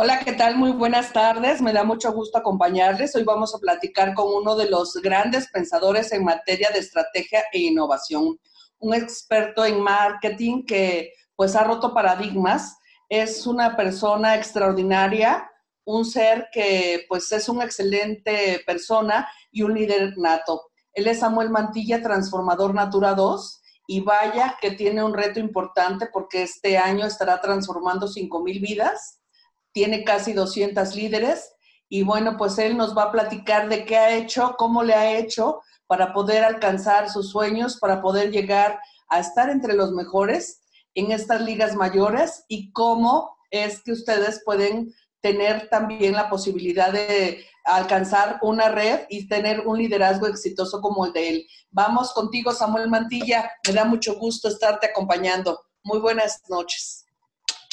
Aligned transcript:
Hola, 0.00 0.20
¿qué 0.24 0.32
tal? 0.32 0.56
Muy 0.56 0.70
buenas 0.70 1.12
tardes. 1.12 1.60
Me 1.60 1.72
da 1.72 1.82
mucho 1.82 2.12
gusto 2.12 2.38
acompañarles. 2.38 3.16
Hoy 3.16 3.24
vamos 3.24 3.52
a 3.52 3.58
platicar 3.58 4.14
con 4.14 4.32
uno 4.32 4.54
de 4.54 4.70
los 4.70 4.94
grandes 5.02 5.48
pensadores 5.50 6.12
en 6.12 6.22
materia 6.22 6.70
de 6.72 6.78
estrategia 6.78 7.42
e 7.52 7.62
innovación, 7.62 8.38
un 8.78 8.94
experto 8.94 9.64
en 9.64 9.80
marketing 9.80 10.64
que 10.64 11.14
pues 11.34 11.56
ha 11.56 11.64
roto 11.64 11.92
paradigmas. 11.92 12.78
Es 13.08 13.44
una 13.44 13.76
persona 13.76 14.36
extraordinaria, 14.36 15.50
un 15.84 16.04
ser 16.04 16.46
que 16.52 17.04
pues 17.08 17.32
es 17.32 17.48
una 17.48 17.64
excelente 17.64 18.62
persona 18.64 19.28
y 19.50 19.62
un 19.62 19.74
líder 19.74 20.16
nato. 20.16 20.62
Él 20.92 21.08
es 21.08 21.18
Samuel 21.18 21.50
Mantilla, 21.50 22.00
transformador 22.00 22.72
Natura 22.72 23.14
2 23.14 23.62
y 23.88 24.00
vaya 24.02 24.56
que 24.60 24.70
tiene 24.70 25.02
un 25.02 25.12
reto 25.12 25.40
importante 25.40 26.06
porque 26.12 26.44
este 26.44 26.78
año 26.78 27.04
estará 27.04 27.40
transformando 27.40 28.06
5 28.06 28.44
mil 28.44 28.60
vidas 28.60 29.17
tiene 29.72 30.04
casi 30.04 30.32
200 30.32 30.94
líderes 30.94 31.52
y 31.88 32.02
bueno, 32.02 32.36
pues 32.36 32.58
él 32.58 32.76
nos 32.76 32.96
va 32.96 33.04
a 33.04 33.12
platicar 33.12 33.68
de 33.68 33.84
qué 33.84 33.96
ha 33.96 34.14
hecho, 34.14 34.54
cómo 34.58 34.82
le 34.82 34.94
ha 34.94 35.18
hecho 35.18 35.60
para 35.86 36.12
poder 36.12 36.44
alcanzar 36.44 37.10
sus 37.10 37.30
sueños, 37.30 37.78
para 37.78 38.02
poder 38.02 38.30
llegar 38.30 38.78
a 39.08 39.20
estar 39.20 39.48
entre 39.48 39.74
los 39.74 39.92
mejores 39.92 40.60
en 40.94 41.12
estas 41.12 41.40
ligas 41.40 41.74
mayores 41.74 42.44
y 42.48 42.72
cómo 42.72 43.36
es 43.50 43.82
que 43.82 43.92
ustedes 43.92 44.42
pueden 44.44 44.92
tener 45.20 45.68
también 45.68 46.12
la 46.12 46.28
posibilidad 46.28 46.92
de 46.92 47.44
alcanzar 47.64 48.38
una 48.42 48.68
red 48.68 49.00
y 49.08 49.26
tener 49.26 49.66
un 49.66 49.78
liderazgo 49.78 50.26
exitoso 50.26 50.80
como 50.80 51.06
el 51.06 51.12
de 51.12 51.28
él. 51.28 51.46
Vamos 51.70 52.12
contigo, 52.12 52.52
Samuel 52.52 52.88
Mantilla. 52.88 53.50
Me 53.66 53.74
da 53.74 53.84
mucho 53.84 54.16
gusto 54.18 54.48
estarte 54.48 54.86
acompañando. 54.86 55.60
Muy 55.82 55.98
buenas 55.98 56.42
noches. 56.48 57.07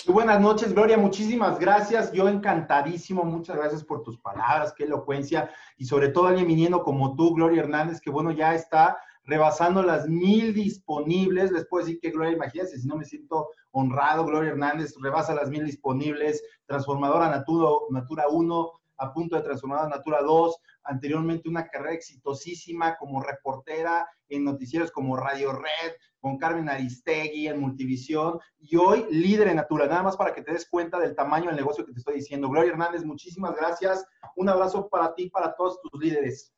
Muy 0.07 0.13
buenas 0.13 0.39
noches, 0.39 0.71
Gloria. 0.71 0.99
Muchísimas 0.99 1.57
gracias. 1.57 2.11
Yo 2.11 2.29
encantadísimo. 2.29 3.23
Muchas 3.23 3.55
gracias 3.55 3.83
por 3.83 4.03
tus 4.03 4.19
palabras, 4.19 4.71
qué 4.77 4.83
elocuencia. 4.83 5.49
Y 5.77 5.85
sobre 5.85 6.09
todo 6.09 6.27
alguien 6.27 6.45
viniendo 6.45 6.83
como 6.83 7.15
tú, 7.15 7.33
Gloria 7.33 7.63
Hernández, 7.63 7.99
que 7.99 8.11
bueno, 8.11 8.31
ya 8.31 8.53
está 8.53 8.99
rebasando 9.23 9.81
las 9.81 10.07
mil 10.07 10.53
disponibles. 10.53 11.51
Les 11.51 11.65
puedo 11.65 11.83
decir 11.83 11.99
que 11.99 12.11
Gloria, 12.11 12.33
imagínense, 12.33 12.77
si 12.77 12.87
no 12.87 12.97
me 12.97 13.05
siento 13.05 13.49
honrado, 13.71 14.25
Gloria 14.25 14.51
Hernández 14.51 14.93
rebasa 15.01 15.33
las 15.33 15.49
mil 15.49 15.65
disponibles. 15.65 16.43
Transformadora 16.67 17.27
Natura, 17.27 17.69
Natura 17.89 18.25
1, 18.29 18.71
a 18.97 19.13
punto 19.13 19.35
de 19.35 19.41
transformar 19.41 19.85
a 19.85 19.89
Natura 19.89 20.21
2, 20.21 20.55
anteriormente 20.83 21.49
una 21.49 21.67
carrera 21.67 21.93
exitosísima 21.93 22.97
como 22.97 23.21
reportera 23.21 24.07
en 24.29 24.43
noticieros 24.43 24.91
como 24.91 25.17
Radio 25.17 25.53
Red, 25.53 25.94
con 26.19 26.38
Carmen 26.38 26.69
Aristegui 26.69 27.47
en 27.47 27.59
Multivisión, 27.59 28.39
y 28.59 28.75
hoy 28.78 29.06
líder 29.11 29.50
en 29.50 29.57
Natura, 29.57 29.85
nada 29.85 30.03
más 30.03 30.17
para 30.17 30.33
que 30.33 30.41
te 30.41 30.53
des 30.53 30.67
cuenta 30.67 31.00
del 31.00 31.16
tamaño 31.16 31.47
del 31.47 31.56
negocio 31.56 31.85
que 31.85 31.94
te 31.94 32.00
estoy 32.00 32.16
diciendo. 32.16 32.50
Gloria 32.50 32.72
Hernández, 32.72 33.06
muchísimas 33.06 33.56
gracias. 33.56 34.06
Un 34.35 34.50
abrazo 34.50 34.89
para 34.89 35.13
ti, 35.13 35.29
para 35.29 35.56
todos 35.56 35.79
tus 35.81 36.01
líderes. 36.01 36.51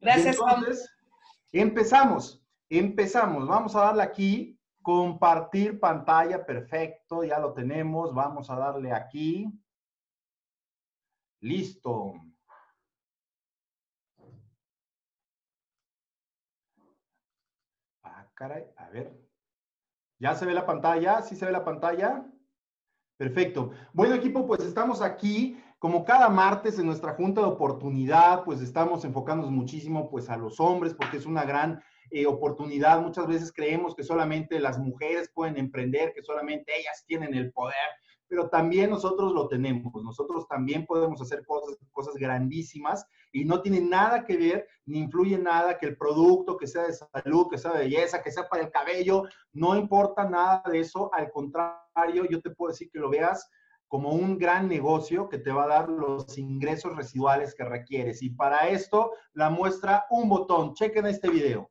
Gracias. 0.00 0.38
Entonces, 0.38 0.90
empezamos, 1.52 2.42
empezamos. 2.70 3.46
Vamos 3.46 3.76
a 3.76 3.80
darle 3.82 4.02
aquí, 4.02 4.58
compartir 4.80 5.78
pantalla, 5.78 6.44
perfecto, 6.44 7.22
ya 7.22 7.38
lo 7.38 7.52
tenemos. 7.52 8.14
Vamos 8.14 8.50
a 8.50 8.56
darle 8.56 8.92
aquí. 8.92 9.46
Listo. 11.42 12.14
Ah, 18.04 18.30
caray, 18.34 18.64
a 18.76 18.88
ver. 18.90 19.12
¿Ya 20.20 20.36
se 20.36 20.46
ve 20.46 20.54
la 20.54 20.64
pantalla? 20.64 21.20
¿Sí 21.22 21.34
se 21.34 21.46
ve 21.46 21.52
la 21.52 21.64
pantalla? 21.64 22.24
Perfecto. 23.16 23.72
Bueno, 23.92 24.14
equipo, 24.14 24.46
pues 24.46 24.60
estamos 24.62 25.02
aquí 25.02 25.60
como 25.80 26.04
cada 26.04 26.28
martes 26.28 26.78
en 26.78 26.86
nuestra 26.86 27.14
junta 27.14 27.40
de 27.40 27.48
oportunidad, 27.48 28.44
pues 28.44 28.60
estamos 28.60 29.04
enfocándonos 29.04 29.50
muchísimo 29.50 30.08
pues 30.08 30.30
a 30.30 30.36
los 30.36 30.60
hombres 30.60 30.94
porque 30.94 31.16
es 31.16 31.26
una 31.26 31.44
gran 31.44 31.82
eh, 32.12 32.24
oportunidad. 32.26 33.00
Muchas 33.00 33.26
veces 33.26 33.52
creemos 33.52 33.96
que 33.96 34.04
solamente 34.04 34.60
las 34.60 34.78
mujeres 34.78 35.28
pueden 35.34 35.56
emprender, 35.56 36.12
que 36.14 36.22
solamente 36.22 36.72
ellas 36.78 37.04
tienen 37.04 37.34
el 37.34 37.52
poder 37.52 37.76
pero 38.32 38.48
también 38.48 38.88
nosotros 38.88 39.30
lo 39.34 39.46
tenemos. 39.46 39.92
Nosotros 40.02 40.48
también 40.48 40.86
podemos 40.86 41.20
hacer 41.20 41.44
cosas, 41.44 41.76
cosas 41.90 42.14
grandísimas 42.14 43.06
y 43.30 43.44
no 43.44 43.60
tiene 43.60 43.82
nada 43.82 44.24
que 44.24 44.38
ver, 44.38 44.66
ni 44.86 45.00
influye 45.00 45.36
nada 45.36 45.76
que 45.76 45.84
el 45.84 45.98
producto, 45.98 46.56
que 46.56 46.66
sea 46.66 46.84
de 46.84 46.94
salud, 46.94 47.48
que 47.50 47.58
sea 47.58 47.72
de 47.72 47.80
belleza, 47.80 48.22
que 48.22 48.32
sea 48.32 48.48
para 48.48 48.62
el 48.62 48.70
cabello, 48.70 49.24
no 49.52 49.76
importa 49.76 50.26
nada 50.26 50.62
de 50.64 50.80
eso. 50.80 51.12
Al 51.12 51.30
contrario, 51.30 52.24
yo 52.30 52.40
te 52.40 52.48
puedo 52.48 52.72
decir 52.72 52.88
que 52.90 53.00
lo 53.00 53.10
veas 53.10 53.50
como 53.86 54.12
un 54.12 54.38
gran 54.38 54.66
negocio 54.66 55.28
que 55.28 55.36
te 55.36 55.52
va 55.52 55.64
a 55.64 55.68
dar 55.68 55.90
los 55.90 56.38
ingresos 56.38 56.96
residuales 56.96 57.54
que 57.54 57.64
requieres. 57.64 58.22
Y 58.22 58.30
para 58.30 58.66
esto 58.68 59.12
la 59.34 59.50
muestra 59.50 60.06
un 60.08 60.30
botón. 60.30 60.72
Chequen 60.72 61.04
este 61.04 61.28
video. 61.28 61.70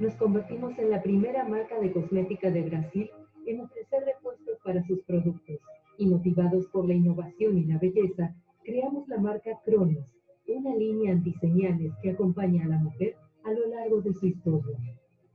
Nos 0.00 0.14
convertimos 0.14 0.78
en 0.78 0.90
la 0.90 1.02
primera 1.02 1.44
marca 1.48 1.78
de 1.80 1.92
cosmética 1.92 2.50
de 2.50 2.62
Brasil 2.62 3.10
en 3.46 3.60
ofrecer 3.60 4.04
repuestos 4.04 4.58
para 4.64 4.84
sus 4.86 5.00
productos 5.02 5.58
y 5.98 6.06
motivados 6.06 6.66
por 6.66 6.86
la 6.86 6.94
innovación 6.94 7.58
y 7.58 7.64
la 7.64 7.78
belleza, 7.78 8.34
creamos 8.64 9.08
la 9.08 9.18
marca 9.18 9.58
Cronos, 9.64 10.04
una 10.48 10.74
línea 10.74 11.12
antiseñales 11.12 11.92
que 12.02 12.10
acompaña 12.10 12.64
a 12.64 12.68
la 12.68 12.78
mujer 12.78 13.14
a 13.44 13.52
lo 13.52 13.66
largo 13.68 14.00
de 14.00 14.12
su 14.14 14.26
historia. 14.26 14.76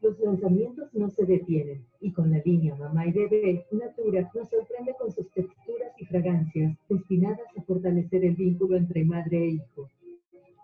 Los 0.01 0.19
lanzamientos 0.19 0.93
no 0.93 1.09
se 1.09 1.25
detienen 1.25 1.85
y 1.99 2.11
con 2.11 2.31
la 2.31 2.41
línea 2.43 2.75
Mamá 2.75 3.05
y 3.05 3.11
Bebé, 3.11 3.65
Natura 3.71 4.29
nos 4.33 4.49
sorprende 4.49 4.95
con 4.97 5.11
sus 5.11 5.29
texturas 5.31 5.93
y 5.97 6.05
fragancias 6.05 6.75
destinadas 6.89 7.47
a 7.55 7.61
fortalecer 7.61 8.25
el 8.25 8.35
vínculo 8.35 8.77
entre 8.77 9.03
madre 9.05 9.37
e 9.37 9.47
hijo. 9.51 9.89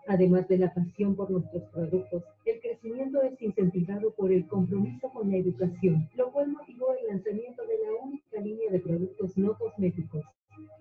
Además 0.08 0.48
de 0.48 0.58
la 0.58 0.74
pasión 0.74 1.14
por 1.14 1.30
nuestros 1.30 1.62
productos, 1.64 2.24
el 2.46 2.57
crecimiento 2.80 3.22
es 3.22 3.40
incentivado 3.42 4.12
por 4.12 4.32
el 4.32 4.46
compromiso 4.46 5.08
con 5.10 5.30
la 5.30 5.36
educación, 5.36 6.08
lo 6.16 6.30
cual 6.32 6.48
motivó 6.48 6.94
el 6.94 7.08
lanzamiento 7.08 7.62
de 7.66 7.78
la 7.84 8.04
única 8.04 8.40
línea 8.40 8.70
de 8.70 8.80
productos 8.80 9.36
no 9.36 9.56
cosméticos, 9.58 10.24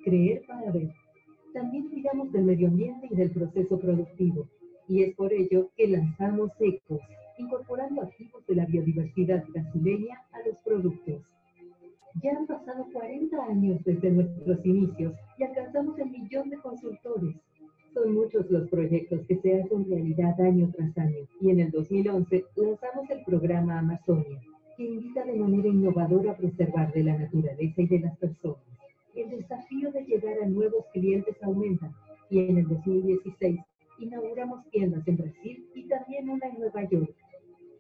Creer 0.03 0.44
para 0.47 0.71
Ver 0.71 0.91
también 1.57 1.89
cuidamos 1.89 2.31
del 2.31 2.44
medio 2.44 2.67
ambiente 2.67 3.07
y 3.09 3.15
del 3.15 3.31
proceso 3.31 3.79
productivo. 3.79 4.47
Y 4.88 5.01
es 5.01 5.15
por 5.15 5.33
ello 5.33 5.71
que 5.75 5.88
lanzamos 5.88 6.51
ECOS, 6.59 7.01
incorporando 7.39 8.03
activos 8.03 8.45
de 8.45 8.55
la 8.55 8.65
biodiversidad 8.65 9.44
brasileña 9.47 10.21
a 10.33 10.47
los 10.47 10.55
productos. 10.63 11.23
Ya 12.21 12.38
han 12.38 12.45
pasado 12.45 12.85
40 12.94 13.44
años 13.44 13.83
desde 13.83 14.11
nuestros 14.11 14.63
inicios 14.67 15.15
y 15.39 15.44
alcanzamos 15.44 15.97
el 15.97 16.11
millón 16.11 16.49
de 16.51 16.57
consultores. 16.57 17.35
Son 17.97 18.13
muchos 18.13 18.47
los 18.51 18.69
proyectos 18.69 19.21
que 19.27 19.38
se 19.38 19.59
hacen 19.59 19.89
realidad 19.89 20.39
año 20.39 20.71
tras 20.75 20.95
año 20.99 21.17
y 21.41 21.49
en 21.49 21.61
el 21.61 21.71
2011 21.71 22.45
lanzamos 22.55 23.09
el 23.09 23.23
programa 23.23 23.79
Amazonia, 23.79 24.39
que 24.75 24.83
invita 24.83 25.25
de 25.25 25.33
manera 25.33 25.67
innovadora 25.67 26.33
a 26.33 26.38
preservar 26.38 26.94
de 26.94 27.03
la 27.03 27.17
naturaleza 27.17 27.81
y 27.81 27.88
de 27.88 27.99
las 28.01 28.15
personas. 28.17 28.61
El 29.15 29.31
desafío 29.31 29.91
de 29.91 30.03
llegar 30.03 30.38
a 30.44 30.47
nuevos 30.47 30.85
clientes 30.94 31.35
aumenta 31.41 31.91
y 32.29 32.38
en 32.38 32.59
el 32.59 32.67
2016 32.67 33.61
inauguramos 33.97 34.69
tiendas 34.69 35.07
en 35.07 35.17
Brasil 35.17 35.65
y 35.73 35.88
también 35.88 36.29
una 36.29 36.49
en 36.49 36.59
Nueva 36.59 36.83
York. 36.88 37.15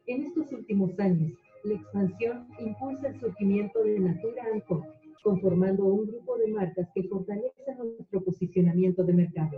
En 0.07 0.23
estos 0.23 0.51
últimos 0.51 0.99
años, 0.99 1.33
la 1.63 1.75
expansión 1.75 2.47
impulsa 2.57 3.09
el 3.09 3.19
surgimiento 3.19 3.83
de 3.83 3.99
Natura 3.99 4.45
Co, 4.67 4.83
conformando 5.21 5.85
un 5.85 6.07
grupo 6.07 6.39
de 6.39 6.47
marcas 6.47 6.87
que 6.95 7.03
fortalecen 7.03 7.77
nuestro 7.77 8.23
posicionamiento 8.23 9.03
de 9.03 9.13
mercado. 9.13 9.57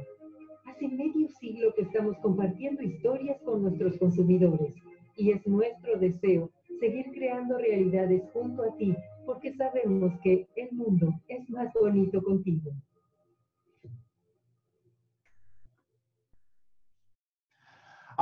Hace 0.79 0.95
medio 0.95 1.27
siglo 1.41 1.73
que 1.75 1.81
estamos 1.81 2.17
compartiendo 2.19 2.81
historias 2.81 3.37
con 3.41 3.63
nuestros 3.63 3.97
consumidores 3.97 4.73
y 5.17 5.31
es 5.31 5.45
nuestro 5.45 5.99
deseo 5.99 6.49
seguir 6.79 7.07
creando 7.11 7.57
realidades 7.57 8.23
junto 8.31 8.63
a 8.63 8.77
ti, 8.77 8.95
porque 9.25 9.53
sabemos 9.55 10.13
que 10.23 10.47
el 10.55 10.71
mundo 10.71 11.13
es 11.27 11.49
más 11.49 11.67
bonito 11.73 12.23
contigo. 12.23 12.71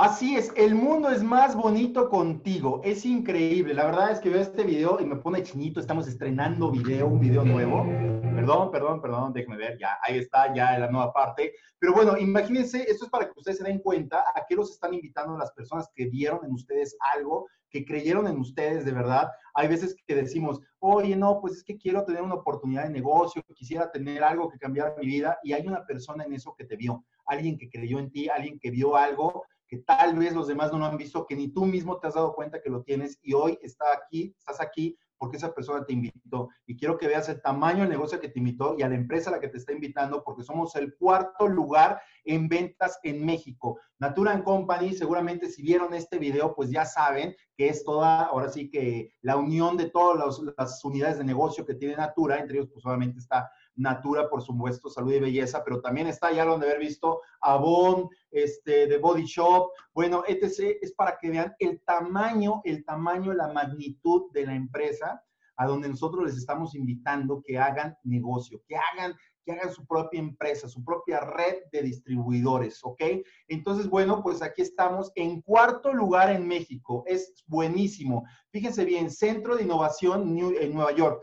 Así 0.00 0.36
es, 0.36 0.52
el 0.54 0.76
mundo 0.76 1.10
es 1.10 1.24
más 1.24 1.56
bonito 1.56 2.08
contigo. 2.08 2.80
Es 2.84 3.04
increíble. 3.04 3.74
La 3.74 3.86
verdad 3.86 4.12
es 4.12 4.20
que 4.20 4.30
veo 4.30 4.40
este 4.40 4.62
video 4.62 5.00
y 5.00 5.04
me 5.04 5.16
pone 5.16 5.42
chinito. 5.42 5.80
Estamos 5.80 6.06
estrenando 6.06 6.70
video, 6.70 7.08
un 7.08 7.18
video 7.18 7.44
nuevo. 7.44 7.84
Perdón, 8.32 8.70
perdón, 8.70 9.00
perdón, 9.02 9.32
déjeme 9.32 9.56
ver. 9.56 9.76
Ya, 9.76 9.98
ahí 10.00 10.18
está, 10.18 10.54
ya 10.54 10.78
la 10.78 10.88
nueva 10.88 11.12
parte. 11.12 11.52
Pero 11.80 11.94
bueno, 11.94 12.16
imagínense, 12.16 12.88
esto 12.88 13.06
es 13.06 13.10
para 13.10 13.24
que 13.24 13.32
ustedes 13.34 13.58
se 13.58 13.64
den 13.64 13.80
cuenta 13.80 14.22
a 14.36 14.46
qué 14.48 14.54
los 14.54 14.70
están 14.70 14.94
invitando 14.94 15.36
las 15.36 15.50
personas 15.50 15.90
que 15.92 16.06
vieron 16.06 16.44
en 16.44 16.52
ustedes 16.52 16.96
algo, 17.16 17.48
que 17.68 17.84
creyeron 17.84 18.28
en 18.28 18.38
ustedes 18.38 18.84
de 18.84 18.92
verdad. 18.92 19.28
Hay 19.54 19.66
veces 19.66 19.96
que 20.06 20.14
decimos, 20.14 20.60
oye, 20.78 21.16
no, 21.16 21.40
pues 21.40 21.54
es 21.54 21.64
que 21.64 21.76
quiero 21.76 22.04
tener 22.04 22.22
una 22.22 22.36
oportunidad 22.36 22.84
de 22.84 22.90
negocio, 22.90 23.42
quisiera 23.52 23.90
tener 23.90 24.22
algo 24.22 24.48
que 24.48 24.60
cambiara 24.60 24.94
mi 24.96 25.06
vida. 25.06 25.40
Y 25.42 25.54
hay 25.54 25.66
una 25.66 25.84
persona 25.84 26.22
en 26.22 26.34
eso 26.34 26.54
que 26.56 26.66
te 26.66 26.76
vio, 26.76 27.04
alguien 27.26 27.58
que 27.58 27.68
creyó 27.68 27.98
en 27.98 28.12
ti, 28.12 28.28
alguien 28.28 28.60
que 28.60 28.70
vio 28.70 28.94
algo 28.94 29.42
que 29.68 29.78
tal 29.78 30.16
vez 30.16 30.34
los 30.34 30.48
demás 30.48 30.72
no 30.72 30.78
lo 30.78 30.86
han 30.86 30.96
visto, 30.96 31.26
que 31.26 31.36
ni 31.36 31.48
tú 31.48 31.66
mismo 31.66 31.98
te 31.98 32.08
has 32.08 32.14
dado 32.14 32.34
cuenta 32.34 32.62
que 32.62 32.70
lo 32.70 32.82
tienes 32.82 33.18
y 33.22 33.34
hoy 33.34 33.58
está 33.62 33.84
aquí, 33.92 34.34
estás 34.38 34.60
aquí 34.60 34.98
porque 35.18 35.36
esa 35.36 35.52
persona 35.52 35.84
te 35.84 35.92
invitó. 35.92 36.48
Y 36.64 36.76
quiero 36.76 36.96
que 36.96 37.08
veas 37.08 37.28
el 37.28 37.42
tamaño 37.42 37.80
del 37.80 37.90
negocio 37.90 38.20
que 38.20 38.28
te 38.28 38.38
invitó 38.38 38.76
y 38.78 38.82
a 38.82 38.88
la 38.88 38.94
empresa 38.94 39.30
a 39.30 39.32
la 39.34 39.40
que 39.40 39.48
te 39.48 39.58
está 39.58 39.72
invitando, 39.72 40.22
porque 40.24 40.44
somos 40.44 40.74
el 40.76 40.94
cuarto 40.96 41.48
lugar 41.48 42.00
en 42.24 42.48
ventas 42.48 42.98
en 43.02 43.26
México. 43.26 43.80
Natura 43.98 44.42
Company, 44.44 44.94
seguramente 44.94 45.50
si 45.50 45.62
vieron 45.62 45.92
este 45.92 46.18
video, 46.18 46.54
pues 46.54 46.70
ya 46.70 46.84
saben 46.84 47.34
que 47.56 47.68
es 47.68 47.84
toda, 47.84 48.26
ahora 48.26 48.48
sí 48.48 48.70
que 48.70 49.10
la 49.20 49.36
unión 49.36 49.76
de 49.76 49.90
todas 49.90 50.38
las 50.56 50.84
unidades 50.84 51.18
de 51.18 51.24
negocio 51.24 51.66
que 51.66 51.74
tiene 51.74 51.96
Natura, 51.96 52.38
entre 52.38 52.58
ellos 52.58 52.70
pues 52.72 52.86
obviamente 52.86 53.18
está 53.18 53.50
Natura, 53.78 54.28
por 54.28 54.42
supuesto, 54.42 54.90
salud 54.90 55.12
y 55.12 55.20
belleza, 55.20 55.62
pero 55.64 55.80
también 55.80 56.08
está 56.08 56.32
ya 56.32 56.44
donde 56.44 56.66
haber 56.66 56.80
visto 56.80 57.22
Avon, 57.40 58.08
este, 58.30 58.86
de 58.86 58.98
Body 58.98 59.24
Shop, 59.24 59.70
bueno, 59.94 60.24
etc. 60.26 60.76
Es 60.82 60.92
para 60.92 61.16
que 61.18 61.30
vean 61.30 61.54
el 61.58 61.80
tamaño, 61.84 62.60
el 62.64 62.84
tamaño, 62.84 63.32
la 63.32 63.52
magnitud 63.52 64.30
de 64.32 64.46
la 64.46 64.54
empresa 64.54 65.22
a 65.56 65.66
donde 65.66 65.88
nosotros 65.88 66.24
les 66.24 66.36
estamos 66.36 66.74
invitando 66.74 67.42
que 67.44 67.58
hagan 67.58 67.96
negocio, 68.04 68.62
que 68.66 68.76
hagan 68.76 69.14
que 69.48 69.54
hagan 69.54 69.72
su 69.72 69.86
propia 69.86 70.20
empresa, 70.20 70.68
su 70.68 70.84
propia 70.84 71.20
red 71.20 71.62
de 71.72 71.80
distribuidores, 71.80 72.80
¿ok? 72.82 73.00
Entonces, 73.48 73.88
bueno, 73.88 74.22
pues 74.22 74.42
aquí 74.42 74.60
estamos 74.60 75.10
en 75.14 75.40
cuarto 75.40 75.90
lugar 75.94 76.30
en 76.30 76.46
México. 76.46 77.02
Es 77.06 77.32
buenísimo. 77.46 78.26
Fíjense 78.50 78.84
bien, 78.84 79.10
Centro 79.10 79.56
de 79.56 79.62
Innovación 79.62 80.36
en 80.38 80.74
Nueva 80.74 80.92
York. 80.92 81.22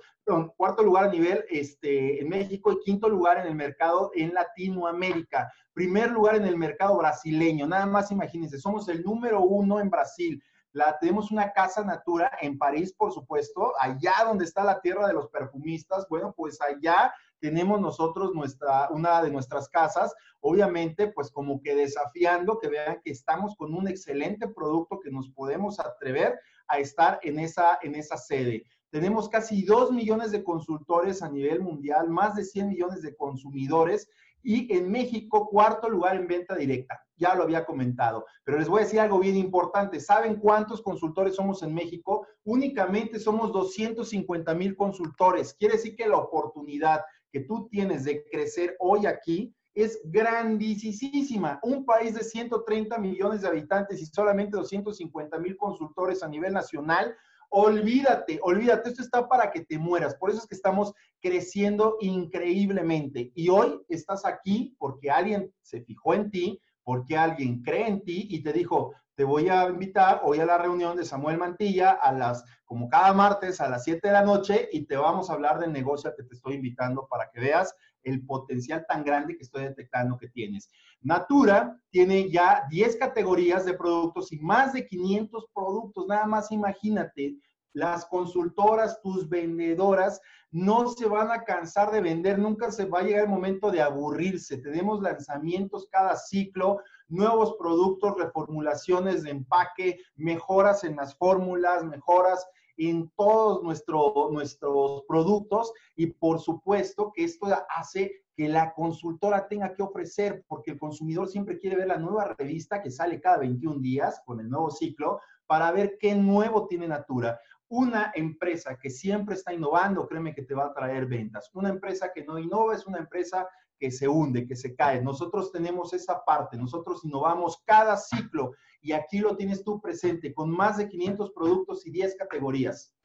cuarto 0.57 0.81
lugar 0.81 1.05
a 1.05 1.11
nivel 1.11 1.45
este, 1.49 2.19
en 2.19 2.29
México 2.29 2.71
y 2.71 2.79
quinto 2.83 3.07
lugar 3.09 3.37
en 3.37 3.45
el 3.45 3.55
mercado 3.55 4.09
en 4.15 4.33
Latinoamérica. 4.33 5.51
Primer 5.73 6.09
lugar 6.09 6.35
en 6.35 6.45
el 6.45 6.57
mercado 6.57 6.97
brasileño. 6.97 7.67
Nada 7.67 7.85
más 7.85 8.09
imagínense, 8.09 8.57
somos 8.57 8.89
el 8.89 9.03
número 9.03 9.41
uno 9.41 9.79
en 9.79 9.91
Brasil. 9.91 10.41
La, 10.71 10.97
tenemos 10.99 11.31
una 11.31 11.53
casa 11.53 11.83
natura 11.83 12.31
en 12.41 12.57
París, 12.57 12.91
por 12.91 13.13
supuesto, 13.13 13.73
allá 13.79 14.13
donde 14.25 14.45
está 14.45 14.63
la 14.63 14.81
tierra 14.81 15.07
de 15.07 15.13
los 15.13 15.29
perfumistas. 15.29 16.07
Bueno, 16.09 16.33
pues 16.35 16.59
allá 16.59 17.13
tenemos 17.45 17.79
nosotros 17.79 18.33
nuestra, 18.33 18.89
una 18.89 19.21
de 19.21 19.29
nuestras 19.29 19.69
casas, 19.69 20.15
obviamente, 20.39 21.11
pues 21.11 21.29
como 21.29 21.61
que 21.61 21.75
desafiando 21.75 22.57
que 22.57 22.69
vean 22.69 22.99
que 23.03 23.11
estamos 23.11 23.55
con 23.55 23.75
un 23.75 23.87
excelente 23.87 24.47
producto 24.47 24.99
que 24.99 25.11
nos 25.11 25.29
podemos 25.29 25.79
atrever 25.79 26.39
a 26.67 26.79
estar 26.79 27.19
en 27.21 27.37
esa, 27.37 27.77
en 27.83 27.93
esa 27.93 28.17
sede. 28.17 28.63
Tenemos 28.89 29.29
casi 29.29 29.63
2 29.63 29.91
millones 29.91 30.31
de 30.31 30.43
consultores 30.43 31.21
a 31.21 31.29
nivel 31.29 31.61
mundial, 31.61 32.09
más 32.09 32.33
de 32.35 32.45
100 32.45 32.69
millones 32.69 33.03
de 33.03 33.15
consumidores 33.15 34.09
y 34.41 34.71
en 34.75 34.89
México, 34.89 35.47
cuarto 35.47 35.87
lugar 35.87 36.15
en 36.15 36.27
venta 36.27 36.55
directa. 36.55 36.99
Ya 37.17 37.35
lo 37.35 37.43
había 37.43 37.65
comentado, 37.65 38.25
pero 38.43 38.57
les 38.59 38.67
voy 38.67 38.81
a 38.81 38.83
decir 38.83 38.99
algo 38.99 39.19
bien 39.19 39.37
importante. 39.37 39.99
¿Saben 39.99 40.35
cuántos 40.35 40.81
consultores 40.81 41.35
somos 41.35 41.63
en 41.63 41.73
México? 41.73 42.27
Únicamente 42.43 43.19
somos 43.19 43.51
250 43.51 44.53
mil 44.53 44.75
consultores. 44.75 45.53
Quiere 45.53 45.75
decir 45.75 45.95
que 45.95 46.07
la 46.07 46.17
oportunidad 46.17 47.01
que 47.35 47.41
tú 47.41 47.67
tienes 47.67 48.05
de 48.05 48.23
crecer 48.31 48.77
hoy 48.79 49.05
aquí 49.05 49.53
es 49.73 49.99
grandísima. 50.05 51.59
Un 51.63 51.83
país 51.83 52.13
de 52.13 52.23
130 52.23 52.97
millones 52.97 53.41
de 53.41 53.49
habitantes 53.49 54.01
y 54.01 54.05
solamente 54.05 54.55
250 54.55 55.37
mil 55.39 55.57
consultores 55.57 56.23
a 56.23 56.29
nivel 56.29 56.53
nacional, 56.53 57.13
olvídate, 57.49 58.39
olvídate, 58.41 58.87
esto 58.87 59.01
está 59.01 59.27
para 59.27 59.51
que 59.51 59.65
te 59.65 59.77
mueras. 59.77 60.15
Por 60.15 60.29
eso 60.29 60.39
es 60.39 60.47
que 60.47 60.55
estamos 60.55 60.93
creciendo 61.19 61.97
increíblemente. 61.99 63.33
Y 63.35 63.49
hoy 63.49 63.81
estás 63.89 64.23
aquí 64.23 64.73
porque 64.79 65.11
alguien 65.11 65.53
se 65.61 65.81
fijó 65.81 66.13
en 66.13 66.31
ti, 66.31 66.61
porque 66.85 67.17
alguien 67.17 67.61
cree 67.63 67.89
en 67.89 68.01
ti 68.01 68.27
y 68.29 68.43
te 68.43 68.53
dijo, 68.53 68.93
te 69.15 69.23
voy 69.23 69.47
a 69.49 69.67
invitar 69.69 70.21
hoy 70.23 70.39
a 70.39 70.45
la 70.45 70.57
reunión 70.57 70.97
de 70.97 71.05
Samuel 71.05 71.37
Mantilla 71.37 71.91
a 71.91 72.11
las, 72.11 72.43
como 72.65 72.89
cada 72.89 73.13
martes, 73.13 73.61
a 73.61 73.69
las 73.69 73.83
7 73.85 74.07
de 74.07 74.13
la 74.13 74.23
noche 74.23 74.67
y 74.71 74.85
te 74.85 74.97
vamos 74.97 75.29
a 75.29 75.33
hablar 75.33 75.59
del 75.59 75.71
negocio 75.71 76.13
que 76.15 76.23
te 76.23 76.35
estoy 76.35 76.55
invitando 76.55 77.07
para 77.07 77.29
que 77.31 77.39
veas 77.39 77.73
el 78.03 78.25
potencial 78.25 78.85
tan 78.87 79.03
grande 79.03 79.35
que 79.35 79.43
estoy 79.43 79.63
detectando 79.63 80.17
que 80.17 80.27
tienes. 80.27 80.69
Natura 81.01 81.79
tiene 81.89 82.29
ya 82.29 82.65
10 82.69 82.97
categorías 82.97 83.65
de 83.65 83.73
productos 83.73 84.31
y 84.31 84.39
más 84.39 84.73
de 84.73 84.85
500 84.85 85.45
productos. 85.53 86.07
Nada 86.07 86.25
más 86.25 86.51
imagínate, 86.51 87.35
las 87.75 88.05
consultoras, 88.05 89.01
tus 89.01 89.27
vendedoras, 89.27 90.21
no 90.49 90.87
se 90.87 91.05
van 91.07 91.29
a 91.29 91.43
cansar 91.43 91.91
de 91.91 91.99
vender, 91.99 92.39
nunca 92.39 92.71
se 92.71 92.85
va 92.85 92.99
a 92.99 93.03
llegar 93.03 93.25
el 93.25 93.29
momento 93.29 93.69
de 93.69 93.81
aburrirse. 93.81 94.57
Tenemos 94.57 95.01
lanzamientos 95.01 95.85
cada 95.91 96.15
ciclo, 96.15 96.79
nuevos 97.09 97.57
productos, 97.59 98.15
reformulaciones 98.17 99.23
de 99.23 99.31
empaque, 99.31 99.99
mejoras 100.15 100.85
en 100.85 100.95
las 100.95 101.17
fórmulas, 101.17 101.83
mejoras 101.83 102.47
en 102.77 103.11
todos 103.17 103.61
nuestro, 103.61 104.29
nuestros 104.31 105.03
productos 105.07 105.73
y 105.97 106.07
por 106.07 106.39
supuesto 106.39 107.11
que 107.13 107.25
esto 107.25 107.47
hace 107.69 108.23
que 108.37 108.47
la 108.47 108.73
consultora 108.73 109.47
tenga 109.49 109.73
que 109.73 109.83
ofrecer, 109.83 110.45
porque 110.47 110.71
el 110.71 110.79
consumidor 110.79 111.27
siempre 111.27 111.57
quiere 111.57 111.77
ver 111.77 111.87
la 111.87 111.97
nueva 111.97 112.35
revista 112.37 112.81
que 112.81 112.91
sale 112.91 113.19
cada 113.19 113.37
21 113.37 113.79
días 113.79 114.21
con 114.25 114.39
el 114.39 114.49
nuevo 114.49 114.71
ciclo 114.71 115.19
para 115.47 115.71
ver 115.71 115.97
qué 115.99 116.15
nuevo 116.15 116.67
tiene 116.67 116.87
Natura. 116.87 117.39
Una 117.77 118.13
empresa 118.15 118.79
que 118.81 118.89
siempre 118.89 119.35
está 119.35 119.53
innovando, 119.53 120.07
créeme 120.07 120.33
que 120.33 120.43
te 120.43 120.55
va 120.55 120.67
a 120.67 120.73
traer 120.73 121.07
ventas. 121.07 121.51
Una 121.53 121.67
empresa 121.67 122.09
que 122.13 122.23
no 122.23 122.39
innova 122.39 122.73
es 122.73 122.87
una 122.87 122.99
empresa 122.99 123.49
que 123.77 123.91
se 123.91 124.07
hunde, 124.07 124.47
que 124.47 124.55
se 124.55 124.73
cae. 124.73 125.01
Nosotros 125.01 125.51
tenemos 125.51 125.91
esa 125.91 126.23
parte, 126.23 126.55
nosotros 126.55 127.03
innovamos 127.03 127.61
cada 127.65 127.97
ciclo 127.97 128.53
y 128.79 128.93
aquí 128.93 129.19
lo 129.19 129.35
tienes 129.35 129.61
tú 129.61 129.81
presente 129.81 130.33
con 130.33 130.49
más 130.51 130.77
de 130.77 130.87
500 130.87 131.31
productos 131.31 131.85
y 131.85 131.91
10 131.91 132.15
categorías. 132.15 132.95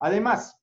Además, 0.00 0.58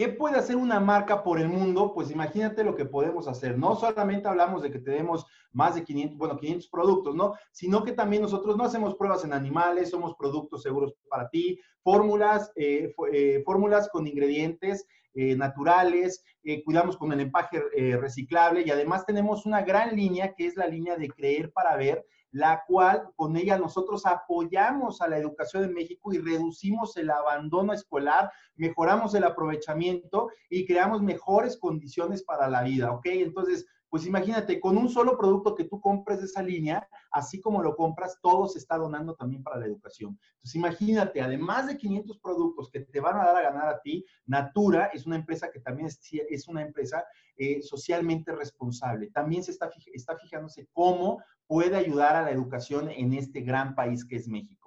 ¿Qué 0.00 0.08
puede 0.08 0.38
hacer 0.38 0.56
una 0.56 0.80
marca 0.80 1.22
por 1.22 1.38
el 1.38 1.50
mundo? 1.50 1.92
Pues 1.92 2.10
imagínate 2.10 2.64
lo 2.64 2.74
que 2.74 2.86
podemos 2.86 3.28
hacer. 3.28 3.58
No 3.58 3.76
solamente 3.76 4.28
hablamos 4.28 4.62
de 4.62 4.70
que 4.70 4.78
tenemos 4.78 5.26
más 5.52 5.74
de 5.74 5.84
500, 5.84 6.16
bueno, 6.16 6.38
500 6.38 6.68
productos, 6.68 7.14
¿no? 7.14 7.34
Sino 7.52 7.84
que 7.84 7.92
también 7.92 8.22
nosotros 8.22 8.56
no 8.56 8.64
hacemos 8.64 8.94
pruebas 8.94 9.26
en 9.26 9.34
animales, 9.34 9.90
somos 9.90 10.14
productos 10.14 10.62
seguros 10.62 10.94
para 11.10 11.28
ti, 11.28 11.60
fórmulas, 11.82 12.50
eh, 12.56 12.94
eh, 13.12 13.42
fórmulas 13.44 13.90
con 13.90 14.06
ingredientes 14.06 14.86
eh, 15.12 15.36
naturales, 15.36 16.24
cuidamos 16.64 16.96
con 16.96 17.12
el 17.12 17.20
empaque 17.20 17.60
reciclable 18.00 18.62
y 18.62 18.70
además 18.70 19.04
tenemos 19.04 19.44
una 19.44 19.60
gran 19.60 19.94
línea 19.94 20.32
que 20.34 20.46
es 20.46 20.56
la 20.56 20.66
línea 20.66 20.96
de 20.96 21.10
creer 21.10 21.52
para 21.52 21.76
ver, 21.76 22.06
la 22.32 22.64
cual 22.66 23.10
con 23.16 23.36
ella 23.36 23.58
nosotros 23.58 24.06
apoyamos 24.06 25.00
a 25.00 25.08
la 25.08 25.18
educación 25.18 25.64
en 25.64 25.74
México 25.74 26.12
y 26.12 26.18
reducimos 26.18 26.96
el 26.96 27.10
abandono 27.10 27.72
escolar, 27.72 28.30
mejoramos 28.54 29.14
el 29.14 29.24
aprovechamiento 29.24 30.30
y 30.48 30.66
creamos 30.66 31.02
mejores 31.02 31.56
condiciones 31.56 32.22
para 32.22 32.48
la 32.48 32.62
vida, 32.62 32.92
¿ok? 32.92 33.06
Entonces, 33.06 33.66
pues 33.90 34.06
imagínate, 34.06 34.60
con 34.60 34.78
un 34.78 34.88
solo 34.88 35.18
producto 35.18 35.54
que 35.56 35.64
tú 35.64 35.80
compres 35.80 36.20
de 36.20 36.26
esa 36.26 36.42
línea, 36.42 36.88
así 37.10 37.40
como 37.40 37.60
lo 37.60 37.74
compras, 37.74 38.18
todo 38.22 38.46
se 38.46 38.58
está 38.58 38.78
donando 38.78 39.16
también 39.16 39.42
para 39.42 39.58
la 39.58 39.66
educación. 39.66 40.18
Entonces 40.36 40.54
imagínate, 40.54 41.20
además 41.20 41.66
de 41.66 41.76
500 41.76 42.18
productos 42.20 42.70
que 42.70 42.80
te 42.80 43.00
van 43.00 43.16
a 43.16 43.24
dar 43.24 43.36
a 43.36 43.50
ganar 43.50 43.68
a 43.68 43.80
ti, 43.80 44.06
Natura 44.26 44.86
es 44.94 45.06
una 45.06 45.16
empresa 45.16 45.50
que 45.50 45.58
también 45.60 45.88
es, 45.88 46.48
una 46.48 46.62
empresa 46.62 47.04
eh, 47.36 47.60
socialmente 47.62 48.32
responsable. 48.32 49.10
También 49.10 49.42
se 49.42 49.50
está, 49.50 49.68
está 49.92 50.16
fijándose 50.16 50.68
cómo 50.72 51.20
puede 51.48 51.76
ayudar 51.76 52.14
a 52.14 52.22
la 52.22 52.30
educación 52.30 52.90
en 52.90 53.12
este 53.12 53.40
gran 53.40 53.74
país 53.74 54.04
que 54.04 54.14
es 54.14 54.28
México. 54.28 54.59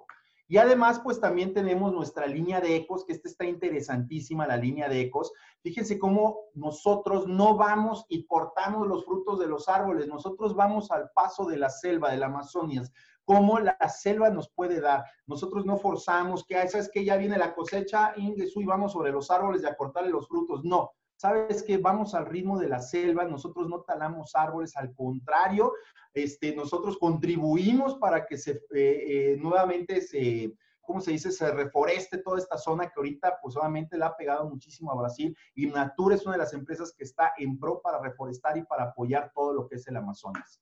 Y 0.46 0.58
además, 0.58 1.00
pues 1.02 1.20
también 1.20 1.54
tenemos 1.54 1.92
nuestra 1.92 2.26
línea 2.26 2.60
de 2.60 2.76
ecos, 2.76 3.04
que 3.04 3.12
esta 3.12 3.28
está 3.28 3.46
interesantísima, 3.46 4.46
la 4.46 4.58
línea 4.58 4.88
de 4.88 5.00
ecos. 5.00 5.32
Fíjense 5.62 5.98
cómo 5.98 6.38
nosotros 6.54 7.26
no 7.26 7.56
vamos 7.56 8.04
y 8.08 8.26
cortamos 8.26 8.86
los 8.86 9.04
frutos 9.04 9.38
de 9.38 9.46
los 9.46 9.68
árboles, 9.68 10.06
nosotros 10.06 10.54
vamos 10.54 10.90
al 10.90 11.10
paso 11.14 11.46
de 11.46 11.56
la 11.56 11.70
selva, 11.70 12.10
de 12.10 12.18
la 12.18 12.26
Amazonia, 12.26 12.82
cómo 13.24 13.58
la 13.58 13.76
selva 13.88 14.28
nos 14.28 14.50
puede 14.50 14.80
dar. 14.80 15.04
Nosotros 15.26 15.64
no 15.64 15.78
forzamos 15.78 16.44
que, 16.44 16.60
esa 16.60 16.78
es 16.78 16.90
que 16.90 17.04
ya 17.04 17.16
viene 17.16 17.38
la 17.38 17.54
cosecha, 17.54 18.12
y 18.16 18.64
vamos 18.64 18.92
sobre 18.92 19.12
los 19.12 19.30
árboles 19.30 19.62
y 19.62 19.66
a 19.66 19.76
cortarle 19.76 20.10
los 20.10 20.28
frutos. 20.28 20.62
No, 20.62 20.92
sabes 21.16 21.62
que 21.62 21.78
vamos 21.78 22.14
al 22.14 22.26
ritmo 22.26 22.58
de 22.58 22.68
la 22.68 22.80
selva, 22.80 23.24
nosotros 23.24 23.68
no 23.68 23.82
talamos 23.82 24.34
árboles, 24.34 24.76
al 24.76 24.94
contrario, 24.94 25.72
este, 26.12 26.54
nosotros 26.54 26.98
contribuimos 26.98 27.96
para 27.96 28.26
que 28.26 28.38
se 28.38 28.52
eh, 28.52 28.62
eh, 28.74 29.36
nuevamente 29.38 30.00
se, 30.00 30.54
¿cómo 30.80 31.00
se 31.00 31.10
dice? 31.10 31.32
Se 31.32 31.50
reforeste 31.50 32.18
toda 32.18 32.38
esta 32.38 32.56
zona 32.56 32.86
que 32.86 32.94
ahorita 32.96 33.38
pues 33.42 33.56
obviamente 33.56 33.98
ha 34.02 34.16
pegado 34.16 34.48
muchísimo 34.48 34.92
a 34.92 34.96
Brasil 34.96 35.36
y 35.54 35.66
Natura 35.66 36.14
es 36.14 36.24
una 36.24 36.36
de 36.36 36.42
las 36.42 36.52
empresas 36.52 36.94
que 36.96 37.04
está 37.04 37.32
en 37.36 37.58
pro 37.58 37.80
para 37.80 38.00
reforestar 38.00 38.56
y 38.56 38.62
para 38.62 38.84
apoyar 38.84 39.32
todo 39.34 39.52
lo 39.52 39.66
que 39.66 39.76
es 39.76 39.86
el 39.88 39.96
Amazonas. 39.96 40.60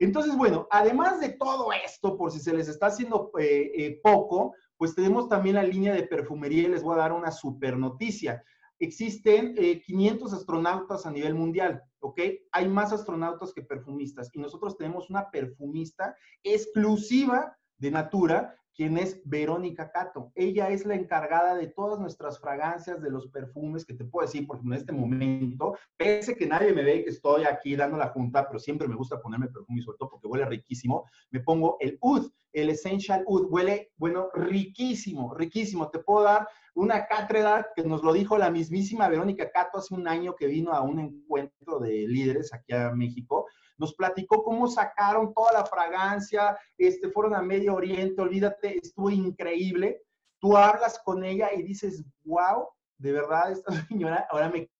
Entonces, 0.00 0.36
bueno, 0.36 0.66
además 0.70 1.20
de 1.20 1.30
todo 1.30 1.72
esto, 1.72 2.16
por 2.18 2.32
si 2.32 2.40
se 2.40 2.52
les 2.52 2.68
está 2.68 2.86
haciendo 2.86 3.30
eh, 3.38 4.00
poco, 4.02 4.54
pues 4.76 4.94
tenemos 4.94 5.28
también 5.28 5.54
la 5.54 5.62
línea 5.62 5.94
de 5.94 6.02
perfumería 6.02 6.64
y 6.64 6.68
les 6.68 6.82
voy 6.82 6.94
a 6.94 7.02
dar 7.02 7.12
una 7.12 7.30
super 7.30 7.78
noticia 7.78 8.44
existen 8.78 9.54
500 9.54 10.32
eh, 10.32 10.36
astronautas 10.36 11.06
a 11.06 11.10
nivel 11.10 11.34
mundial, 11.34 11.82
¿ok? 12.00 12.20
Hay 12.52 12.68
más 12.68 12.92
astronautas 12.92 13.52
que 13.52 13.62
perfumistas 13.62 14.30
y 14.32 14.38
nosotros 14.38 14.76
tenemos 14.76 15.10
una 15.10 15.30
perfumista 15.30 16.16
exclusiva 16.42 17.56
de 17.84 17.90
Natura 17.90 18.56
quien 18.74 18.98
es 18.98 19.20
Verónica 19.24 19.90
Cato. 19.92 20.32
Ella 20.34 20.68
es 20.70 20.84
la 20.84 20.96
encargada 20.96 21.54
de 21.54 21.68
todas 21.68 22.00
nuestras 22.00 22.40
fragancias, 22.40 23.00
de 23.00 23.10
los 23.10 23.28
perfumes, 23.28 23.84
que 23.84 23.94
te 23.94 24.04
puedo 24.04 24.26
decir, 24.26 24.46
porque 24.46 24.66
en 24.66 24.72
este 24.72 24.92
momento, 24.92 25.76
pese 25.96 26.34
que 26.34 26.46
nadie 26.46 26.72
me 26.72 26.82
ve 26.82 27.04
que 27.04 27.10
estoy 27.10 27.44
aquí 27.44 27.76
dando 27.76 27.96
la 27.96 28.08
junta, 28.08 28.48
pero 28.48 28.58
siempre 28.58 28.88
me 28.88 28.96
gusta 28.96 29.20
ponerme 29.20 29.46
perfume, 29.46 29.80
sobre 29.80 29.98
todo 29.98 30.10
porque 30.10 30.26
huele 30.26 30.46
riquísimo, 30.46 31.08
me 31.30 31.38
pongo 31.38 31.76
el 31.78 31.96
Oud, 32.00 32.28
el 32.52 32.70
Essential 32.70 33.22
Oud, 33.26 33.46
huele, 33.48 33.92
bueno, 33.96 34.28
riquísimo, 34.34 35.34
riquísimo. 35.34 35.88
Te 35.90 36.00
puedo 36.00 36.24
dar 36.24 36.48
una 36.74 37.06
cátedra 37.06 37.68
que 37.76 37.84
nos 37.84 38.02
lo 38.02 38.12
dijo 38.12 38.36
la 38.36 38.50
mismísima 38.50 39.08
Verónica 39.08 39.52
Cato 39.52 39.78
hace 39.78 39.94
un 39.94 40.08
año 40.08 40.34
que 40.34 40.48
vino 40.48 40.72
a 40.72 40.82
un 40.82 40.98
encuentro 40.98 41.78
de 41.78 42.08
líderes 42.08 42.52
aquí 42.52 42.72
a 42.72 42.90
México 42.90 43.46
nos 43.78 43.94
platicó 43.94 44.42
cómo 44.42 44.66
sacaron 44.66 45.32
toda 45.34 45.52
la 45.52 45.64
fragancia, 45.64 46.56
este, 46.78 47.10
fueron 47.10 47.34
a 47.34 47.42
Medio 47.42 47.74
Oriente, 47.74 48.20
olvídate, 48.22 48.78
estuvo 48.78 49.10
increíble. 49.10 50.02
Tú 50.40 50.56
hablas 50.56 51.00
con 51.04 51.24
ella 51.24 51.52
y 51.52 51.62
dices, 51.62 52.04
wow, 52.24 52.68
de 52.98 53.12
verdad, 53.12 53.52
esta 53.52 53.72
señora, 53.88 54.26
ahora 54.30 54.48
me 54.48 54.70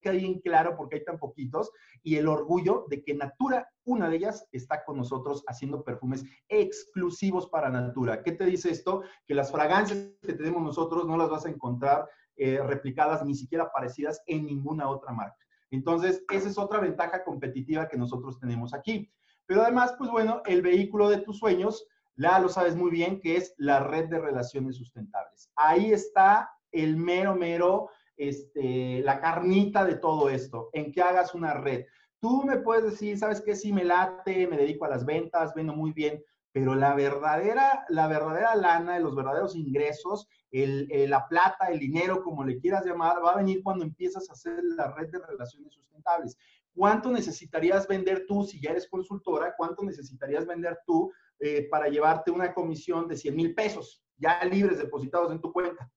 queda 0.00 0.12
bien 0.12 0.40
claro 0.40 0.76
porque 0.76 0.96
hay 0.96 1.04
tan 1.04 1.18
poquitos, 1.18 1.70
y 2.02 2.16
el 2.16 2.28
orgullo 2.28 2.86
de 2.88 3.02
que 3.02 3.14
Natura, 3.14 3.68
una 3.84 4.08
de 4.08 4.16
ellas, 4.16 4.46
está 4.52 4.84
con 4.84 4.96
nosotros 4.96 5.42
haciendo 5.48 5.82
perfumes 5.82 6.24
exclusivos 6.48 7.48
para 7.48 7.70
Natura. 7.70 8.22
¿Qué 8.22 8.32
te 8.32 8.44
dice 8.44 8.70
esto? 8.70 9.02
Que 9.26 9.34
las 9.34 9.50
fragancias 9.50 10.12
que 10.22 10.34
tenemos 10.34 10.62
nosotros 10.62 11.06
no 11.06 11.16
las 11.16 11.28
vas 11.28 11.46
a 11.46 11.50
encontrar 11.50 12.08
eh, 12.36 12.60
replicadas 12.62 13.24
ni 13.24 13.34
siquiera 13.34 13.72
parecidas 13.72 14.22
en 14.26 14.46
ninguna 14.46 14.88
otra 14.88 15.12
marca. 15.12 15.44
Entonces, 15.70 16.24
esa 16.32 16.48
es 16.48 16.58
otra 16.58 16.80
ventaja 16.80 17.24
competitiva 17.24 17.88
que 17.88 17.96
nosotros 17.96 18.38
tenemos 18.38 18.74
aquí. 18.74 19.10
Pero 19.46 19.62
además, 19.62 19.94
pues 19.98 20.10
bueno, 20.10 20.42
el 20.46 20.62
vehículo 20.62 21.08
de 21.08 21.18
tus 21.18 21.38
sueños, 21.38 21.86
la 22.16 22.38
lo 22.38 22.48
sabes 22.48 22.76
muy 22.76 22.90
bien, 22.90 23.20
que 23.20 23.36
es 23.36 23.54
la 23.58 23.80
red 23.80 24.08
de 24.08 24.18
relaciones 24.18 24.76
sustentables. 24.76 25.50
Ahí 25.56 25.92
está 25.92 26.50
el 26.72 26.96
mero, 26.96 27.34
mero, 27.34 27.90
este, 28.16 29.00
la 29.02 29.20
carnita 29.20 29.84
de 29.84 29.94
todo 29.94 30.28
esto, 30.28 30.70
en 30.72 30.92
que 30.92 31.00
hagas 31.00 31.34
una 31.34 31.54
red. 31.54 31.84
Tú 32.20 32.42
me 32.44 32.58
puedes 32.58 32.84
decir, 32.84 33.16
¿sabes 33.16 33.40
qué? 33.40 33.54
Si 33.54 33.72
me 33.72 33.84
late, 33.84 34.46
me 34.48 34.56
dedico 34.56 34.84
a 34.84 34.88
las 34.88 35.06
ventas, 35.06 35.54
vendo 35.54 35.72
muy 35.72 35.92
bien, 35.92 36.22
pero 36.52 36.74
la 36.74 36.94
verdadera, 36.94 37.84
la 37.88 38.06
verdadera 38.06 38.54
lana, 38.56 38.98
los 38.98 39.14
verdaderos 39.14 39.54
ingresos, 39.54 40.28
el, 40.50 40.88
la 41.08 41.28
plata, 41.28 41.66
el 41.66 41.78
dinero, 41.78 42.22
como 42.22 42.44
le 42.44 42.58
quieras 42.58 42.84
llamar, 42.84 43.22
va 43.24 43.32
a 43.32 43.36
venir 43.36 43.62
cuando 43.62 43.84
empiezas 43.84 44.28
a 44.28 44.32
hacer 44.32 44.62
la 44.76 44.92
red 44.92 45.08
de 45.10 45.18
relaciones 45.18 45.74
sustentables. 45.74 46.36
¿Cuánto 46.74 47.10
necesitarías 47.10 47.86
vender 47.86 48.24
tú 48.26 48.44
si 48.44 48.60
ya 48.60 48.70
eres 48.70 48.88
consultora? 48.88 49.54
¿Cuánto 49.56 49.82
necesitarías 49.82 50.46
vender 50.46 50.78
tú 50.86 51.12
eh, 51.40 51.68
para 51.70 51.88
llevarte 51.88 52.30
una 52.30 52.54
comisión 52.54 53.08
de 53.08 53.16
100 53.16 53.36
mil 53.36 53.54
pesos 53.54 54.02
ya 54.16 54.44
libres 54.44 54.78
depositados 54.78 55.32
en 55.32 55.40
tu 55.40 55.52
cuenta? 55.52 55.90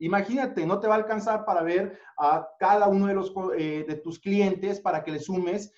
Imagínate, 0.00 0.64
no 0.64 0.78
te 0.78 0.86
va 0.86 0.94
a 0.94 0.98
alcanzar 0.98 1.44
para 1.44 1.62
ver 1.62 1.98
a 2.16 2.48
cada 2.58 2.86
uno 2.86 3.06
de, 3.06 3.14
los, 3.14 3.32
eh, 3.56 3.84
de 3.86 3.96
tus 3.96 4.20
clientes 4.20 4.80
para 4.80 5.02
que 5.02 5.10
le 5.10 5.18
sumes 5.18 5.72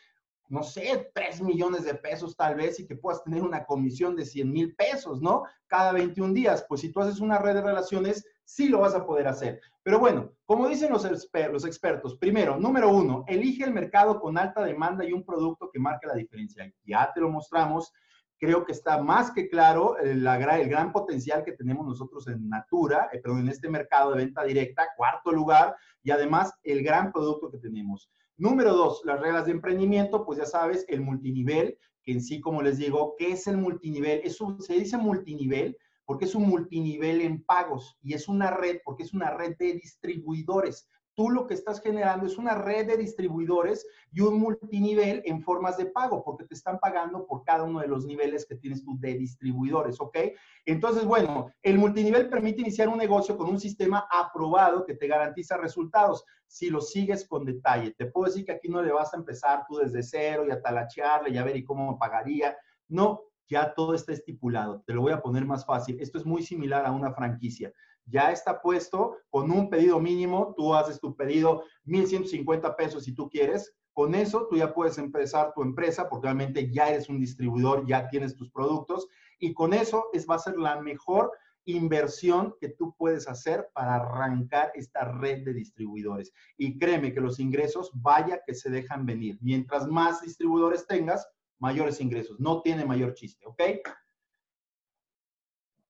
no 0.51 0.65
sé, 0.65 1.11
3 1.15 1.43
millones 1.43 1.85
de 1.85 1.95
pesos 1.95 2.37
tal 2.37 2.57
vez 2.57 2.81
y 2.81 2.87
que 2.87 2.97
puedas 2.97 3.23
tener 3.23 3.43
una 3.43 3.65
comisión 3.65 4.17
de 4.17 4.27
100 4.27 4.51
mil 4.51 4.75
pesos, 4.75 5.23
¿no? 5.23 5.45
Cada 5.69 5.93
21 5.93 6.35
días. 6.35 6.67
Pues 6.69 6.81
si 6.81 6.91
tú 6.91 7.01
haces 7.01 7.21
una 7.21 7.39
red 7.39 7.55
de 7.55 7.63
relaciones, 7.63 8.27
sí 8.45 8.69
lo 8.69 8.81
vas 8.81 8.97
a 8.97 9.07
poder 9.07 9.29
hacer. 9.29 9.61
Pero 9.85 10.01
bueno, 10.01 10.33
como 10.45 10.69
dicen 10.69 10.91
los, 10.91 11.05
expertos, 11.05 12.17
primero, 12.17 12.59
número 12.59 12.91
uno, 12.91 13.25
elige 13.29 13.63
el 13.63 13.73
mercado 13.73 14.21
con 14.21 14.37
alta 14.37 14.65
demanda 14.65 15.05
y 15.05 15.13
un 15.13 15.25
producto 15.25 15.71
que 15.73 15.79
marque 15.79 16.09
la 16.09 16.15
diferencia. 16.15 16.69
Ya 16.85 17.13
te 17.15 17.21
lo 17.21 17.31
mostramos. 17.31 17.93
Creo 18.37 18.65
que 18.65 18.73
está 18.73 19.01
más 19.01 19.31
que 19.31 19.49
claro 19.49 19.99
el, 19.99 20.27
el 20.27 20.69
gran 20.69 20.93
potencial 20.93 21.45
que 21.45 21.53
tenemos 21.53 21.87
nosotros 21.87 22.27
en 22.27 22.49
Natura, 22.49 23.09
eh, 23.13 23.21
perdón, 23.21 23.43
en 23.43 23.51
este 23.51 23.69
mercado 23.69 24.11
de 24.11 24.25
venta 24.25 24.43
directa, 24.43 24.89
cuarto 24.97 25.31
lugar, 25.31 25.77
y 26.03 26.11
además 26.11 26.53
el 26.65 26.83
gran 26.83 27.13
producto 27.13 27.53
que 27.53 27.59
tenemos. 27.59 28.11
Número 28.41 28.73
dos, 28.73 29.03
las 29.05 29.21
reglas 29.21 29.45
de 29.45 29.53
emprendimiento, 29.53 30.25
pues 30.25 30.39
ya 30.39 30.47
sabes, 30.47 30.87
el 30.89 31.03
multinivel, 31.03 31.77
que 32.03 32.13
en 32.13 32.23
sí, 32.23 32.41
como 32.41 32.63
les 32.63 32.79
digo, 32.79 33.15
¿qué 33.19 33.33
es 33.33 33.47
el 33.47 33.59
multinivel? 33.59 34.23
Eso 34.25 34.57
se 34.61 34.73
dice 34.77 34.97
multinivel 34.97 35.77
porque 36.07 36.25
es 36.25 36.35
un 36.35 36.49
multinivel 36.49 37.21
en 37.21 37.45
pagos 37.45 37.99
y 38.01 38.15
es 38.15 38.29
una 38.29 38.51
red 38.51 38.79
porque 38.83 39.03
es 39.03 39.13
una 39.13 39.29
red 39.29 39.59
de 39.59 39.75
distribuidores 39.75 40.89
tú 41.21 41.29
lo 41.29 41.47
que 41.47 41.53
estás 41.53 41.83
generando 41.83 42.25
es 42.25 42.39
una 42.39 42.55
red 42.55 42.87
de 42.87 42.97
distribuidores 42.97 43.87
y 44.11 44.23
un 44.23 44.41
multinivel 44.41 45.21
en 45.27 45.43
formas 45.43 45.77
de 45.77 45.85
pago, 45.85 46.25
porque 46.25 46.47
te 46.47 46.55
están 46.55 46.79
pagando 46.79 47.27
por 47.27 47.45
cada 47.45 47.65
uno 47.65 47.81
de 47.81 47.89
los 47.89 48.07
niveles 48.07 48.47
que 48.47 48.55
tienes 48.55 48.83
tú 48.83 48.97
de 48.99 49.19
distribuidores, 49.19 50.01
¿ok? 50.01 50.17
Entonces, 50.65 51.05
bueno, 51.05 51.53
el 51.61 51.77
multinivel 51.77 52.31
permite 52.31 52.63
iniciar 52.63 52.89
un 52.89 52.97
negocio 52.97 53.37
con 53.37 53.51
un 53.51 53.61
sistema 53.61 54.09
aprobado 54.11 54.87
que 54.87 54.95
te 54.95 55.09
garantiza 55.09 55.59
resultados 55.59 56.25
si 56.47 56.71
lo 56.71 56.81
sigues 56.81 57.29
con 57.29 57.45
detalle. 57.45 57.91
Te 57.91 58.07
puedo 58.07 58.25
decir 58.25 58.47
que 58.47 58.53
aquí 58.53 58.71
no 58.71 58.81
le 58.81 58.91
vas 58.91 59.13
a 59.13 59.19
empezar 59.19 59.67
tú 59.69 59.77
desde 59.77 60.03
cero 60.03 60.47
y 60.49 60.53
a 60.53 60.63
talachearle 60.63 61.29
y 61.29 61.37
a 61.37 61.45
ver 61.45 61.63
cómo 61.65 61.99
pagaría. 61.99 62.57
No, 62.89 63.25
ya 63.47 63.75
todo 63.75 63.93
está 63.93 64.15
estipulado. 64.15 64.83
Te 64.87 64.95
lo 64.95 65.03
voy 65.03 65.13
a 65.13 65.21
poner 65.21 65.45
más 65.45 65.67
fácil. 65.67 66.01
Esto 66.01 66.17
es 66.17 66.25
muy 66.25 66.43
similar 66.43 66.87
a 66.87 66.93
una 66.93 67.13
franquicia 67.13 67.71
ya 68.11 68.33
está 68.33 68.61
puesto 68.61 69.17
con 69.31 69.51
un 69.51 69.71
pedido 69.71 70.01
mínimo, 70.01 70.55
tú 70.57 70.75
haces 70.75 71.01
tu 71.01 71.17
pedido 71.17 71.65
1.150 71.87 72.77
pesos 72.77 73.05
si 73.05 73.15
tú 73.15 73.29
quieres, 73.29 73.75
con 73.93 74.15
eso 74.15 74.47
tú 74.49 74.57
ya 74.57 74.73
puedes 74.73 74.99
empezar 74.99 75.53
tu 75.55 75.63
empresa 75.63 76.09
porque 76.09 76.27
obviamente 76.27 76.71
ya 76.71 76.89
eres 76.89 77.09
un 77.09 77.19
distribuidor, 77.19 77.87
ya 77.87 78.09
tienes 78.09 78.37
tus 78.37 78.51
productos 78.51 79.09
y 79.39 79.53
con 79.55 79.73
eso 79.73 80.07
es, 80.13 80.29
va 80.29 80.37
a 80.37 80.39
ser 80.39 80.57
la 80.59 80.81
mejor 80.81 81.31
inversión 81.65 82.55
que 82.61 82.71
tú 82.71 82.95
puedes 82.97 83.29
hacer 83.29 83.69
para 83.75 83.97
arrancar 83.97 84.73
esta 84.75 85.05
red 85.13 85.45
de 85.45 85.53
distribuidores. 85.53 86.33
Y 86.57 86.79
créeme 86.79 87.13
que 87.13 87.21
los 87.21 87.39
ingresos, 87.39 87.91
vaya 87.95 88.41
que 88.47 88.55
se 88.55 88.71
dejan 88.71 89.07
venir. 89.07 89.39
Mientras 89.41 89.87
más 89.87 90.23
distribuidores 90.23 90.87
tengas, 90.87 91.29
mayores 91.59 92.01
ingresos. 92.01 92.41
No 92.41 92.63
tiene 92.63 92.85
mayor 92.85 93.15
chiste, 93.15 93.47
¿ok? 93.47 93.63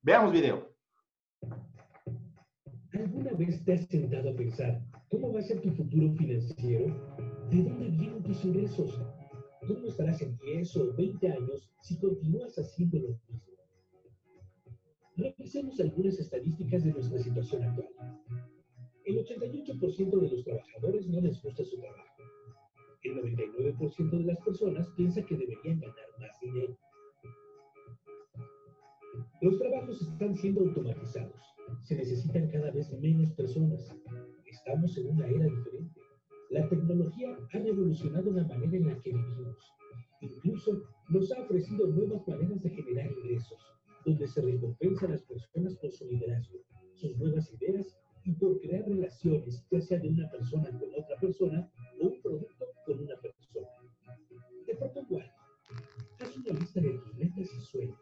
Veamos 0.03 0.33
video. 0.33 0.70
¿Alguna 3.41 3.57
vez 3.57 3.65
te 3.65 3.73
has 3.73 3.87
sentado 3.87 4.29
a 4.29 4.35
pensar 4.35 4.83
cómo 5.09 5.33
va 5.33 5.41
a 5.41 5.43
ser 5.43 5.63
tu 5.63 5.71
futuro 5.71 6.13
financiero? 6.13 6.95
¿De 7.51 7.63
dónde 7.63 7.89
vienen 7.89 8.23
tus 8.23 8.45
ingresos? 8.45 9.01
¿Cómo 9.67 9.87
estarás 9.87 10.21
en 10.21 10.37
10 10.37 10.77
o 10.77 10.95
20 10.95 11.27
años 11.27 11.71
si 11.81 11.97
continúas 11.97 12.59
haciendo 12.59 12.99
lo 12.99 13.09
mismo? 13.09 13.41
Revisemos 15.17 15.81
algunas 15.81 16.19
estadísticas 16.19 16.85
de 16.85 16.93
nuestra 16.93 17.19
situación 17.19 17.65
actual. 17.65 17.89
El 19.07 19.25
88% 19.25 20.21
de 20.21 20.29
los 20.29 20.45
trabajadores 20.45 21.09
no 21.09 21.23
les 21.23 21.43
gusta 21.43 21.65
su 21.65 21.81
trabajo. 21.81 22.23
El 23.05 23.23
99% 23.23 24.11
de 24.19 24.25
las 24.25 24.39
personas 24.45 24.87
piensa 24.99 25.23
que 25.23 25.39
deberían 25.39 25.81
ganar 25.81 25.97
más 26.19 26.39
dinero. 26.43 26.77
Los 29.41 29.59
trabajos 29.59 30.03
están 30.03 30.37
siendo 30.37 30.61
automatizados. 30.61 31.41
Se 31.91 31.97
necesitan 31.97 32.49
cada 32.53 32.71
vez 32.71 32.89
menos 33.01 33.33
personas. 33.33 33.93
Estamos 34.47 34.97
en 34.97 35.09
una 35.09 35.27
era 35.27 35.45
diferente. 35.47 36.01
La 36.51 36.69
tecnología 36.69 37.37
ha 37.53 37.59
revolucionado 37.59 38.31
la 38.31 38.45
manera 38.45 38.77
en 38.77 38.87
la 38.87 39.01
que 39.01 39.11
vivimos. 39.13 39.57
Incluso 40.21 40.85
nos 41.09 41.33
ha 41.33 41.43
ofrecido 41.43 41.89
nuevas 41.89 42.29
maneras 42.29 42.63
de 42.63 42.71
generar 42.71 43.11
ingresos 43.11 43.59
donde 44.07 44.25
se 44.29 44.41
recompensa 44.41 45.07
a 45.07 45.09
las 45.09 45.23
personas 45.25 45.75
por 45.79 45.91
su 45.91 46.07
liderazgo, 46.07 46.61
sus 46.95 47.19
nuevas 47.19 47.53
ideas 47.55 47.99
y 48.25 48.35
por 48.35 48.61
crear 48.61 48.87
relaciones, 48.87 49.67
ya 49.73 49.81
sea 49.81 49.99
de 49.99 50.11
una 50.11 50.31
persona 50.31 50.71
con 50.71 50.91
otra 50.97 51.17
persona 51.21 51.69
o 52.01 52.07
un 52.07 52.23
producto 52.23 52.67
con 52.87 53.01
una 53.01 53.17
persona. 53.17 53.67
De 54.65 54.77
pronto, 54.77 55.01
igual, 55.01 55.33
haz 56.21 56.37
una 56.37 56.57
lista 56.57 56.81
de 56.81 56.91
tus 56.91 57.15
metas 57.17 57.51
y 57.53 57.61
sueños 57.63 58.00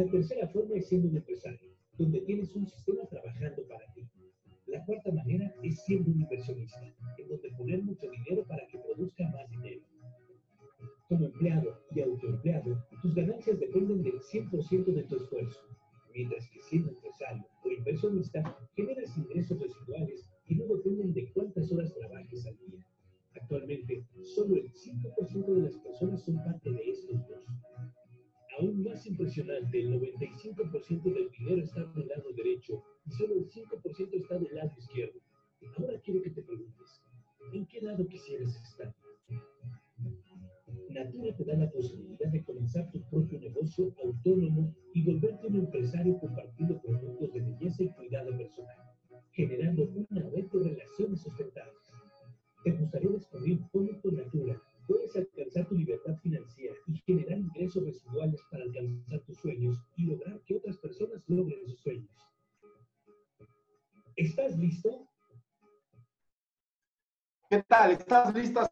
La 0.00 0.06
tercera 0.06 0.48
forma 0.48 0.76
es 0.76 0.88
siendo 0.88 1.08
un 1.08 1.16
empresario, 1.18 1.68
donde 1.98 2.22
tienes 2.22 2.56
un 2.56 2.66
sistema 2.66 3.04
trabajando 3.04 3.62
para 3.68 3.84
ti. 3.92 4.08
La 4.66 4.82
cuarta 4.86 5.12
manera 5.12 5.54
es 5.62 5.78
siendo 5.84 6.10
un 6.10 6.22
inversionista, 6.22 6.80
en 7.18 7.28
donde 7.28 7.50
poner 7.50 7.82
mucho 7.82 8.08
dinero 8.08 8.42
para 8.44 8.66
que 8.68 8.78
produzca 8.78 9.28
más 9.28 9.50
dinero. 9.50 9.82
Como 11.06 11.26
empleado 11.26 11.82
y 11.90 12.00
autoempleado, 12.00 12.82
tus 13.02 13.14
ganancias 13.14 13.60
dependen 13.60 14.02
del 14.02 14.18
100% 14.20 14.86
de 14.86 15.02
tu 15.02 15.16
esfuerzo, 15.16 15.60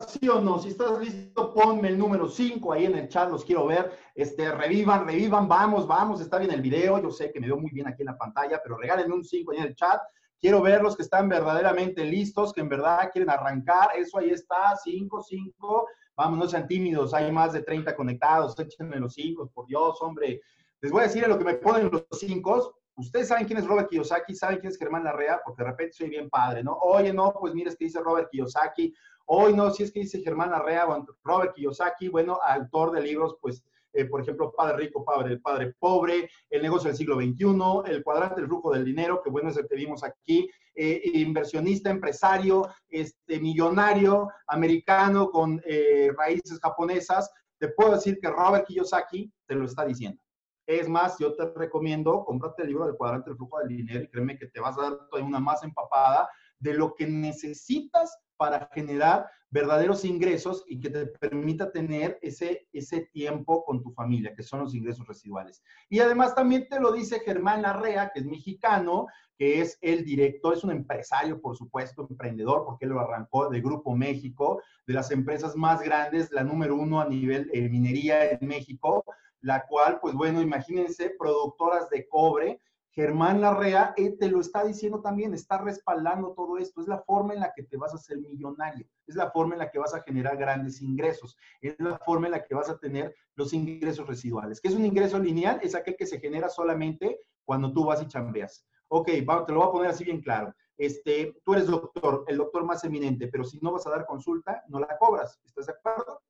sí 0.08 0.28
o 0.28 0.40
no? 0.40 0.58
Si 0.58 0.70
estás 0.70 0.98
listo, 0.98 1.52
ponme 1.52 1.88
el 1.88 1.98
número 1.98 2.28
5 2.28 2.72
ahí 2.72 2.86
en 2.86 2.96
el 2.96 3.08
chat, 3.08 3.30
los 3.30 3.44
quiero 3.44 3.66
ver. 3.66 3.92
Este, 4.14 4.50
revivan, 4.50 5.06
revivan, 5.06 5.48
vamos, 5.48 5.86
vamos, 5.86 6.20
está 6.20 6.38
bien 6.38 6.52
el 6.52 6.60
video. 6.60 7.00
Yo 7.02 7.10
sé 7.10 7.30
que 7.30 7.40
me 7.40 7.46
veo 7.46 7.56
muy 7.56 7.70
bien 7.70 7.86
aquí 7.86 8.02
en 8.02 8.06
la 8.06 8.18
pantalla, 8.18 8.60
pero 8.62 8.76
regálenme 8.76 9.14
un 9.14 9.24
5 9.24 9.52
ahí 9.52 9.58
en 9.58 9.64
el 9.64 9.74
chat. 9.74 10.00
Quiero 10.40 10.62
ver 10.62 10.82
los 10.82 10.96
que 10.96 11.02
están 11.02 11.28
verdaderamente 11.28 12.04
listos, 12.04 12.52
que 12.52 12.60
en 12.60 12.68
verdad 12.68 13.10
quieren 13.12 13.30
arrancar. 13.30 13.90
Eso 13.96 14.18
ahí 14.18 14.30
está, 14.30 14.76
5, 14.82 15.22
5. 15.22 15.86
Vamos, 16.16 16.38
no 16.38 16.48
sean 16.48 16.66
tímidos, 16.66 17.14
hay 17.14 17.30
más 17.30 17.52
de 17.52 17.62
30 17.62 17.94
conectados. 17.94 18.58
Échenme 18.58 18.96
los 18.96 19.14
5, 19.14 19.50
por 19.52 19.66
Dios, 19.66 19.98
hombre. 20.00 20.40
Les 20.80 20.92
voy 20.92 21.02
a 21.02 21.06
decir 21.06 21.26
lo 21.26 21.38
que 21.38 21.44
me 21.44 21.54
ponen 21.54 21.90
los 21.90 22.06
5 22.12 22.77
Ustedes 22.98 23.28
saben 23.28 23.46
quién 23.46 23.60
es 23.60 23.66
Robert 23.66 23.88
Kiyosaki, 23.88 24.34
saben 24.34 24.58
quién 24.58 24.72
es 24.72 24.78
Germán 24.78 25.04
Larrea, 25.04 25.40
porque 25.44 25.62
de 25.62 25.70
repente 25.70 25.92
soy 25.92 26.10
bien 26.10 26.28
padre, 26.28 26.64
¿no? 26.64 26.76
Oye, 26.78 27.12
no, 27.12 27.32
pues 27.32 27.54
mira, 27.54 27.70
es 27.70 27.76
que 27.76 27.84
dice 27.84 28.00
Robert 28.00 28.28
Kiyosaki. 28.28 28.92
Hoy 29.26 29.54
no, 29.54 29.70
si 29.70 29.84
es 29.84 29.92
que 29.92 30.00
dice 30.00 30.20
Germán 30.20 30.50
Larrea, 30.50 30.84
Robert 31.22 31.54
Kiyosaki, 31.54 32.08
bueno, 32.08 32.40
autor 32.44 32.90
de 32.90 33.02
libros, 33.02 33.36
pues, 33.40 33.62
eh, 33.92 34.04
por 34.06 34.20
ejemplo, 34.20 34.52
Padre 34.52 34.78
Rico, 34.78 35.04
Padre, 35.04 35.38
Padre 35.38 35.74
Pobre, 35.78 36.28
El 36.50 36.62
negocio 36.62 36.88
del 36.88 36.96
siglo 36.96 37.16
XXI, 37.16 37.92
El 37.92 38.02
cuadrante 38.02 38.40
del 38.40 38.48
flujo 38.48 38.72
del 38.72 38.84
dinero, 38.84 39.22
que 39.22 39.30
bueno 39.30 39.50
es 39.50 39.56
el 39.56 39.68
que 39.68 39.76
vimos 39.76 40.02
aquí, 40.02 40.50
eh, 40.74 41.00
inversionista, 41.14 41.90
empresario, 41.90 42.68
este, 42.88 43.38
millonario, 43.38 44.28
americano 44.48 45.30
con 45.30 45.62
eh, 45.64 46.10
raíces 46.16 46.58
japonesas. 46.60 47.30
Te 47.58 47.68
puedo 47.68 47.92
decir 47.92 48.18
que 48.20 48.28
Robert 48.28 48.66
Kiyosaki 48.66 49.32
te 49.46 49.54
lo 49.54 49.66
está 49.66 49.84
diciendo. 49.84 50.20
Es 50.68 50.86
más, 50.86 51.16
yo 51.18 51.34
te 51.34 51.50
recomiendo, 51.56 52.26
cómprate 52.26 52.60
el 52.60 52.68
libro 52.68 52.84
del 52.84 52.94
cuadrante 52.94 53.30
del 53.30 53.38
flujo 53.38 53.58
del 53.58 53.68
dinero 53.68 54.02
y 54.02 54.08
créeme 54.08 54.38
que 54.38 54.48
te 54.48 54.60
vas 54.60 54.76
a 54.76 54.82
dar 54.82 55.22
una 55.22 55.40
más 55.40 55.62
empapada 55.62 56.28
de 56.58 56.74
lo 56.74 56.94
que 56.94 57.06
necesitas 57.06 58.14
para 58.36 58.68
generar 58.74 59.26
verdaderos 59.48 60.04
ingresos 60.04 60.62
y 60.68 60.78
que 60.78 60.90
te 60.90 61.06
permita 61.06 61.72
tener 61.72 62.18
ese, 62.20 62.68
ese 62.74 63.08
tiempo 63.14 63.64
con 63.64 63.82
tu 63.82 63.92
familia, 63.92 64.34
que 64.34 64.42
son 64.42 64.60
los 64.60 64.74
ingresos 64.74 65.06
residuales. 65.08 65.62
Y 65.88 66.00
además 66.00 66.34
también 66.34 66.68
te 66.68 66.78
lo 66.78 66.92
dice 66.92 67.20
Germán 67.20 67.62
Larrea, 67.62 68.10
que 68.12 68.20
es 68.20 68.26
mexicano, 68.26 69.06
que 69.38 69.62
es 69.62 69.78
el 69.80 70.04
director, 70.04 70.52
es 70.52 70.64
un 70.64 70.72
empresario, 70.72 71.40
por 71.40 71.56
supuesto, 71.56 72.06
emprendedor, 72.10 72.66
porque 72.66 72.84
él 72.84 72.90
lo 72.90 73.00
arrancó 73.00 73.48
de 73.48 73.62
Grupo 73.62 73.96
México, 73.96 74.60
de 74.86 74.92
las 74.92 75.10
empresas 75.12 75.56
más 75.56 75.80
grandes, 75.80 76.30
la 76.30 76.44
número 76.44 76.76
uno 76.76 77.00
a 77.00 77.08
nivel 77.08 77.48
eh, 77.54 77.70
minería 77.70 78.32
en 78.32 78.46
México, 78.46 79.02
la 79.40 79.66
cual, 79.66 79.98
pues 80.00 80.14
bueno, 80.14 80.40
imagínense, 80.40 81.14
productoras 81.18 81.88
de 81.90 82.08
cobre, 82.08 82.60
Germán 82.98 83.40
Larrea 83.40 83.94
eh, 83.96 84.16
te 84.18 84.28
lo 84.28 84.40
está 84.40 84.64
diciendo 84.64 85.00
también, 85.00 85.32
está 85.32 85.58
respaldando 85.58 86.32
todo 86.32 86.58
esto. 86.58 86.80
Es 86.80 86.88
la 86.88 86.98
forma 86.98 87.32
en 87.32 87.38
la 87.38 87.52
que 87.54 87.62
te 87.62 87.76
vas 87.76 87.92
a 87.92 87.96
hacer 87.96 88.18
millonario, 88.18 88.88
es 89.06 89.14
la 89.14 89.30
forma 89.30 89.54
en 89.54 89.60
la 89.60 89.70
que 89.70 89.78
vas 89.78 89.94
a 89.94 90.02
generar 90.02 90.36
grandes 90.36 90.82
ingresos, 90.82 91.36
es 91.60 91.78
la 91.78 91.98
forma 91.98 92.26
en 92.26 92.32
la 92.32 92.44
que 92.44 92.56
vas 92.56 92.68
a 92.68 92.78
tener 92.78 93.14
los 93.36 93.52
ingresos 93.52 94.04
residuales. 94.06 94.60
¿Qué 94.60 94.66
es 94.66 94.74
un 94.74 94.84
ingreso 94.84 95.18
lineal? 95.18 95.60
Es 95.62 95.76
aquel 95.76 95.96
que 95.96 96.06
se 96.06 96.18
genera 96.18 96.48
solamente 96.48 97.20
cuando 97.44 97.72
tú 97.72 97.84
vas 97.84 98.02
y 98.02 98.08
chambeas. 98.08 98.66
Ok, 98.88 99.06
te 99.06 99.52
lo 99.52 99.60
voy 99.60 99.68
a 99.68 99.72
poner 99.72 99.90
así 99.90 100.02
bien 100.02 100.20
claro. 100.20 100.52
Este, 100.76 101.40
tú 101.44 101.52
eres 101.54 101.66
doctor, 101.66 102.24
el 102.26 102.36
doctor 102.36 102.64
más 102.64 102.82
eminente, 102.84 103.28
pero 103.28 103.44
si 103.44 103.58
no 103.60 103.70
vas 103.70 103.86
a 103.86 103.90
dar 103.90 104.06
consulta, 104.06 104.64
no 104.68 104.80
la 104.80 104.96
cobras. 104.98 105.38
¿Estás 105.44 105.66
de 105.66 105.72
acuerdo? 105.72 106.20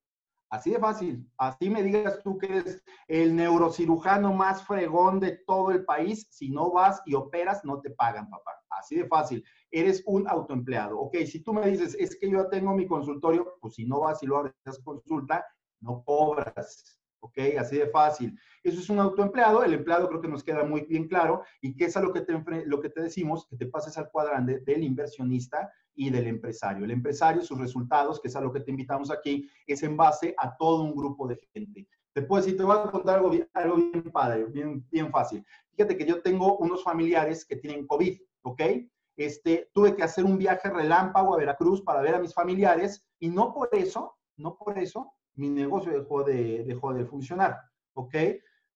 Así 0.50 0.70
de 0.70 0.78
fácil. 0.78 1.30
Así 1.37 1.68
me 1.68 1.82
digas 1.82 2.22
tú 2.22 2.38
que 2.38 2.46
eres 2.46 2.82
el 3.06 3.37
neurocirujano 3.37 4.32
más 4.32 4.62
fregón 4.64 5.20
de 5.20 5.42
todo 5.46 5.70
el 5.70 5.84
país. 5.84 6.26
Si 6.30 6.48
no 6.48 6.70
vas 6.70 7.02
y 7.04 7.14
operas, 7.14 7.64
no 7.64 7.80
te 7.80 7.90
pagan, 7.90 8.30
papá. 8.30 8.52
Así 8.70 8.96
de 8.96 9.06
fácil. 9.06 9.44
Eres 9.70 10.02
un 10.06 10.28
autoempleado. 10.28 10.98
Ok, 10.98 11.16
si 11.26 11.42
tú 11.42 11.52
me 11.52 11.68
dices, 11.68 11.94
es 11.98 12.18
que 12.18 12.30
yo 12.30 12.48
tengo 12.48 12.74
mi 12.74 12.87
consultorio, 12.87 13.58
pues 13.61 13.74
si 13.74 13.84
no 13.84 14.00
vas 14.00 14.22
y 14.22 14.26
lo 14.26 14.38
abres 14.38 14.54
consulta, 14.82 15.44
no 15.80 16.02
cobras. 16.04 16.98
¿Ok? 17.20 17.38
Así 17.59 17.76
de 17.76 17.88
fácil. 17.88 18.38
Eso 18.62 18.81
es 18.81 18.90
un 18.90 18.98
autoempleado, 18.98 19.62
el 19.62 19.74
empleado 19.74 20.09
creo 20.09 20.20
que 20.20 20.28
nos 20.28 20.44
queda 20.44 20.64
muy 20.64 20.83
bien 20.83 21.09
claro, 21.09 21.42
y 21.61 21.76
que 21.76 21.87
es 21.87 21.96
a 21.96 22.00
lo 22.00 22.12
que 22.12 22.20
te, 22.22 22.35
lo 22.66 22.81
que 22.81 22.90
te 22.90 23.02
decimos, 23.02 23.46
que 23.48 23.57
te 23.57 23.66
pases 23.66 23.96
al 23.98 24.11
cuadrante 24.11 24.61
del 24.61 24.85
inversionista 24.85 25.70
y 25.94 26.11
del 26.11 26.26
empresario. 26.26 26.85
El 26.85 26.92
empresario, 26.92 27.42
sus 27.42 27.59
resultados, 27.59 28.20
que 28.20 28.28
es 28.28 28.37
a 28.37 28.40
lo 28.40 28.52
que 28.52 28.61
te 28.61 28.70
invitamos 28.70 29.11
aquí, 29.11 29.48
es 29.66 29.83
en 29.83 29.96
base 29.96 30.35
a 30.38 30.57
todo 30.57 30.83
un 30.83 30.94
grupo 30.94 31.26
de 31.26 31.37
gente. 31.52 31.88
Te 32.12 32.22
puedo 32.22 32.42
decir, 32.42 32.57
te 32.57 32.64
voy 32.64 32.76
a 32.76 32.90
contar 32.90 33.16
algo, 33.16 33.33
algo 33.52 33.76
bien 33.76 34.11
padre, 34.11 34.44
bien, 34.46 34.87
bien 34.90 35.11
fácil. 35.11 35.44
Fíjate 35.70 35.96
que 35.96 36.07
yo 36.07 36.22
tengo 36.22 36.57
unos 36.59 36.83
familiares 36.83 37.44
que 37.44 37.57
tienen 37.57 37.87
COVID, 37.87 38.18
¿ok? 38.42 38.62
Este, 39.16 39.68
tuve 39.72 39.96
que 39.96 40.04
hacer 40.04 40.24
un 40.24 40.38
viaje 40.38 40.70
relámpago 40.70 41.35
a 41.35 41.38
Veracruz 41.38 41.83
para 41.83 42.00
ver 42.00 42.14
a 42.14 42.20
mis 42.20 42.33
familiares 42.33 43.04
y 43.18 43.28
no 43.28 43.52
por 43.52 43.68
eso, 43.72 44.16
no 44.37 44.57
por 44.57 44.78
eso, 44.78 45.12
mi 45.38 45.48
negocio 45.48 45.92
dejó 45.92 46.24
de, 46.24 46.64
dejó 46.64 46.92
de 46.92 47.05
funcionar, 47.05 47.61
¿ok? 47.94 48.14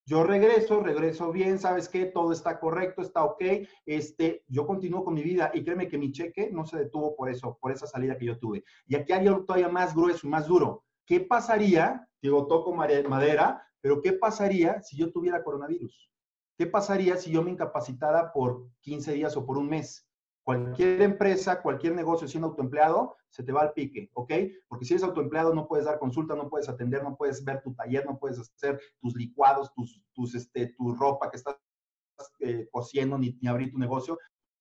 Yo 0.04 0.24
regreso, 0.24 0.80
regreso 0.80 1.30
bien, 1.30 1.58
¿sabes 1.58 1.88
qué? 1.88 2.06
Todo 2.06 2.32
está 2.32 2.58
correcto, 2.58 3.02
está 3.02 3.24
ok. 3.24 3.42
Este, 3.86 4.44
yo 4.48 4.66
continúo 4.66 5.04
con 5.04 5.14
mi 5.14 5.22
vida 5.22 5.52
y 5.54 5.62
créeme 5.62 5.88
que 5.88 5.98
mi 5.98 6.10
cheque 6.10 6.50
no 6.50 6.64
se 6.64 6.78
detuvo 6.78 7.14
por 7.14 7.28
eso, 7.28 7.56
por 7.60 7.70
esa 7.70 7.86
salida 7.86 8.16
que 8.16 8.26
yo 8.26 8.38
tuve. 8.38 8.64
Y 8.86 8.96
aquí 8.96 9.12
hay 9.12 9.26
algo 9.26 9.44
todavía 9.44 9.68
más 9.68 9.94
grueso 9.94 10.26
y 10.26 10.30
más 10.30 10.48
duro. 10.48 10.84
¿Qué 11.06 11.20
pasaría? 11.20 12.08
Digo, 12.20 12.46
toco 12.46 12.72
madera, 12.74 13.64
pero 13.80 14.00
¿qué 14.00 14.12
pasaría 14.12 14.82
si 14.82 14.96
yo 14.96 15.12
tuviera 15.12 15.44
coronavirus? 15.44 16.10
¿Qué 16.58 16.66
pasaría 16.66 17.16
si 17.16 17.30
yo 17.30 17.42
me 17.42 17.50
incapacitara 17.50 18.32
por 18.32 18.68
15 18.80 19.12
días 19.12 19.36
o 19.36 19.46
por 19.46 19.56
un 19.56 19.68
mes? 19.68 20.08
Cualquier 20.44 21.02
empresa, 21.02 21.62
cualquier 21.62 21.94
negocio 21.94 22.26
siendo 22.26 22.48
autoempleado, 22.48 23.16
se 23.28 23.44
te 23.44 23.52
va 23.52 23.62
al 23.62 23.72
pique, 23.72 24.10
¿ok? 24.14 24.32
Porque 24.66 24.84
si 24.84 24.94
eres 24.94 25.04
autoempleado 25.04 25.54
no 25.54 25.68
puedes 25.68 25.86
dar 25.86 26.00
consulta, 26.00 26.34
no 26.34 26.48
puedes 26.48 26.68
atender, 26.68 27.04
no 27.04 27.16
puedes 27.16 27.44
ver 27.44 27.62
tu 27.62 27.72
taller, 27.74 28.04
no 28.04 28.18
puedes 28.18 28.40
hacer 28.40 28.80
tus 29.00 29.14
licuados, 29.14 29.72
tus, 29.74 30.02
tus, 30.12 30.34
este, 30.34 30.74
tu 30.76 30.94
ropa 30.94 31.30
que 31.30 31.36
estás 31.36 31.56
eh, 32.40 32.68
cosiendo, 32.70 33.18
ni, 33.18 33.38
abrir 33.46 33.70
tu 33.70 33.78
negocio. 33.78 34.18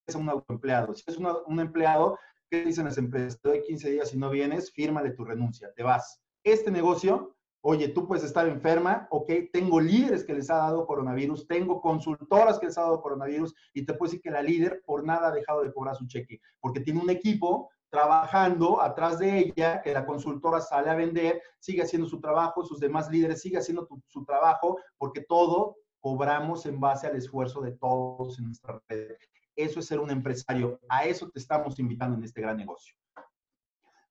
Es 0.08 0.16
un 0.16 0.30
autoempleado. 0.30 0.94
Si 0.94 1.04
es 1.08 1.18
un 1.18 1.60
empleado, 1.60 2.18
¿qué 2.50 2.64
dicen 2.64 2.86
las 2.86 2.98
empresas? 2.98 3.42
Te 3.42 3.50
doy 3.50 3.62
15 3.64 3.92
días 3.92 4.14
y 4.14 4.18
no 4.18 4.30
vienes, 4.30 4.72
fírmale 4.72 5.12
tu 5.12 5.26
renuncia, 5.26 5.72
te 5.74 5.84
vas. 5.84 6.22
Este 6.44 6.70
negocio 6.70 7.36
Oye, 7.64 7.90
tú 7.90 8.08
puedes 8.08 8.24
estar 8.24 8.48
enferma, 8.48 9.08
ok, 9.12 9.30
tengo 9.54 9.80
líderes 9.80 10.24
que 10.24 10.34
les 10.34 10.50
ha 10.50 10.56
dado 10.56 10.88
coronavirus, 10.88 11.46
tengo 11.48 11.80
consultoras 11.80 12.58
que 12.58 12.66
les 12.66 12.78
ha 12.80 12.82
dado 12.82 13.02
coronavirus 13.02 13.54
y 13.74 13.86
te 13.86 13.94
puedo 13.94 14.10
decir 14.10 14.22
que 14.22 14.32
la 14.32 14.42
líder 14.42 14.82
por 14.84 15.04
nada 15.06 15.28
ha 15.28 15.32
dejado 15.32 15.62
de 15.62 15.72
cobrar 15.72 15.96
su 15.96 16.08
cheque, 16.08 16.42
porque 16.60 16.80
tiene 16.80 17.00
un 17.00 17.12
equipo 17.12 17.70
trabajando 17.92 18.82
atrás 18.82 19.20
de 19.20 19.40
ella, 19.40 19.82
que 19.84 19.94
la 19.94 20.06
consultora 20.06 20.60
sale 20.60 20.90
a 20.90 20.96
vender, 20.96 21.42
sigue 21.60 21.84
haciendo 21.84 22.08
su 22.08 22.20
trabajo, 22.20 22.64
sus 22.64 22.80
demás 22.80 23.10
líderes 23.12 23.42
sigue 23.42 23.58
haciendo 23.58 23.88
su 24.08 24.26
trabajo, 24.26 24.80
porque 24.98 25.22
todo 25.22 25.76
cobramos 26.00 26.66
en 26.66 26.80
base 26.80 27.06
al 27.06 27.16
esfuerzo 27.16 27.62
de 27.62 27.74
todos 27.74 28.40
en 28.40 28.46
nuestra 28.46 28.82
red. 28.88 29.18
Eso 29.56 29.82
es 29.82 29.86
ser 29.86 30.00
un 30.00 30.10
empresario. 30.10 30.80
A 30.90 31.06
eso 31.06 31.30
te 31.30 31.40
estamos 31.40 31.78
invitando 31.80 32.18
en 32.18 32.24
este 32.24 32.42
gran 32.42 32.58
negocio. 32.58 32.96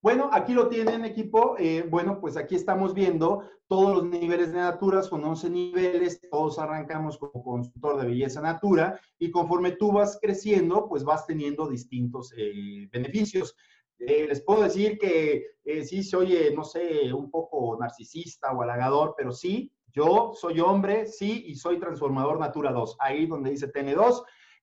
Bueno, 0.02 0.30
aquí 0.32 0.54
lo 0.54 0.68
tienen 0.68 1.04
equipo. 1.04 1.56
Eh, 1.58 1.84
bueno, 1.88 2.20
pues 2.20 2.36
aquí 2.38 2.54
estamos 2.54 2.94
viendo 2.94 3.42
todos 3.68 3.96
los 3.96 4.04
niveles 4.06 4.52
de 4.52 4.58
Natura, 4.58 5.02
son 5.02 5.22
11 5.24 5.50
niveles, 5.50 6.20
todos 6.30 6.58
arrancamos 6.58 7.18
como 7.18 7.44
consultor 7.44 8.00
de 8.00 8.06
belleza 8.06 8.40
Natura 8.40 8.98
y 9.18 9.30
conforme 9.30 9.72
tú 9.72 9.92
vas 9.92 10.18
creciendo, 10.20 10.88
pues 10.88 11.04
vas 11.04 11.26
teniendo 11.26 11.68
distintos 11.68 12.32
eh, 12.36 12.88
beneficios. 12.90 13.54
Eh, 13.98 14.26
les 14.26 14.42
puedo 14.42 14.62
decir 14.62 14.98
que 14.98 15.44
sí 15.84 16.02
se 16.02 16.16
oye, 16.16 16.50
no 16.54 16.64
sé, 16.64 17.12
un 17.12 17.30
poco 17.30 17.76
narcisista 17.78 18.50
o 18.52 18.62
halagador, 18.62 19.14
pero 19.16 19.30
sí, 19.30 19.70
yo 19.92 20.32
soy 20.34 20.60
hombre, 20.60 21.06
sí, 21.06 21.44
y 21.46 21.54
soy 21.54 21.78
transformador 21.78 22.40
Natura 22.40 22.72
2. 22.72 22.96
Ahí 23.00 23.26
donde 23.26 23.50
dice 23.50 23.70
TN2, 23.70 24.22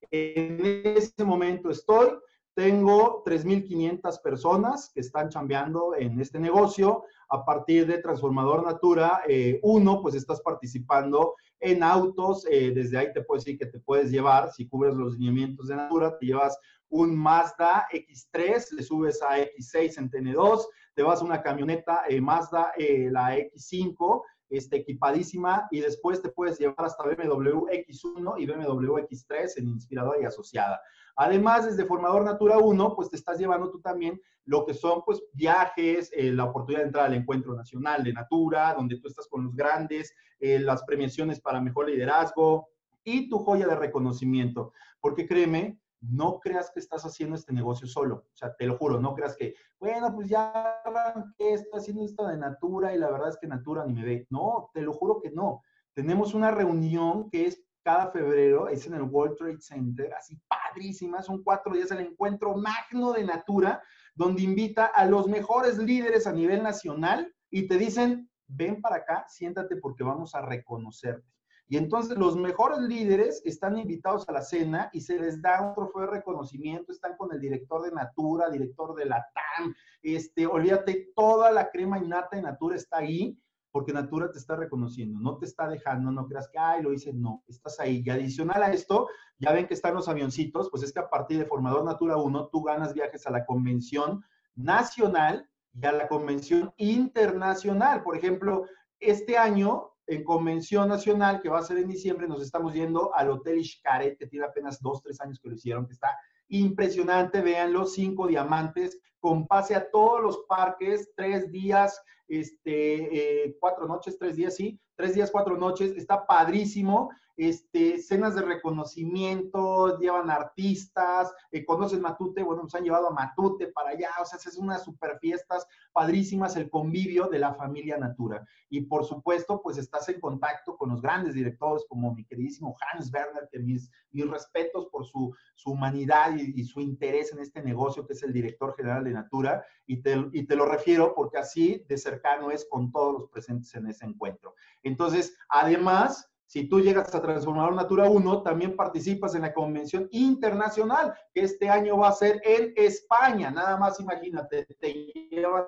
en 0.09 0.65
ese 0.97 1.23
momento 1.23 1.69
estoy. 1.69 2.09
Tengo 2.57 3.23
3.500 3.23 4.19
personas 4.23 4.89
que 4.91 5.01
están 5.01 5.29
chambeando 5.29 5.93
en 5.95 6.19
este 6.19 6.39
negocio. 6.39 7.03
A 7.29 7.45
partir 7.45 7.85
de 7.85 7.99
Transformador 7.99 8.65
Natura 8.65 9.21
1, 9.61 9.93
eh, 9.93 9.99
pues 10.01 10.15
estás 10.15 10.41
participando 10.41 11.35
en 11.59 11.83
autos. 11.83 12.47
Eh, 12.49 12.71
desde 12.73 12.97
ahí 12.97 13.13
te 13.13 13.21
puedo 13.21 13.37
decir 13.37 13.59
que 13.59 13.67
te 13.67 13.79
puedes 13.79 14.09
llevar, 14.09 14.51
si 14.51 14.67
cubres 14.67 14.95
los 14.95 15.19
lineamientos 15.19 15.67
de 15.67 15.75
Natura, 15.75 16.17
te 16.17 16.25
llevas 16.25 16.57
un 16.89 17.15
Mazda 17.15 17.85
X3, 17.93 18.71
le 18.71 18.81
subes 18.81 19.21
a 19.21 19.37
X6 19.37 19.99
en 19.99 20.09
TN2, 20.09 20.65
te 20.95 21.03
vas 21.03 21.21
a 21.21 21.25
una 21.25 21.43
camioneta 21.43 22.05
eh, 22.09 22.19
Mazda, 22.19 22.71
la 23.11 23.37
X5, 23.37 24.23
este, 24.49 24.77
equipadísima, 24.77 25.67
y 25.69 25.81
después 25.81 26.23
te 26.23 26.29
puedes 26.29 26.57
llevar 26.57 26.85
hasta 26.87 27.03
BMW 27.03 27.67
X1 27.67 28.33
y 28.39 28.47
BMW 28.47 28.97
X3 28.97 29.57
en 29.57 29.67
Inspiradora 29.67 30.19
y 30.19 30.25
Asociada. 30.25 30.81
Además, 31.17 31.65
desde 31.65 31.85
Formador 31.85 32.23
Natura 32.23 32.59
1, 32.59 32.95
pues 32.95 33.09
te 33.09 33.15
estás 33.15 33.39
llevando 33.39 33.71
tú 33.71 33.81
también 33.81 34.21
lo 34.45 34.65
que 34.65 34.75
son 34.75 35.01
pues 35.03 35.21
viajes, 35.33 36.11
eh, 36.13 36.31
la 36.31 36.45
oportunidad 36.45 36.81
de 36.81 36.87
entrar 36.87 37.05
al 37.07 37.15
Encuentro 37.15 37.55
Nacional 37.55 38.03
de 38.03 38.13
Natura, 38.13 38.75
donde 38.75 38.99
tú 38.99 39.07
estás 39.07 39.27
con 39.27 39.43
los 39.43 39.55
grandes, 39.55 40.13
eh, 40.39 40.59
las 40.59 40.83
premiaciones 40.83 41.41
para 41.41 41.59
mejor 41.59 41.89
liderazgo 41.89 42.69
y 43.03 43.29
tu 43.29 43.39
joya 43.39 43.67
de 43.67 43.75
reconocimiento. 43.75 44.73
Porque 45.01 45.27
créeme, 45.27 45.79
no 46.01 46.39
creas 46.39 46.69
que 46.69 46.79
estás 46.79 47.03
haciendo 47.03 47.35
este 47.35 47.51
negocio 47.51 47.87
solo. 47.87 48.27
O 48.31 48.37
sea, 48.37 48.55
te 48.55 48.67
lo 48.67 48.77
juro, 48.77 48.99
no 48.99 49.15
creas 49.15 49.35
que, 49.35 49.55
bueno, 49.79 50.13
pues 50.13 50.29
ya 50.29 50.51
arranqué, 50.85 51.53
estoy 51.53 51.79
haciendo 51.79 52.05
esto 52.05 52.27
de 52.27 52.37
Natura 52.37 52.93
y 52.93 52.99
la 52.99 53.09
verdad 53.09 53.29
es 53.29 53.37
que 53.37 53.47
Natura 53.47 53.85
ni 53.85 53.93
me 53.93 54.05
ve. 54.05 54.27
No, 54.29 54.69
te 54.71 54.81
lo 54.81 54.93
juro 54.93 55.19
que 55.19 55.31
no. 55.31 55.63
Tenemos 55.93 56.35
una 56.35 56.51
reunión 56.51 57.29
que 57.31 57.47
es 57.47 57.63
cada 57.87 58.11
febrero, 58.11 58.67
es 58.67 58.85
en 58.85 58.95
el 58.95 59.03
World 59.03 59.37
Trade 59.37 59.61
Center, 59.61 60.13
así 60.13 60.37
padrísima, 60.49 61.21
son 61.21 61.41
cuatro 61.41 61.73
días 61.73 61.89
el 61.91 62.01
encuentro 62.01 62.53
magno 62.57 63.13
de 63.13 63.23
Natura, 63.23 63.81
donde 64.13 64.41
invita 64.41 64.87
a 64.87 65.05
los 65.05 65.29
mejores 65.29 65.77
líderes 65.77 66.27
a 66.27 66.33
nivel 66.33 66.61
nacional 66.61 67.33
y 67.49 67.65
te 67.69 67.77
dicen, 67.77 68.29
ven 68.45 68.81
para 68.81 68.97
acá, 68.97 69.25
siéntate 69.29 69.77
porque 69.77 70.03
vamos 70.03 70.35
a 70.35 70.41
reconocerte. 70.41 71.25
Y 71.69 71.77
entonces 71.77 72.17
los 72.17 72.35
mejores 72.35 72.79
líderes 72.79 73.41
están 73.45 73.77
invitados 73.77 74.27
a 74.27 74.33
la 74.33 74.41
cena 74.41 74.89
y 74.91 74.99
se 74.99 75.17
les 75.17 75.41
da 75.41 75.61
un 75.61 75.73
trofeo 75.73 76.01
de 76.01 76.07
reconocimiento, 76.07 76.91
están 76.91 77.15
con 77.15 77.31
el 77.31 77.39
director 77.39 77.83
de 77.83 77.91
Natura, 77.91 78.49
director 78.49 78.95
de 78.95 79.05
la 79.05 79.25
TAM, 79.33 79.73
este, 80.01 80.45
olvídate, 80.45 81.13
toda 81.15 81.53
la 81.53 81.69
crema 81.69 81.97
innata 81.99 82.35
de 82.35 82.41
Natura 82.41 82.75
está 82.75 82.97
ahí 82.97 83.39
porque 83.77 83.93
Natura 83.93 84.31
te 84.31 84.39
está 84.39 84.55
reconociendo, 84.55 85.19
no 85.19 85.37
te 85.37 85.45
está 85.45 85.67
dejando, 85.67 86.09
no 86.09 86.27
creas 86.27 86.49
que, 86.49 86.57
ay, 86.57 86.81
lo 86.81 86.91
hice, 86.91 87.13
no, 87.13 87.43
estás 87.47 87.79
ahí. 87.79 88.01
Y 88.03 88.09
adicional 88.09 88.63
a 88.63 88.71
esto, 88.71 89.07
ya 89.37 89.51
ven 89.51 89.67
que 89.67 89.75
están 89.75 89.93
los 89.93 90.09
avioncitos, 90.09 90.71
pues 90.71 90.81
es 90.81 90.91
que 90.91 90.99
a 90.99 91.11
partir 91.11 91.37
de 91.37 91.45
Formador 91.45 91.85
Natura 91.85 92.17
1, 92.17 92.47
tú 92.47 92.63
ganas 92.63 92.95
viajes 92.95 93.27
a 93.27 93.29
la 93.29 93.45
convención 93.45 94.25
nacional 94.55 95.47
y 95.79 95.85
a 95.85 95.91
la 95.91 96.07
convención 96.07 96.73
internacional. 96.77 98.01
Por 98.01 98.17
ejemplo, 98.17 98.65
este 98.99 99.37
año, 99.37 99.91
en 100.07 100.23
convención 100.23 100.89
nacional, 100.89 101.39
que 101.39 101.49
va 101.49 101.59
a 101.59 101.61
ser 101.61 101.77
en 101.77 101.87
diciembre, 101.87 102.27
nos 102.27 102.41
estamos 102.41 102.73
yendo 102.73 103.13
al 103.13 103.29
Hotel 103.29 103.63
Xcaret, 103.63 104.17
que 104.17 104.25
tiene 104.25 104.47
apenas 104.47 104.81
dos, 104.81 105.03
tres 105.03 105.21
años 105.21 105.39
que 105.39 105.49
lo 105.49 105.53
hicieron, 105.53 105.85
que 105.85 105.93
está 105.93 106.17
impresionante, 106.49 107.41
véanlo, 107.41 107.85
cinco 107.85 108.27
diamantes, 108.27 108.99
con 109.19 109.47
pase 109.47 109.75
a 109.75 109.89
todos 109.89 110.21
los 110.21 110.37
parques, 110.47 111.11
tres 111.15 111.51
días, 111.51 112.01
este, 112.27 113.45
eh, 113.45 113.57
cuatro 113.59 113.87
noches, 113.87 114.17
tres 114.17 114.35
días, 114.35 114.55
sí, 114.55 114.79
tres 114.95 115.15
días, 115.15 115.31
cuatro 115.31 115.57
noches, 115.57 115.91
está 115.95 116.25
padrísimo, 116.25 117.09
este, 117.37 117.99
cenas 117.99 118.35
de 118.35 118.41
reconocimiento, 118.41 119.99
llevan 119.99 120.31
artistas, 120.31 121.31
eh, 121.51 121.63
conocen 121.63 122.01
Matute, 122.01 122.41
bueno, 122.41 122.63
nos 122.63 122.73
han 122.73 122.83
llevado 122.83 123.09
a 123.09 123.13
Matute 123.13 123.67
para 123.67 123.91
allá, 123.91 124.09
o 124.19 124.25
sea, 124.25 124.39
es 124.43 124.57
unas 124.57 124.83
super 124.83 125.19
fiestas 125.19 125.67
padrísimas, 125.93 126.55
el 126.55 126.69
convivio 126.69 127.27
de 127.27 127.39
la 127.39 127.53
familia 127.53 127.97
Natura. 127.97 128.45
Y 128.69 128.81
por 128.81 129.05
supuesto, 129.05 129.61
pues 129.61 129.77
estás 129.77 130.09
en 130.09 130.19
contacto 130.19 130.75
con 130.75 130.89
los 130.89 131.01
grandes 131.01 131.35
directores 131.35 131.85
como 131.87 132.13
mi 132.13 132.25
queridísimo 132.25 132.75
Hans 132.91 133.13
Werner, 133.13 133.47
que 133.51 133.59
mis, 133.59 133.91
mis 134.11 134.27
respetos 134.27 134.87
por 134.87 135.05
su, 135.05 135.33
su 135.55 135.71
humanidad 135.71 136.35
y, 136.35 136.59
y, 136.59 136.63
su 136.63 136.81
interés 136.81 137.31
en 137.31 137.39
este 137.39 137.61
negocio, 137.61 138.05
que 138.07 138.13
es 138.13 138.23
el 138.23 138.33
director 138.33 138.75
general 138.75 139.03
de 139.03 139.11
Natura, 139.11 139.63
y 139.85 140.01
te, 140.01 140.27
y 140.33 140.47
te 140.47 140.55
lo 140.55 140.65
refiero 140.65 141.13
porque 141.15 141.37
así 141.37 141.85
de 141.87 141.97
cercano 141.97 142.51
es 142.51 142.67
con 142.69 142.91
todos 142.91 143.13
los 143.13 143.29
presentes 143.29 143.73
en 143.75 143.87
ese 143.87 144.05
encuentro. 144.05 144.55
Entonces, 144.83 145.37
además, 145.49 146.31
si 146.47 146.69
tú 146.69 146.79
llegas 146.79 147.13
a 147.13 147.21
Transformador 147.21 147.75
Natura 147.75 148.09
1, 148.09 148.41
también 148.41 148.75
participas 148.77 149.35
en 149.35 149.41
la 149.41 149.53
convención 149.53 150.07
internacional, 150.11 151.13
que 151.33 151.41
este 151.41 151.69
año 151.69 151.97
va 151.97 152.07
a 152.07 152.13
ser 152.13 152.41
en 152.45 152.73
España. 152.77 153.51
Nada 153.51 153.75
más 153.75 153.99
imagínate, 153.99 154.65
te 154.79 154.93
llevan 155.29 155.65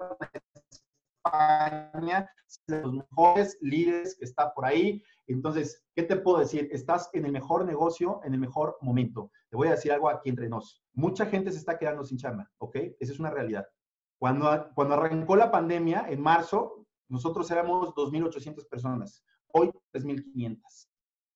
a 1.26 1.92
España, 1.92 2.32
los 2.68 2.94
mejores 2.94 3.58
líderes 3.60 4.16
que 4.18 4.24
está 4.24 4.54
por 4.54 4.66
ahí. 4.66 5.04
Entonces, 5.28 5.86
¿qué 5.94 6.04
te 6.04 6.16
puedo 6.16 6.40
decir? 6.40 6.70
Estás 6.72 7.10
en 7.12 7.26
el 7.26 7.34
mejor 7.34 7.66
negocio, 7.66 8.22
en 8.24 8.34
el 8.34 8.40
mejor 8.40 8.78
momento. 8.80 9.32
Te 9.50 9.58
voy 9.58 9.68
a 9.68 9.72
decir 9.72 9.92
algo 9.92 10.10
aquí 10.10 10.30
entre 10.30 10.48
nos. 10.48 10.82
Mucha 10.94 11.26
gente 11.26 11.52
se 11.52 11.58
está 11.58 11.78
quedando 11.78 12.06
sin 12.06 12.18
chamba, 12.18 12.50
¿ok? 12.58 12.78
Esa 13.00 13.12
es 13.12 13.20
una 13.20 13.32
realidad. 13.32 13.68
Cuando, 14.18 14.72
cuando 14.76 14.94
arrancó 14.94 15.36
la 15.36 15.52
pandemia, 15.52 16.06
en 16.08 16.22
marzo, 16.22 16.86
nosotros 17.10 17.52
éramos 17.52 17.90
2.800 17.96 18.68
personas, 18.70 19.26
hoy 19.52 19.72
3.500. 19.94 20.60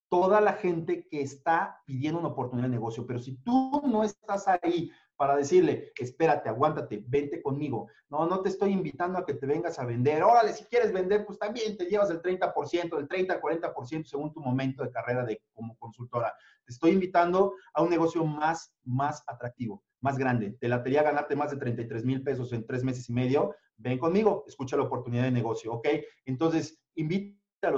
Toda 0.10 0.42
la 0.42 0.54
gente 0.54 1.08
que 1.08 1.22
está 1.22 1.82
pidiendo 1.86 2.20
una 2.20 2.30
oportunidad 2.30 2.68
de 2.68 2.76
negocio, 2.76 3.06
pero 3.08 3.20
si 3.20 3.36
tú 3.38 3.82
no 3.86 4.04
estás 4.04 4.48
ahí 4.48 4.92
para 5.16 5.36
decirle, 5.36 5.92
espérate, 5.98 6.50
aguántate, 6.50 7.04
vente 7.08 7.42
conmigo. 7.42 7.88
No, 8.10 8.28
no 8.28 8.42
te 8.42 8.50
estoy 8.50 8.72
invitando 8.72 9.18
a 9.18 9.26
que 9.26 9.34
te 9.34 9.46
vengas 9.46 9.80
a 9.80 9.86
vender. 9.86 10.24
Órale, 10.24 10.54
si 10.54 10.66
quieres 10.66 10.92
vender, 10.92 11.26
pues 11.26 11.40
también 11.40 11.78
te 11.78 11.86
llevas 11.86 12.10
el 12.10 12.22
30%, 12.22 12.98
el 12.98 13.08
30 13.08 13.34
al 13.34 13.42
40% 13.42 14.06
según 14.06 14.34
tu 14.34 14.42
momento 14.42 14.84
de 14.84 14.92
carrera 14.92 15.24
de, 15.26 15.42
como 15.54 15.78
consultora. 15.78 16.34
Te 16.66 16.74
estoy 16.74 16.92
invitando 16.92 17.54
a 17.74 17.82
un 17.82 17.90
negocio 17.90 18.26
más, 18.26 18.76
más 18.84 19.24
atractivo, 19.28 19.84
más 20.02 20.18
grande. 20.18 20.58
Te 20.60 20.68
latería 20.68 21.04
ganarte 21.04 21.36
más 21.36 21.52
de 21.52 21.58
33 21.58 22.06
mil 22.06 22.24
pesos 22.24 22.52
en 22.54 22.66
tres 22.66 22.84
meses 22.84 23.10
y 23.10 23.14
medio. 23.14 23.56
Ven 23.78 24.00
conmigo, 24.00 24.44
escucha 24.48 24.78
la 24.78 24.84
oportunidad 24.84 25.24
de 25.24 25.32
negocio, 25.32 25.74
¿ok? 25.74 25.88
Entonces, 26.26 26.80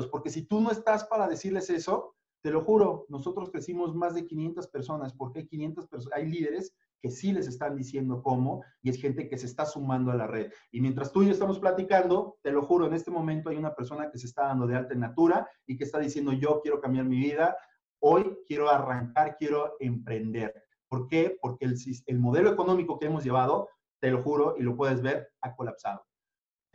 porque 0.08 0.30
si 0.30 0.44
tú 0.44 0.62
no 0.62 0.72
estás 0.72 1.06
para 1.06 1.28
decirles 1.28 1.70
eso, 1.70 2.16
te 2.42 2.52
lo 2.52 2.64
juro, 2.64 3.06
nosotros 3.10 3.50
crecimos 3.52 3.96
más 3.96 4.16
de 4.16 4.26
500 4.26 4.68
personas, 4.68 5.14
porque 5.14 5.40
hay 5.40 5.48
500 5.48 5.88
personas, 5.88 6.18
hay 6.18 6.30
líderes 6.30 6.76
que 7.02 7.12
sí 7.12 7.32
les 7.32 7.48
están 7.48 7.76
diciendo 7.76 8.22
cómo 8.24 8.64
y 8.82 8.90
es 8.90 9.00
gente 9.00 9.28
que 9.28 9.38
se 9.38 9.46
está 9.46 9.66
sumando 9.66 10.12
a 10.12 10.16
la 10.16 10.28
red. 10.28 10.52
Y 10.72 10.82
mientras 10.82 11.12
tú 11.12 11.22
y 11.22 11.28
yo 11.28 11.32
estamos 11.32 11.60
platicando, 11.60 12.38
te 12.42 12.52
lo 12.52 12.64
juro, 12.64 12.88
en 12.88 12.94
este 12.94 13.12
momento 13.12 13.50
hay 13.50 13.58
una 13.58 13.76
persona 13.76 14.10
que 14.12 14.18
se 14.18 14.28
está 14.28 14.44
dando 14.44 14.66
de 14.68 14.76
alta 14.76 14.94
en 14.94 15.02
Natura 15.02 15.48
y 15.68 15.78
que 15.78 15.84
está 15.84 16.00
diciendo, 16.00 16.34
yo 16.34 16.62
quiero 16.62 16.82
cambiar 16.82 17.06
mi 17.06 17.18
vida, 17.18 17.56
hoy 18.00 18.38
quiero 18.48 18.70
arrancar, 18.70 19.38
quiero 19.38 19.76
emprender. 19.80 20.54
¿Por 20.88 21.08
qué? 21.08 21.38
Porque 21.42 21.66
el 21.66 22.20
modelo 22.20 22.52
económico 22.52 22.98
que 22.98 23.08
hemos 23.08 23.24
llevado, 23.24 23.70
te 24.00 24.10
lo 24.10 24.24
juro 24.24 24.56
y 24.58 24.64
lo 24.64 24.76
puedes 24.76 25.02
ver, 25.02 25.30
ha 25.42 25.56
colapsado 25.56 26.06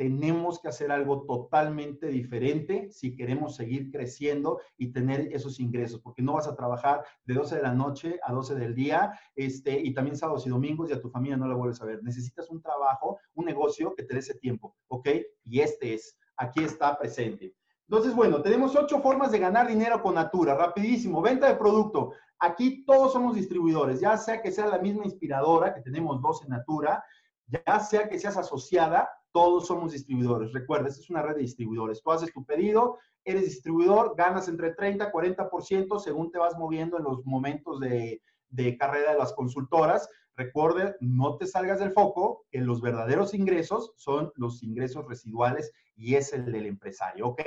tenemos 0.00 0.58
que 0.58 0.68
hacer 0.68 0.90
algo 0.90 1.26
totalmente 1.26 2.06
diferente 2.06 2.88
si 2.90 3.14
queremos 3.14 3.54
seguir 3.54 3.90
creciendo 3.90 4.58
y 4.78 4.92
tener 4.92 5.28
esos 5.30 5.60
ingresos, 5.60 6.00
porque 6.00 6.22
no 6.22 6.32
vas 6.32 6.48
a 6.48 6.56
trabajar 6.56 7.04
de 7.26 7.34
12 7.34 7.56
de 7.56 7.62
la 7.62 7.74
noche 7.74 8.18
a 8.22 8.32
12 8.32 8.54
del 8.54 8.74
día, 8.74 9.12
este, 9.36 9.78
y 9.78 9.92
también 9.92 10.16
sábados 10.16 10.46
y 10.46 10.48
domingos 10.48 10.88
y 10.88 10.94
a 10.94 11.02
tu 11.02 11.10
familia 11.10 11.36
no 11.36 11.46
la 11.46 11.54
vuelves 11.54 11.82
a 11.82 11.84
ver. 11.84 12.02
Necesitas 12.02 12.48
un 12.48 12.62
trabajo, 12.62 13.18
un 13.34 13.44
negocio 13.44 13.94
que 13.94 14.04
te 14.04 14.14
dé 14.14 14.20
ese 14.20 14.36
tiempo, 14.36 14.74
¿ok? 14.88 15.06
Y 15.44 15.60
este 15.60 15.92
es, 15.92 16.16
aquí 16.38 16.64
está 16.64 16.98
presente. 16.98 17.54
Entonces, 17.86 18.14
bueno, 18.14 18.40
tenemos 18.40 18.74
ocho 18.76 19.02
formas 19.02 19.30
de 19.32 19.38
ganar 19.38 19.68
dinero 19.68 20.00
con 20.00 20.14
Natura. 20.14 20.54
Rapidísimo, 20.54 21.20
venta 21.20 21.46
de 21.46 21.56
producto. 21.56 22.12
Aquí 22.38 22.86
todos 22.86 23.12
somos 23.12 23.34
distribuidores, 23.34 24.00
ya 24.00 24.16
sea 24.16 24.40
que 24.40 24.50
sea 24.50 24.66
la 24.66 24.78
misma 24.78 25.04
inspiradora, 25.04 25.74
que 25.74 25.82
tenemos 25.82 26.22
dos 26.22 26.42
en 26.42 26.48
Natura, 26.48 27.04
ya 27.50 27.80
sea 27.80 28.08
que 28.08 28.18
seas 28.18 28.36
asociada 28.36 29.08
todos 29.32 29.66
somos 29.66 29.92
distribuidores. 29.92 30.52
Recuerda, 30.52 30.88
es 30.88 31.08
una 31.10 31.22
red 31.22 31.36
de 31.36 31.42
distribuidores. 31.42 32.02
Tú 32.02 32.10
haces 32.10 32.32
tu 32.32 32.44
pedido, 32.44 32.98
eres 33.24 33.44
distribuidor, 33.44 34.14
ganas 34.16 34.48
entre 34.48 34.74
30 34.74 35.12
40% 35.12 35.98
según 36.00 36.30
te 36.30 36.38
vas 36.38 36.56
moviendo 36.56 36.98
en 36.98 37.04
los 37.04 37.24
momentos 37.24 37.80
de, 37.80 38.22
de 38.48 38.76
carrera 38.76 39.12
de 39.12 39.18
las 39.18 39.32
consultoras. 39.32 40.08
Recuerde, 40.36 40.96
no 41.00 41.36
te 41.36 41.46
salgas 41.46 41.80
del 41.80 41.92
foco, 41.92 42.46
que 42.50 42.60
los 42.60 42.80
verdaderos 42.80 43.34
ingresos 43.34 43.92
son 43.96 44.32
los 44.36 44.62
ingresos 44.62 45.06
residuales 45.06 45.72
y 45.96 46.14
es 46.14 46.32
el 46.32 46.50
del 46.50 46.66
empresario, 46.66 47.28
¿ok? 47.28 47.42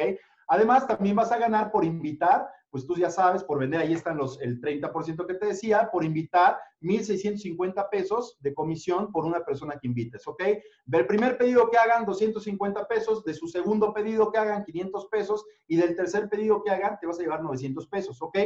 Además, 0.47 0.87
también 0.87 1.15
vas 1.15 1.31
a 1.31 1.37
ganar 1.37 1.71
por 1.71 1.85
invitar, 1.85 2.47
pues 2.69 2.85
tú 2.87 2.95
ya 2.95 3.09
sabes, 3.09 3.43
por 3.43 3.59
vender, 3.59 3.81
ahí 3.81 3.93
están 3.93 4.17
los, 4.17 4.41
el 4.41 4.59
30% 4.59 5.27
que 5.27 5.35
te 5.35 5.45
decía, 5.45 5.89
por 5.91 6.03
invitar 6.03 6.57
1.650 6.81 7.89
pesos 7.89 8.37
de 8.39 8.53
comisión 8.53 9.11
por 9.11 9.25
una 9.25 9.45
persona 9.45 9.77
que 9.79 9.87
invites, 9.87 10.27
¿ok? 10.27 10.43
Del 10.85 11.05
primer 11.05 11.37
pedido 11.37 11.69
que 11.69 11.77
hagan, 11.77 12.05
250 12.05 12.87
pesos, 12.87 13.23
de 13.23 13.33
su 13.33 13.47
segundo 13.47 13.93
pedido 13.93 14.31
que 14.31 14.39
hagan, 14.39 14.63
500 14.63 15.07
pesos, 15.07 15.45
y 15.67 15.77
del 15.77 15.95
tercer 15.95 16.29
pedido 16.29 16.63
que 16.63 16.71
hagan, 16.71 16.97
te 16.99 17.07
vas 17.07 17.19
a 17.19 17.21
llevar 17.21 17.43
900 17.43 17.87
pesos, 17.87 18.21
¿ok? 18.21 18.37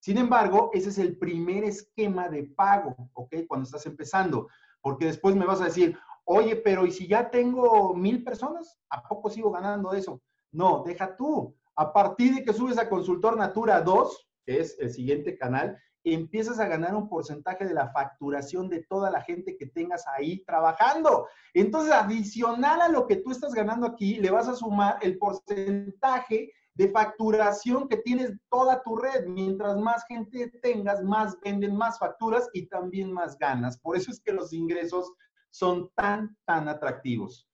Sin 0.00 0.18
embargo, 0.18 0.70
ese 0.72 0.90
es 0.90 0.98
el 0.98 1.16
primer 1.18 1.64
esquema 1.64 2.28
de 2.28 2.44
pago, 2.44 2.96
¿ok? 3.14 3.34
Cuando 3.46 3.64
estás 3.64 3.86
empezando, 3.86 4.48
porque 4.80 5.06
después 5.06 5.34
me 5.34 5.46
vas 5.46 5.60
a 5.60 5.66
decir, 5.66 5.98
oye, 6.24 6.56
pero 6.56 6.86
¿y 6.86 6.92
si 6.92 7.08
ya 7.08 7.30
tengo 7.30 7.94
mil 7.94 8.22
personas? 8.22 8.78
¿A 8.90 9.02
poco 9.02 9.30
sigo 9.30 9.50
ganando 9.50 9.92
eso? 9.92 10.20
No, 10.52 10.82
deja 10.84 11.16
tú. 11.16 11.54
A 11.76 11.92
partir 11.92 12.34
de 12.34 12.44
que 12.44 12.52
subes 12.52 12.78
a 12.78 12.88
Consultor 12.88 13.36
Natura 13.36 13.80
2, 13.82 14.28
que 14.44 14.60
es 14.60 14.76
el 14.78 14.90
siguiente 14.90 15.36
canal, 15.36 15.78
empiezas 16.04 16.58
a 16.58 16.66
ganar 16.66 16.94
un 16.94 17.08
porcentaje 17.08 17.64
de 17.64 17.74
la 17.74 17.90
facturación 17.90 18.68
de 18.68 18.84
toda 18.84 19.10
la 19.10 19.20
gente 19.22 19.56
que 19.56 19.66
tengas 19.66 20.06
ahí 20.06 20.44
trabajando. 20.44 21.28
Entonces, 21.54 21.92
adicional 21.92 22.80
a 22.80 22.88
lo 22.88 23.06
que 23.06 23.16
tú 23.16 23.30
estás 23.30 23.52
ganando 23.52 23.86
aquí, 23.86 24.16
le 24.16 24.30
vas 24.30 24.48
a 24.48 24.54
sumar 24.54 24.98
el 25.02 25.18
porcentaje 25.18 26.52
de 26.74 26.90
facturación 26.90 27.88
que 27.88 27.96
tienes 27.98 28.32
toda 28.50 28.82
tu 28.82 28.96
red. 28.96 29.26
Mientras 29.26 29.76
más 29.76 30.04
gente 30.06 30.48
tengas, 30.62 31.02
más 31.02 31.36
venden, 31.40 31.76
más 31.76 31.98
facturas 31.98 32.48
y 32.52 32.66
también 32.68 33.12
más 33.12 33.36
ganas. 33.38 33.78
Por 33.78 33.96
eso 33.96 34.10
es 34.10 34.20
que 34.20 34.32
los 34.32 34.52
ingresos 34.52 35.12
son 35.50 35.90
tan, 35.96 36.36
tan 36.46 36.68
atractivos. 36.68 37.47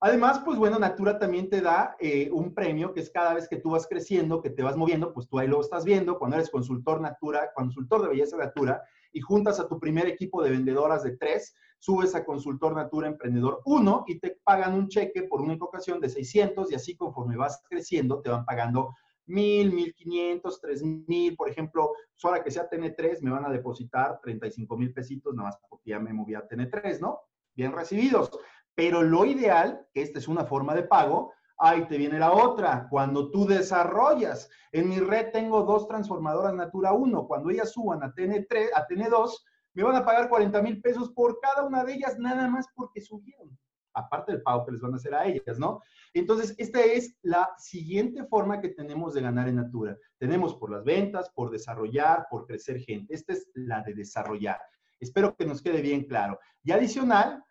Además, 0.00 0.42
pues 0.44 0.58
bueno, 0.58 0.78
Natura 0.78 1.18
también 1.18 1.48
te 1.48 1.60
da 1.60 1.96
eh, 1.98 2.30
un 2.30 2.52
premio 2.52 2.92
que 2.92 3.00
es 3.00 3.10
cada 3.10 3.34
vez 3.34 3.48
que 3.48 3.56
tú 3.56 3.70
vas 3.70 3.86
creciendo, 3.86 4.42
que 4.42 4.50
te 4.50 4.62
vas 4.62 4.76
moviendo, 4.76 5.14
pues 5.14 5.28
tú 5.28 5.38
ahí 5.38 5.48
lo 5.48 5.60
estás 5.60 5.84
viendo, 5.84 6.18
cuando 6.18 6.36
eres 6.36 6.50
consultor 6.50 7.00
Natura, 7.00 7.50
consultor 7.54 8.02
de 8.02 8.08
belleza 8.08 8.36
Natura, 8.36 8.82
y 9.12 9.20
juntas 9.20 9.60
a 9.60 9.68
tu 9.68 9.78
primer 9.78 10.06
equipo 10.06 10.42
de 10.42 10.50
vendedoras 10.50 11.04
de 11.04 11.16
tres, 11.16 11.54
subes 11.78 12.14
a 12.14 12.24
consultor 12.24 12.74
Natura 12.74 13.08
Emprendedor 13.08 13.60
1 13.64 14.04
y 14.08 14.18
te 14.18 14.38
pagan 14.42 14.74
un 14.74 14.88
cheque 14.88 15.22
por 15.24 15.40
única 15.40 15.64
ocasión 15.64 16.00
de 16.00 16.08
600 16.08 16.72
y 16.72 16.74
así 16.74 16.96
conforme 16.96 17.36
vas 17.36 17.62
creciendo 17.68 18.20
te 18.20 18.30
van 18.30 18.44
pagando 18.44 18.94
mil, 19.26 19.72
mil 19.72 19.94
quinientos, 19.94 20.60
tres 20.60 20.82
mil, 20.82 21.36
por 21.36 21.48
ejemplo, 21.48 21.92
pues 22.12 22.24
ahora 22.24 22.42
que 22.42 22.50
sea 22.50 22.68
TN3 22.68 23.20
me 23.22 23.30
van 23.30 23.44
a 23.44 23.50
depositar 23.50 24.20
35 24.22 24.76
mil 24.76 24.92
pesitos, 24.92 25.34
nada 25.34 25.48
más 25.48 25.58
porque 25.68 25.90
ya 25.90 25.98
me 25.98 26.12
moví 26.12 26.34
a 26.34 26.46
TN3, 26.46 27.00
¿no? 27.00 27.20
Bien 27.54 27.72
recibidos. 27.72 28.30
Pero 28.74 29.02
lo 29.02 29.24
ideal, 29.24 29.86
esta 29.94 30.18
es 30.18 30.28
una 30.28 30.44
forma 30.44 30.74
de 30.74 30.82
pago, 30.82 31.32
ahí 31.58 31.86
te 31.86 31.98
viene 31.98 32.18
la 32.18 32.32
otra. 32.32 32.88
Cuando 32.90 33.30
tú 33.30 33.46
desarrollas, 33.46 34.50
en 34.72 34.88
mi 34.88 34.98
red 34.98 35.30
tengo 35.32 35.62
dos 35.62 35.86
transformadoras 35.86 36.54
Natura 36.54 36.92
1. 36.92 37.26
Cuando 37.26 37.50
ellas 37.50 37.72
suban 37.72 38.02
a 38.02 38.12
TN3, 38.12 38.70
a 38.74 38.86
TN2, 38.86 39.30
me 39.74 39.82
van 39.82 39.96
a 39.96 40.04
pagar 40.04 40.28
40 40.28 40.62
mil 40.62 40.80
pesos 40.80 41.10
por 41.10 41.38
cada 41.40 41.64
una 41.64 41.84
de 41.84 41.94
ellas, 41.94 42.18
nada 42.18 42.48
más 42.48 42.66
porque 42.74 43.00
subieron. 43.00 43.56
Aparte 43.92 44.32
del 44.32 44.42
pago 44.42 44.64
que 44.64 44.72
les 44.72 44.80
van 44.80 44.92
a 44.92 44.96
hacer 44.96 45.14
a 45.14 45.24
ellas, 45.24 45.58
¿no? 45.58 45.80
Entonces, 46.14 46.54
esta 46.58 46.80
es 46.80 47.16
la 47.22 47.50
siguiente 47.58 48.24
forma 48.24 48.60
que 48.60 48.70
tenemos 48.70 49.14
de 49.14 49.22
ganar 49.22 49.48
en 49.48 49.56
Natura. 49.56 49.96
Tenemos 50.18 50.56
por 50.56 50.70
las 50.70 50.84
ventas, 50.84 51.30
por 51.30 51.50
desarrollar, 51.50 52.26
por 52.28 52.46
crecer 52.46 52.80
gente. 52.80 53.14
Esta 53.14 53.32
es 53.32 53.48
la 53.54 53.82
de 53.82 53.94
desarrollar. 53.94 54.60
Espero 54.98 55.36
que 55.36 55.46
nos 55.46 55.62
quede 55.62 55.80
bien 55.80 56.04
claro. 56.04 56.40
Y 56.64 56.72
adicional, 56.72 57.44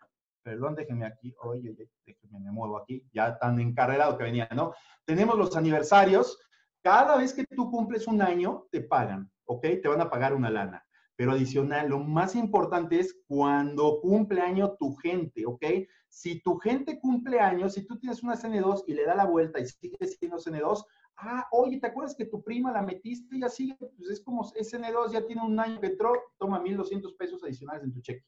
perdón, 0.44 0.74
déjenme 0.74 1.06
aquí, 1.06 1.34
oye, 1.40 1.74
déjenme, 2.06 2.38
me 2.38 2.52
muevo 2.52 2.76
aquí, 2.76 3.02
ya 3.12 3.36
tan 3.38 3.58
encarrerado 3.58 4.16
que 4.16 4.24
venía, 4.24 4.48
¿no? 4.54 4.74
Tenemos 5.04 5.36
los 5.36 5.56
aniversarios, 5.56 6.38
cada 6.82 7.16
vez 7.16 7.32
que 7.32 7.46
tú 7.46 7.70
cumples 7.70 8.06
un 8.06 8.20
año, 8.20 8.66
te 8.70 8.82
pagan, 8.82 9.30
¿ok? 9.46 9.62
Te 9.82 9.88
van 9.88 10.02
a 10.02 10.10
pagar 10.10 10.34
una 10.34 10.50
lana. 10.50 10.84
Pero 11.16 11.32
adicional, 11.32 11.88
lo 11.88 12.00
más 12.00 12.34
importante 12.34 12.98
es 12.98 13.16
cuando 13.26 14.00
cumple 14.00 14.40
año 14.40 14.76
tu 14.78 14.94
gente, 14.96 15.46
¿ok? 15.46 15.64
Si 16.08 16.42
tu 16.42 16.58
gente 16.58 17.00
cumple 17.00 17.40
años, 17.40 17.74
si 17.74 17.86
tú 17.86 17.98
tienes 17.98 18.22
una 18.22 18.34
CN2 18.34 18.84
y 18.86 18.94
le 18.94 19.06
da 19.06 19.14
la 19.14 19.24
vuelta 19.24 19.60
y 19.60 19.66
sigue 19.66 19.96
siendo 20.06 20.38
CN2, 20.38 20.84
ah, 21.18 21.46
oye, 21.52 21.80
¿te 21.80 21.86
acuerdas 21.86 22.14
que 22.16 22.26
tu 22.26 22.42
prima 22.42 22.72
la 22.72 22.82
metiste 22.82 23.36
y 23.36 23.42
así? 23.44 23.74
Pues 23.78 24.10
es 24.10 24.20
como 24.22 24.42
SN2, 24.42 25.12
ya 25.12 25.24
tiene 25.24 25.42
un 25.42 25.58
año 25.58 25.80
que 25.80 25.86
entró, 25.86 26.12
toma 26.36 26.60
1.200 26.60 27.16
pesos 27.16 27.42
adicionales 27.44 27.84
en 27.84 27.94
tu 27.94 28.00
cheque. 28.02 28.24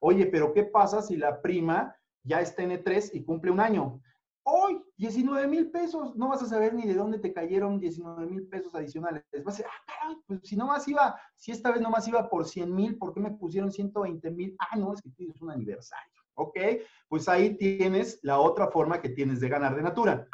Oye, 0.00 0.26
pero 0.26 0.52
¿qué 0.52 0.64
pasa 0.64 1.02
si 1.02 1.16
la 1.16 1.40
prima 1.42 1.94
ya 2.22 2.40
está 2.40 2.62
en 2.62 2.70
E3 2.70 3.10
y 3.14 3.24
cumple 3.24 3.50
un 3.50 3.60
año? 3.60 4.00
Hoy, 4.44 4.82
19 4.96 5.46
mil 5.46 5.70
pesos, 5.70 6.16
no 6.16 6.28
vas 6.28 6.42
a 6.42 6.46
saber 6.46 6.72
ni 6.72 6.86
de 6.86 6.94
dónde 6.94 7.18
te 7.18 7.34
cayeron 7.34 7.78
19 7.78 8.26
mil 8.26 8.46
pesos 8.48 8.74
adicionales. 8.74 9.22
Vas 9.44 9.54
a 9.54 9.58
decir, 9.58 9.66
ah, 9.66 9.84
caray, 9.86 10.16
pues 10.26 10.40
si 10.42 10.56
nomás 10.56 10.88
iba, 10.88 11.20
si 11.36 11.52
esta 11.52 11.70
vez 11.70 11.82
nomás 11.82 12.08
iba 12.08 12.30
por 12.30 12.46
100 12.46 12.74
mil, 12.74 12.96
¿por 12.96 13.12
qué 13.12 13.20
me 13.20 13.32
pusieron 13.32 13.70
120 13.70 14.30
mil? 14.30 14.56
Ah, 14.58 14.76
no, 14.76 14.94
es 14.94 15.02
que 15.02 15.10
tienes 15.10 15.40
un 15.42 15.50
aniversario. 15.50 16.14
¿Ok? 16.34 16.58
Pues 17.08 17.28
ahí 17.28 17.56
tienes 17.56 18.20
la 18.22 18.38
otra 18.38 18.68
forma 18.68 19.02
que 19.02 19.10
tienes 19.10 19.40
de 19.40 19.48
ganar 19.50 19.76
de 19.76 19.82
natura. 19.82 20.26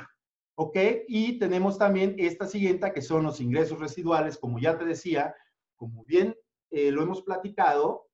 ¿Ok? 0.56 0.76
Y 1.08 1.38
tenemos 1.40 1.76
también 1.76 2.14
esta 2.18 2.46
siguiente, 2.46 2.92
que 2.92 3.02
son 3.02 3.24
los 3.24 3.40
ingresos 3.40 3.80
residuales, 3.80 4.38
como 4.38 4.60
ya 4.60 4.78
te 4.78 4.84
decía, 4.84 5.34
como 5.74 6.04
bien 6.04 6.36
eh, 6.70 6.92
lo 6.92 7.02
hemos 7.02 7.22
platicado, 7.22 8.06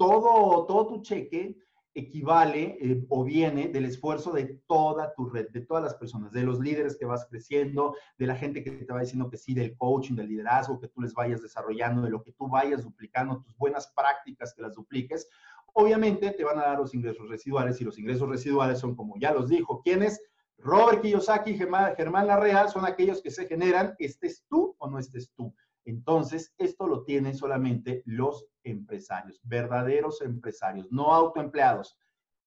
todo, 0.00 0.64
todo 0.64 0.86
tu 0.86 1.02
cheque 1.02 1.58
equivale 1.92 2.78
eh, 2.80 3.04
o 3.10 3.22
viene 3.22 3.68
del 3.68 3.84
esfuerzo 3.84 4.32
de 4.32 4.58
toda 4.66 5.12
tu 5.14 5.28
red, 5.28 5.50
de 5.50 5.60
todas 5.60 5.82
las 5.84 5.94
personas, 5.94 6.32
de 6.32 6.42
los 6.42 6.58
líderes 6.58 6.96
que 6.96 7.04
vas 7.04 7.26
creciendo, 7.28 7.94
de 8.16 8.26
la 8.26 8.34
gente 8.34 8.64
que 8.64 8.70
te 8.70 8.90
va 8.90 9.00
diciendo 9.00 9.28
que 9.28 9.36
sí, 9.36 9.52
del 9.52 9.76
coaching, 9.76 10.14
del 10.14 10.28
liderazgo 10.28 10.80
que 10.80 10.88
tú 10.88 11.02
les 11.02 11.12
vayas 11.12 11.42
desarrollando, 11.42 12.00
de 12.00 12.08
lo 12.08 12.22
que 12.22 12.32
tú 12.32 12.48
vayas 12.48 12.82
duplicando, 12.82 13.42
tus 13.42 13.54
buenas 13.58 13.92
prácticas 13.94 14.54
que 14.54 14.62
las 14.62 14.74
dupliques. 14.74 15.28
Obviamente 15.74 16.30
te 16.30 16.44
van 16.44 16.58
a 16.58 16.62
dar 16.62 16.78
los 16.78 16.94
ingresos 16.94 17.28
residuales 17.28 17.78
y 17.82 17.84
los 17.84 17.98
ingresos 17.98 18.26
residuales 18.26 18.78
son, 18.78 18.96
como 18.96 19.18
ya 19.18 19.34
los 19.34 19.50
dijo, 19.50 19.82
¿quiénes? 19.82 20.18
Robert 20.56 21.02
Kiyosaki 21.02 21.58
Germán 21.58 22.26
Larrea 22.26 22.68
son 22.68 22.86
aquellos 22.86 23.20
que 23.20 23.30
se 23.30 23.46
generan, 23.46 23.94
estés 23.98 24.46
tú 24.48 24.74
o 24.78 24.88
no 24.88 24.98
estés 24.98 25.30
tú. 25.34 25.54
Entonces, 25.90 26.54
esto 26.56 26.86
lo 26.86 27.02
tienen 27.02 27.34
solamente 27.34 28.02
los 28.06 28.46
empresarios, 28.62 29.40
verdaderos 29.42 30.22
empresarios, 30.22 30.86
no 30.92 31.12
autoempleados, 31.12 31.98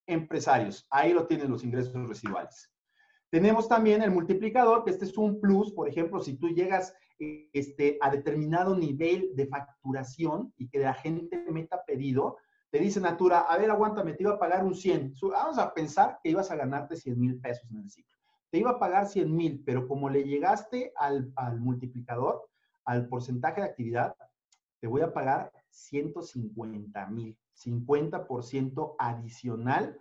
empresarios. 0.07 0.87
Ahí 0.89 1.11
lo 1.11 1.27
tienen 1.27 1.51
los 1.51 1.63
ingresos 1.63 1.93
residuales. 2.07 2.71
Tenemos 3.29 3.67
también 3.67 4.01
el 4.01 4.11
multiplicador, 4.11 4.85
que 4.85 4.91
este 4.91 5.05
es 5.05 5.17
un 5.17 5.41
plus, 5.41 5.73
por 5.73 5.89
ejemplo, 5.89 6.21
si 6.21 6.37
tú 6.37 6.49
llegas 6.49 6.93
este, 7.51 7.97
a 8.01 8.09
determinado 8.09 8.77
nivel 8.77 9.35
de 9.35 9.47
facturación 9.47 10.53
y 10.57 10.69
que 10.69 10.79
la 10.79 10.93
gente 10.93 11.43
meta 11.51 11.83
pedido, 11.85 12.37
te 12.71 12.79
dice 12.79 13.01
Natura, 13.01 13.41
a 13.41 13.57
ver, 13.57 13.69
aguántame, 13.69 14.13
te 14.13 14.23
iba 14.23 14.33
a 14.33 14.39
pagar 14.39 14.63
un 14.63 14.73
100. 14.73 15.15
Vamos 15.21 15.57
a 15.57 15.73
pensar 15.73 16.19
que 16.23 16.29
ibas 16.29 16.49
a 16.49 16.55
ganarte 16.55 16.95
100 16.95 17.19
mil 17.19 17.39
pesos 17.41 17.69
en 17.71 17.79
el 17.79 17.89
ciclo. 17.89 18.17
Te 18.49 18.59
iba 18.59 18.71
a 18.71 18.79
pagar 18.79 19.07
100 19.07 19.35
mil, 19.35 19.63
pero 19.65 19.85
como 19.85 20.09
le 20.09 20.23
llegaste 20.23 20.93
al, 20.95 21.31
al 21.35 21.59
multiplicador, 21.59 22.41
al 22.85 23.07
porcentaje 23.07 23.61
de 23.61 23.67
actividad, 23.67 24.15
te 24.79 24.87
voy 24.87 25.01
a 25.01 25.13
pagar 25.13 25.51
150 25.69 27.05
mil, 27.07 27.37
50% 27.55 28.95
adicional 28.99 29.97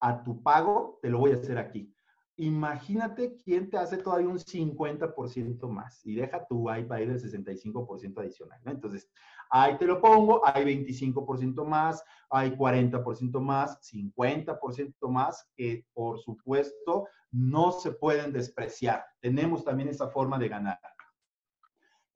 a 0.00 0.22
tu 0.22 0.42
pago, 0.42 0.98
te 1.02 1.10
lo 1.10 1.18
voy 1.18 1.32
a 1.32 1.34
hacer 1.34 1.58
aquí. 1.58 1.92
Imagínate 2.36 3.36
quién 3.44 3.68
te 3.68 3.76
hace 3.76 3.98
todavía 3.98 4.28
un 4.28 4.38
50% 4.38 5.68
más 5.68 6.00
y 6.06 6.14
deja 6.14 6.46
tu 6.46 6.70
ahí 6.70 6.84
para 6.84 7.02
ir 7.02 7.12
del 7.12 7.20
65% 7.20 8.18
adicional. 8.18 8.58
Entonces, 8.64 9.10
ahí 9.50 9.76
te 9.76 9.84
lo 9.84 10.00
pongo, 10.00 10.40
hay 10.46 10.64
25% 10.64 11.66
más, 11.66 12.02
hay 12.30 12.52
40% 12.52 13.40
más, 13.40 13.78
50% 13.82 15.08
más, 15.10 15.46
que 15.54 15.84
por 15.92 16.18
supuesto 16.18 17.08
no 17.30 17.72
se 17.72 17.92
pueden 17.92 18.32
despreciar. 18.32 19.04
Tenemos 19.20 19.62
también 19.62 19.90
esa 19.90 20.08
forma 20.08 20.38
de 20.38 20.48
ganar. 20.48 20.80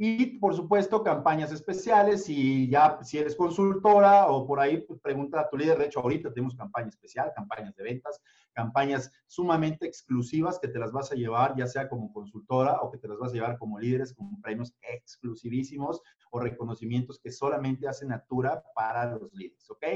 Y 0.06 0.38
por 0.38 0.54
supuesto, 0.54 1.02
campañas 1.02 1.50
especiales. 1.50 2.26
Si 2.26 2.68
ya, 2.68 2.98
si 3.02 3.16
eres 3.16 3.34
consultora 3.34 4.26
o 4.26 4.46
por 4.46 4.60
ahí, 4.60 4.82
pues 4.82 5.00
pregunta 5.00 5.40
a 5.40 5.48
tu 5.48 5.56
líder. 5.56 5.78
De 5.78 5.86
hecho, 5.86 6.00
ahorita 6.00 6.30
tenemos 6.30 6.54
campaña 6.54 6.90
especial, 6.90 7.32
campañas 7.34 7.74
de 7.74 7.84
ventas, 7.84 8.20
campañas 8.52 9.10
sumamente 9.26 9.86
exclusivas 9.86 10.58
que 10.58 10.68
te 10.68 10.78
las 10.78 10.92
vas 10.92 11.10
a 11.10 11.14
llevar, 11.14 11.56
ya 11.56 11.66
sea 11.66 11.88
como 11.88 12.12
consultora 12.12 12.82
o 12.82 12.90
que 12.90 12.98
te 12.98 13.08
las 13.08 13.16
vas 13.16 13.30
a 13.30 13.34
llevar 13.34 13.56
como 13.56 13.78
líderes, 13.78 14.12
con 14.12 14.42
premios 14.42 14.74
exclusivísimos 14.82 16.02
o 16.30 16.38
reconocimientos 16.38 17.18
que 17.18 17.32
solamente 17.32 17.88
hacen 17.88 18.08
Natura 18.08 18.62
para 18.74 19.06
los 19.06 19.32
líderes. 19.32 19.70
¿Ok? 19.70 19.86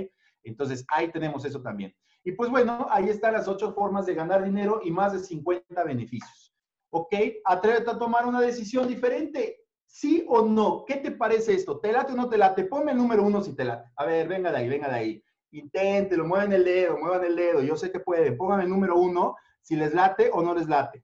Entonces, 0.42 0.86
ahí 0.88 1.12
tenemos 1.12 1.44
eso 1.44 1.60
también. 1.60 1.94
Y 2.24 2.32
pues 2.32 2.48
bueno, 2.48 2.86
ahí 2.90 3.10
están 3.10 3.34
las 3.34 3.46
ocho 3.46 3.74
formas 3.74 4.06
de 4.06 4.14
ganar 4.14 4.42
dinero 4.42 4.80
y 4.82 4.90
más 4.90 5.12
de 5.12 5.18
50 5.18 5.84
beneficios. 5.84 6.54
¿Ok? 6.88 7.14
Atrévete 7.44 7.90
a 7.90 7.98
tomar 7.98 8.24
una 8.24 8.40
decisión 8.40 8.88
diferente 8.88 9.57
¿Sí 9.88 10.24
o 10.28 10.42
no? 10.42 10.84
¿Qué 10.86 10.96
te 10.96 11.10
parece 11.10 11.54
esto? 11.54 11.80
¿Te 11.80 11.90
late 11.90 12.12
o 12.12 12.16
no 12.16 12.28
te 12.28 12.36
late? 12.36 12.64
Ponme 12.64 12.92
el 12.92 12.98
número 12.98 13.22
uno 13.22 13.42
si 13.42 13.56
te 13.56 13.64
late. 13.64 13.90
A 13.96 14.04
ver, 14.04 14.28
venga 14.28 14.52
de 14.52 14.58
ahí, 14.58 14.68
venga 14.68 14.88
de 14.88 14.94
ahí. 14.94 15.24
Inténtelo, 15.50 16.26
muevan 16.26 16.52
el 16.52 16.64
dedo, 16.64 16.98
muevan 16.98 17.24
el 17.24 17.34
dedo. 17.34 17.62
Yo 17.62 17.74
sé 17.74 17.90
que 17.90 17.98
pueden. 17.98 18.36
Pónganme 18.36 18.64
el 18.64 18.68
número 18.68 18.96
uno 18.96 19.34
si 19.62 19.76
les 19.76 19.94
late 19.94 20.30
o 20.32 20.42
no 20.42 20.54
les 20.54 20.68
late. 20.68 21.02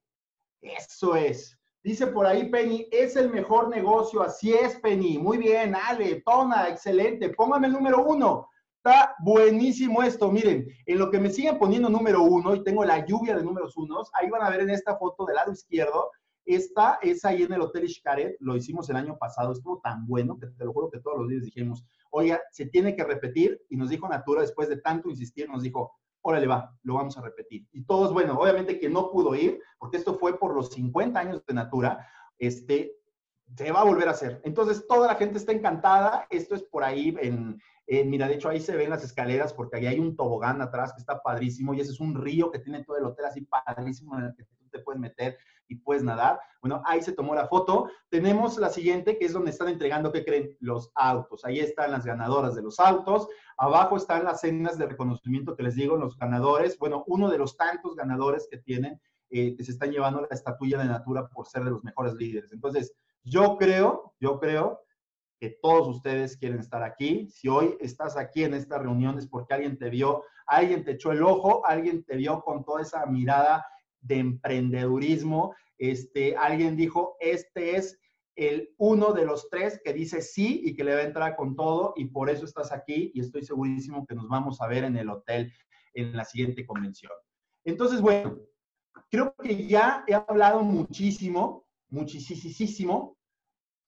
Eso 0.61 1.17
es. 1.17 1.59
Dice 1.83 2.07
por 2.09 2.27
ahí 2.27 2.51
Penny, 2.51 2.87
es 2.93 3.17
el 3.17 3.31
mejor 3.31 3.69
negocio. 3.69 4.23
Así 4.23 4.53
es, 4.53 4.77
Penny. 4.77 5.19
Muy 5.19 5.39
bien, 5.39 5.75
Ale, 5.75 6.23
Tona, 6.25 6.69
excelente. 6.69 7.31
Póngame 7.31 7.69
el 7.69 7.73
número 7.73 8.05
uno. 8.05 8.49
Está 8.77 9.17
buenísimo 9.19 10.03
esto. 10.03 10.31
Miren, 10.31 10.69
en 10.85 10.99
lo 10.99 11.11
que 11.11 11.19
me 11.19 11.31
siguen 11.31 11.59
poniendo 11.59 11.89
número 11.89 12.23
uno 12.23 12.55
y 12.55 12.63
tengo 12.63 12.85
la 12.85 13.05
lluvia 13.07 13.35
de 13.35 13.43
números 13.43 13.79
unos, 13.79 14.11
ahí 14.13 14.29
van 14.29 14.43
a 14.43 14.51
ver 14.51 14.61
en 14.61 14.69
esta 14.69 14.99
foto 14.99 15.25
del 15.25 15.37
lado 15.37 15.53
izquierdo, 15.53 16.11
esta 16.45 16.99
es 17.03 17.25
ahí 17.25 17.43
en 17.43 17.53
el 17.53 17.61
Hotel 17.61 17.89
Xcaret, 17.89 18.37
lo 18.41 18.57
hicimos 18.57 18.89
el 18.91 18.97
año 18.97 19.17
pasado, 19.17 19.53
estuvo 19.53 19.81
tan 19.81 20.07
bueno 20.07 20.39
que 20.39 20.47
te 20.47 20.65
lo 20.65 20.73
juro 20.73 20.91
que 20.91 21.01
todos 21.01 21.19
los 21.19 21.29
días 21.29 21.45
dijimos, 21.45 21.85
oiga, 22.11 22.41
se 22.51 22.67
tiene 22.67 22.95
que 22.95 23.05
repetir, 23.05 23.61
y 23.69 23.77
nos 23.77 23.89
dijo 23.89 24.09
Natura, 24.09 24.43
después 24.43 24.69
de 24.69 24.77
tanto 24.77 25.09
insistir, 25.09 25.49
nos 25.49 25.63
dijo, 25.63 25.93
órale 26.23 26.47
va, 26.47 26.75
lo 26.83 26.95
vamos 26.95 27.17
a 27.19 27.23
repetir. 27.23 27.67
Y 27.73 27.85
todos, 27.85 28.13
bueno, 28.13 28.39
obviamente 28.39 28.79
que 28.79 28.89
no 28.89 29.11
pudo 29.11 29.35
ir, 29.35 29.61
porque 29.79 29.97
esto 29.97 30.19
fue 30.19 30.39
por 30.39 30.55
los 30.55 30.71
50 30.71 31.19
años 31.19 31.45
de 31.47 31.55
Natura, 31.55 32.09
este, 32.39 32.97
se 33.57 33.73
va 33.73 33.83
a 33.83 33.85
volver 33.85 34.09
a 34.09 34.13
hacer. 34.13 34.41
Entonces, 34.45 34.87
toda 34.87 35.07
la 35.07 35.15
gente 35.17 35.39
está 35.39 35.53
encantada, 35.53 36.27
esto 36.31 36.55
es 36.55 36.63
por 36.63 36.83
ahí 36.83 37.15
en, 37.21 37.61
mira, 38.09 38.27
de 38.27 38.35
hecho 38.35 38.49
ahí 38.49 38.61
se 38.61 38.77
ven 38.77 38.91
las 38.91 39.05
escaleras 39.05 39.53
porque 39.53 39.77
ahí 39.77 39.87
hay 39.87 39.99
un 39.99 40.17
tobogán 40.17 40.61
atrás 40.63 40.93
que 40.93 41.01
está 41.01 41.23
padrísimo 41.23 41.75
y 41.75 41.81
ese 41.81 41.93
es 41.93 42.01
un 42.01 42.15
río 42.15 42.51
que 42.51 42.59
tiene 42.59 42.85
todo 42.85 42.97
el 42.97 43.05
hotel 43.05 43.27
así 43.27 43.43
padrísimo 43.43 44.19
en 44.19 44.27
el 44.27 44.35
que 44.35 44.45
tú 44.45 44.69
te 44.71 44.79
puedes 44.79 45.01
meter 45.01 45.39
y 45.69 45.77
puedes 45.77 46.03
nadar. 46.03 46.41
Bueno, 46.61 46.83
ahí 46.87 47.03
se 47.03 47.13
tomó 47.13 47.35
la 47.35 47.47
foto. 47.47 47.91
Tenemos 48.09 48.57
la 48.59 48.71
siguiente, 48.71 49.19
que 49.19 49.27
es 49.27 49.33
donde 49.33 49.51
están 49.51 49.69
entregando, 49.69 50.13
¿qué 50.13 50.25
creen? 50.25 50.57
Los 50.61 50.91
autos. 50.95 51.45
Ahí 51.45 51.61
están 51.61 51.91
las 51.91 52.05
ganadoras 52.05 52.55
de 52.55 52.63
los 52.63 52.81
autos. 52.81 53.29
Abajo 53.59 53.97
están 53.97 54.25
las 54.25 54.41
cenas 54.41 54.79
de 54.79 54.87
reconocimiento 54.87 55.57
que 55.57 55.63
les 55.63 55.75
digo, 55.75 55.97
los 55.97 56.17
ganadores. 56.17 56.79
Bueno, 56.79 57.05
uno 57.07 57.31
de 57.31 57.39
los 57.39 57.57
tantos 57.57 57.95
ganadores 57.95 58.49
que 58.51 58.59
tienen, 58.59 59.01
eh, 59.31 59.57
que 59.57 59.65
se 59.65 59.73
están 59.73 59.91
llevando 59.91 60.21
la 60.21 60.29
estatuilla 60.31 60.79
de 60.79 60.87
Natura 60.87 61.29
por 61.29 61.47
ser 61.47 61.65
de 61.65 61.71
los 61.71 61.85
mejores 61.85 62.15
líderes. 62.15 62.53
Entonces, 62.53 62.95
yo 63.23 63.57
creo, 63.57 64.15
yo 64.21 64.39
creo 64.39 64.81
que 65.41 65.59
todos 65.61 65.89
ustedes 65.89 66.37
quieren 66.37 66.61
estar 66.61 66.83
aquí. 66.83 67.29
Si 67.31 67.49
hoy 67.49 67.77
estás 67.81 68.17
aquí 68.17 68.45
en 68.45 68.55
esta 68.55 68.79
reunión 68.79 69.19
es 69.19 69.27
porque 69.27 69.55
alguien 69.55 69.79
te 69.79 69.91
vio, 69.91 70.25
alguien 70.47 70.85
te 70.85 70.93
echó 70.93 71.13
el 71.13 71.23
ojo, 71.23 71.67
alguien 71.67 72.05
te 72.05 72.17
vio 72.17 72.41
con 72.43 72.65
toda 72.65 72.83
esa 72.83 73.05
mirada 73.07 73.67
de 74.05 74.19
emprendedurismo. 74.19 75.55
Este, 75.79 76.37
alguien 76.37 76.77
dijo, 76.77 77.17
este 77.21 77.77
es 77.77 77.99
el 78.37 78.75
uno 78.79 79.13
de 79.13 79.27
los 79.27 79.49
tres 79.49 79.81
que 79.85 79.93
dice 79.93 80.21
sí 80.21 80.61
y 80.65 80.75
que 80.75 80.85
le 80.85 80.95
va 80.95 81.01
a 81.01 81.05
entrar 81.05 81.37
con 81.37 81.55
todo 81.55 81.95
y 81.97 82.07
por 82.07 82.31
eso 82.31 82.45
estás 82.45 82.73
aquí 82.73 83.13
y 83.15 83.21
estoy 83.21 83.45
segurísimo 83.45 84.07
que 84.07 84.15
nos 84.15 84.29
vamos 84.29 84.61
a 84.61 84.67
ver 84.67 84.85
en 84.85 84.97
el 84.97 85.09
hotel 85.09 85.53
en 85.95 86.17
la 86.17 86.25
siguiente 86.25 86.67
convención. 86.67 87.13
Entonces, 87.65 88.01
bueno, 88.01 88.39
creo 89.11 89.35
que 89.43 89.67
ya 89.67 90.05
he 90.07 90.15
hablado 90.15 90.63
muchísimo, 90.63 91.67
muchísimo, 91.89 93.17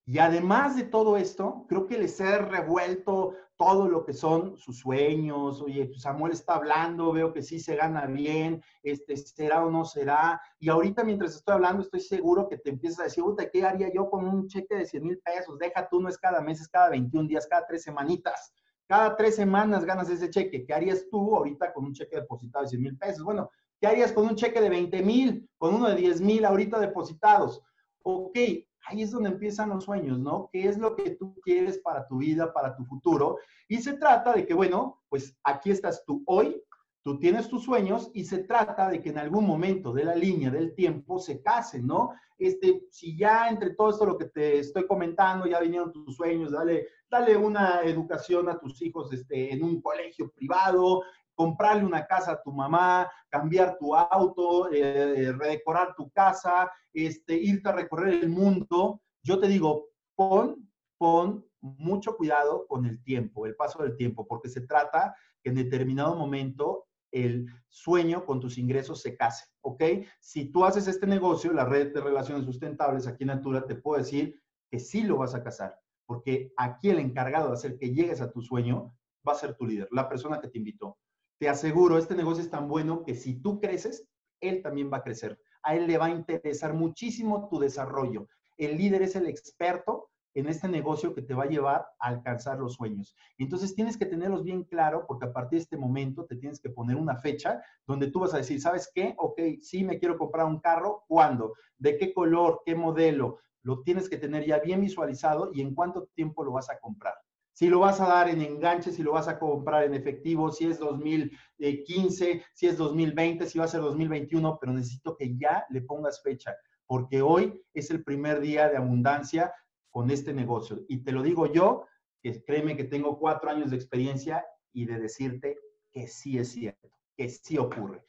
y 0.08 0.18
además 0.20 0.76
de 0.76 0.84
todo 0.84 1.16
esto, 1.16 1.66
creo 1.68 1.88
que 1.88 1.98
les 1.98 2.20
he 2.20 2.38
revuelto 2.38 3.34
todo 3.56 3.88
lo 3.88 4.04
que 4.04 4.12
son 4.12 4.56
sus 4.56 4.78
sueños. 4.78 5.60
Oye, 5.60 5.86
pues, 5.86 6.02
Samuel 6.02 6.32
está 6.32 6.54
hablando, 6.54 7.12
veo 7.12 7.32
que 7.32 7.42
sí 7.42 7.58
se 7.58 7.74
gana 7.74 8.06
bien, 8.06 8.62
este, 8.84 9.16
será 9.16 9.64
o 9.64 9.70
no 9.70 9.84
será. 9.84 10.40
Y 10.60 10.68
ahorita 10.68 11.02
mientras 11.02 11.34
estoy 11.34 11.54
hablando, 11.54 11.82
estoy 11.82 11.98
seguro 11.98 12.48
que 12.48 12.56
te 12.56 12.70
empiezas 12.70 13.00
a 13.00 13.04
decir, 13.04 13.24
¿qué 13.52 13.64
haría 13.64 13.92
yo 13.92 14.08
con 14.08 14.28
un 14.28 14.46
cheque 14.46 14.76
de 14.76 14.86
100 14.86 15.02
mil 15.02 15.18
pesos? 15.18 15.58
Deja 15.58 15.88
tú, 15.88 16.00
no 16.00 16.08
es 16.08 16.18
cada 16.18 16.40
mes, 16.40 16.60
es 16.60 16.68
cada 16.68 16.90
21 16.90 17.26
días, 17.26 17.48
cada 17.48 17.66
tres 17.66 17.82
semanitas. 17.82 18.52
Cada 18.86 19.16
tres 19.16 19.34
semanas 19.34 19.84
ganas 19.84 20.08
ese 20.08 20.30
cheque. 20.30 20.64
¿Qué 20.64 20.72
harías 20.72 21.06
tú 21.10 21.34
ahorita 21.34 21.72
con 21.72 21.86
un 21.86 21.92
cheque 21.92 22.14
depositado 22.14 22.62
de 22.62 22.68
100 22.70 22.80
mil 22.80 22.96
pesos? 22.96 23.24
Bueno, 23.24 23.50
¿qué 23.80 23.88
harías 23.88 24.12
con 24.12 24.26
un 24.28 24.36
cheque 24.36 24.60
de 24.60 24.70
20 24.70 25.02
mil, 25.02 25.50
con 25.58 25.74
uno 25.74 25.88
de 25.88 25.96
10 25.96 26.20
mil 26.20 26.44
ahorita 26.44 26.78
depositados? 26.78 27.60
Ok, 28.04 28.38
ahí 28.86 29.02
es 29.02 29.10
donde 29.10 29.30
empiezan 29.30 29.70
los 29.70 29.84
sueños, 29.84 30.18
¿no? 30.18 30.48
¿Qué 30.52 30.68
es 30.68 30.78
lo 30.78 30.94
que 30.94 31.10
tú 31.10 31.34
quieres 31.42 31.78
para 31.78 32.06
tu 32.06 32.18
vida, 32.18 32.52
para 32.52 32.76
tu 32.76 32.84
futuro? 32.84 33.38
Y 33.68 33.78
se 33.78 33.94
trata 33.94 34.32
de 34.32 34.46
que, 34.46 34.54
bueno, 34.54 35.02
pues 35.08 35.36
aquí 35.44 35.70
estás 35.70 36.04
tú 36.04 36.22
hoy, 36.26 36.62
tú 37.02 37.18
tienes 37.18 37.48
tus 37.48 37.64
sueños 37.64 38.10
y 38.14 38.24
se 38.24 38.38
trata 38.44 38.88
de 38.88 39.00
que 39.00 39.10
en 39.10 39.18
algún 39.18 39.46
momento 39.46 39.92
de 39.92 40.04
la 40.04 40.14
línea 40.14 40.50
del 40.50 40.74
tiempo 40.74 41.18
se 41.18 41.42
casen, 41.42 41.86
¿no? 41.86 42.12
Este, 42.38 42.84
si 42.90 43.16
ya 43.16 43.48
entre 43.48 43.74
todo 43.74 43.90
esto 43.90 44.06
lo 44.06 44.18
que 44.18 44.26
te 44.26 44.58
estoy 44.58 44.86
comentando, 44.86 45.46
ya 45.46 45.60
vinieron 45.60 45.92
tus 45.92 46.16
sueños, 46.16 46.52
dale, 46.52 46.88
dale 47.10 47.36
una 47.36 47.80
educación 47.82 48.48
a 48.48 48.58
tus 48.58 48.80
hijos 48.82 49.12
este, 49.12 49.52
en 49.52 49.62
un 49.62 49.80
colegio 49.80 50.30
privado, 50.30 51.02
comprarle 51.36 51.84
una 51.84 52.06
casa 52.06 52.32
a 52.32 52.42
tu 52.42 52.50
mamá, 52.50 53.08
cambiar 53.28 53.76
tu 53.78 53.94
auto, 53.94 54.72
eh, 54.72 55.32
redecorar 55.32 55.94
tu 55.94 56.10
casa, 56.10 56.72
este, 56.92 57.34
irte 57.36 57.68
a 57.68 57.72
recorrer 57.72 58.14
el 58.14 58.30
mundo. 58.30 59.02
Yo 59.22 59.38
te 59.38 59.46
digo, 59.46 59.90
pon, 60.16 60.68
pon 60.98 61.46
mucho 61.60 62.16
cuidado 62.16 62.66
con 62.66 62.86
el 62.86 63.02
tiempo, 63.02 63.46
el 63.46 63.54
paso 63.54 63.82
del 63.82 63.96
tiempo, 63.96 64.26
porque 64.26 64.48
se 64.48 64.62
trata 64.62 65.14
que 65.42 65.50
en 65.50 65.56
determinado 65.56 66.16
momento 66.16 66.86
el 67.12 67.46
sueño 67.68 68.24
con 68.24 68.40
tus 68.40 68.58
ingresos 68.58 69.02
se 69.02 69.16
case, 69.16 69.46
¿ok? 69.60 69.82
Si 70.20 70.50
tú 70.50 70.64
haces 70.64 70.88
este 70.88 71.06
negocio, 71.06 71.52
la 71.52 71.64
red 71.64 71.92
de 71.92 72.00
relaciones 72.00 72.44
sustentables 72.44 73.06
aquí 73.06 73.24
en 73.24 73.28
Natura, 73.28 73.66
te 73.66 73.74
puedo 73.74 73.98
decir 73.98 74.40
que 74.70 74.78
sí 74.78 75.02
lo 75.02 75.18
vas 75.18 75.34
a 75.34 75.42
casar, 75.42 75.78
porque 76.06 76.52
aquí 76.56 76.88
el 76.88 76.98
encargado 76.98 77.48
de 77.48 77.54
hacer 77.54 77.78
que 77.78 77.92
llegues 77.92 78.20
a 78.20 78.32
tu 78.32 78.40
sueño 78.40 78.94
va 79.26 79.32
a 79.32 79.36
ser 79.36 79.54
tu 79.54 79.66
líder, 79.66 79.88
la 79.92 80.08
persona 80.08 80.40
que 80.40 80.48
te 80.48 80.58
invitó 80.58 80.98
te 81.38 81.48
aseguro, 81.48 81.98
este 81.98 82.14
negocio 82.14 82.42
es 82.42 82.50
tan 82.50 82.68
bueno 82.68 83.02
que 83.04 83.14
si 83.14 83.34
tú 83.34 83.60
creces, 83.60 84.08
él 84.40 84.62
también 84.62 84.90
va 84.90 84.98
a 84.98 85.02
crecer. 85.02 85.38
A 85.62 85.74
él 85.74 85.86
le 85.86 85.98
va 85.98 86.06
a 86.06 86.10
interesar 86.10 86.72
muchísimo 86.72 87.48
tu 87.48 87.58
desarrollo. 87.58 88.28
El 88.56 88.76
líder 88.78 89.02
es 89.02 89.16
el 89.16 89.26
experto 89.26 90.10
en 90.34 90.46
este 90.48 90.68
negocio 90.68 91.14
que 91.14 91.22
te 91.22 91.34
va 91.34 91.44
a 91.44 91.48
llevar 91.48 91.86
a 91.98 92.08
alcanzar 92.08 92.58
los 92.58 92.74
sueños. 92.74 93.14
Entonces 93.38 93.74
tienes 93.74 93.96
que 93.96 94.06
tenerlos 94.06 94.44
bien 94.44 94.64
claro 94.64 95.04
porque 95.06 95.26
a 95.26 95.32
partir 95.32 95.58
de 95.58 95.62
este 95.62 95.76
momento 95.76 96.26
te 96.26 96.36
tienes 96.36 96.60
que 96.60 96.70
poner 96.70 96.96
una 96.96 97.16
fecha 97.16 97.62
donde 97.86 98.10
tú 98.10 98.20
vas 98.20 98.34
a 98.34 98.38
decir, 98.38 98.60
¿sabes 98.60 98.90
qué? 98.94 99.14
Ok, 99.18 99.40
sí 99.60 99.82
me 99.82 99.98
quiero 99.98 100.18
comprar 100.18 100.46
un 100.46 100.60
carro, 100.60 101.04
¿cuándo? 101.08 101.54
¿De 101.78 101.96
qué 101.96 102.12
color? 102.12 102.62
¿Qué 102.64 102.74
modelo? 102.74 103.38
Lo 103.62 103.82
tienes 103.82 104.08
que 104.08 104.18
tener 104.18 104.44
ya 104.44 104.58
bien 104.60 104.80
visualizado 104.80 105.50
y 105.52 105.62
en 105.62 105.74
cuánto 105.74 106.06
tiempo 106.14 106.44
lo 106.44 106.52
vas 106.52 106.70
a 106.70 106.78
comprar 106.78 107.14
si 107.56 107.70
lo 107.70 107.78
vas 107.78 108.02
a 108.02 108.06
dar 108.06 108.28
en 108.28 108.42
enganche, 108.42 108.92
si 108.92 109.02
lo 109.02 109.12
vas 109.12 109.28
a 109.28 109.38
comprar 109.38 109.84
en 109.84 109.94
efectivo, 109.94 110.52
si 110.52 110.66
es 110.66 110.78
2015, 110.78 112.44
si 112.52 112.66
es 112.66 112.76
2020, 112.76 113.46
si 113.46 113.58
va 113.58 113.64
a 113.64 113.68
ser 113.68 113.80
2021, 113.80 114.58
pero 114.60 114.74
necesito 114.74 115.16
que 115.16 115.38
ya 115.38 115.64
le 115.70 115.80
pongas 115.80 116.22
fecha, 116.22 116.54
porque 116.84 117.22
hoy 117.22 117.58
es 117.72 117.90
el 117.90 118.04
primer 118.04 118.40
día 118.40 118.68
de 118.68 118.76
abundancia 118.76 119.54
con 119.88 120.10
este 120.10 120.34
negocio. 120.34 120.84
Y 120.86 120.98
te 120.98 121.12
lo 121.12 121.22
digo 121.22 121.50
yo, 121.50 121.86
que 122.22 122.44
créeme 122.44 122.76
que 122.76 122.84
tengo 122.84 123.18
cuatro 123.18 123.48
años 123.48 123.70
de 123.70 123.76
experiencia 123.76 124.44
y 124.74 124.84
de 124.84 124.98
decirte 124.98 125.58
que 125.90 126.08
sí 126.08 126.36
es 126.36 126.52
cierto, 126.52 126.90
que 127.16 127.30
sí 127.30 127.56
ocurre. 127.56 128.04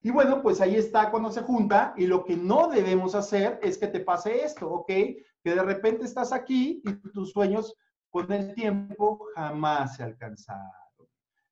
Y 0.00 0.10
bueno, 0.10 0.42
pues 0.42 0.60
ahí 0.60 0.76
está 0.76 1.10
cuando 1.10 1.32
se 1.32 1.42
junta 1.42 1.92
y 1.96 2.06
lo 2.06 2.24
que 2.24 2.36
no 2.36 2.68
debemos 2.68 3.16
hacer 3.16 3.58
es 3.64 3.78
que 3.78 3.88
te 3.88 3.98
pase 3.98 4.44
esto, 4.44 4.70
¿ok? 4.70 4.86
Que 4.86 5.54
de 5.56 5.62
repente 5.64 6.04
estás 6.04 6.32
aquí 6.32 6.80
y 6.84 6.92
tus 7.10 7.32
sueños 7.32 7.76
con 8.10 8.30
el 8.32 8.54
tiempo 8.54 9.26
jamás 9.34 9.96
se 9.96 10.02
alcanzaron. 10.02 10.70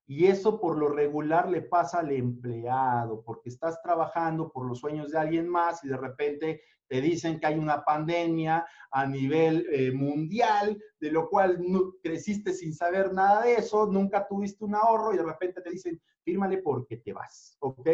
Y 0.06 0.26
eso 0.26 0.58
por 0.58 0.78
lo 0.78 0.88
regular 0.88 1.50
le 1.50 1.60
pasa 1.60 2.00
al 2.00 2.10
empleado, 2.12 3.22
porque 3.22 3.50
estás 3.50 3.80
trabajando 3.82 4.50
por 4.50 4.66
los 4.66 4.78
sueños 4.78 5.10
de 5.12 5.18
alguien 5.18 5.46
más 5.48 5.84
y 5.84 5.88
de 5.88 5.98
repente 5.98 6.62
te 6.88 7.02
dicen 7.02 7.38
que 7.38 7.46
hay 7.46 7.58
una 7.58 7.84
pandemia 7.84 8.66
a 8.90 9.06
nivel 9.06 9.66
eh, 9.70 9.92
mundial, 9.92 10.82
de 10.98 11.12
lo 11.12 11.28
cual 11.28 11.58
no, 11.60 11.92
creciste 12.02 12.54
sin 12.54 12.72
saber 12.74 13.12
nada 13.12 13.42
de 13.42 13.56
eso, 13.56 13.86
nunca 13.86 14.26
tuviste 14.26 14.64
un 14.64 14.74
ahorro 14.74 15.12
y 15.12 15.18
de 15.18 15.24
repente 15.24 15.60
te 15.60 15.70
dicen, 15.70 16.00
fírmale 16.24 16.58
porque 16.58 16.96
te 16.96 17.12
vas, 17.12 17.58
¿ok? 17.60 17.88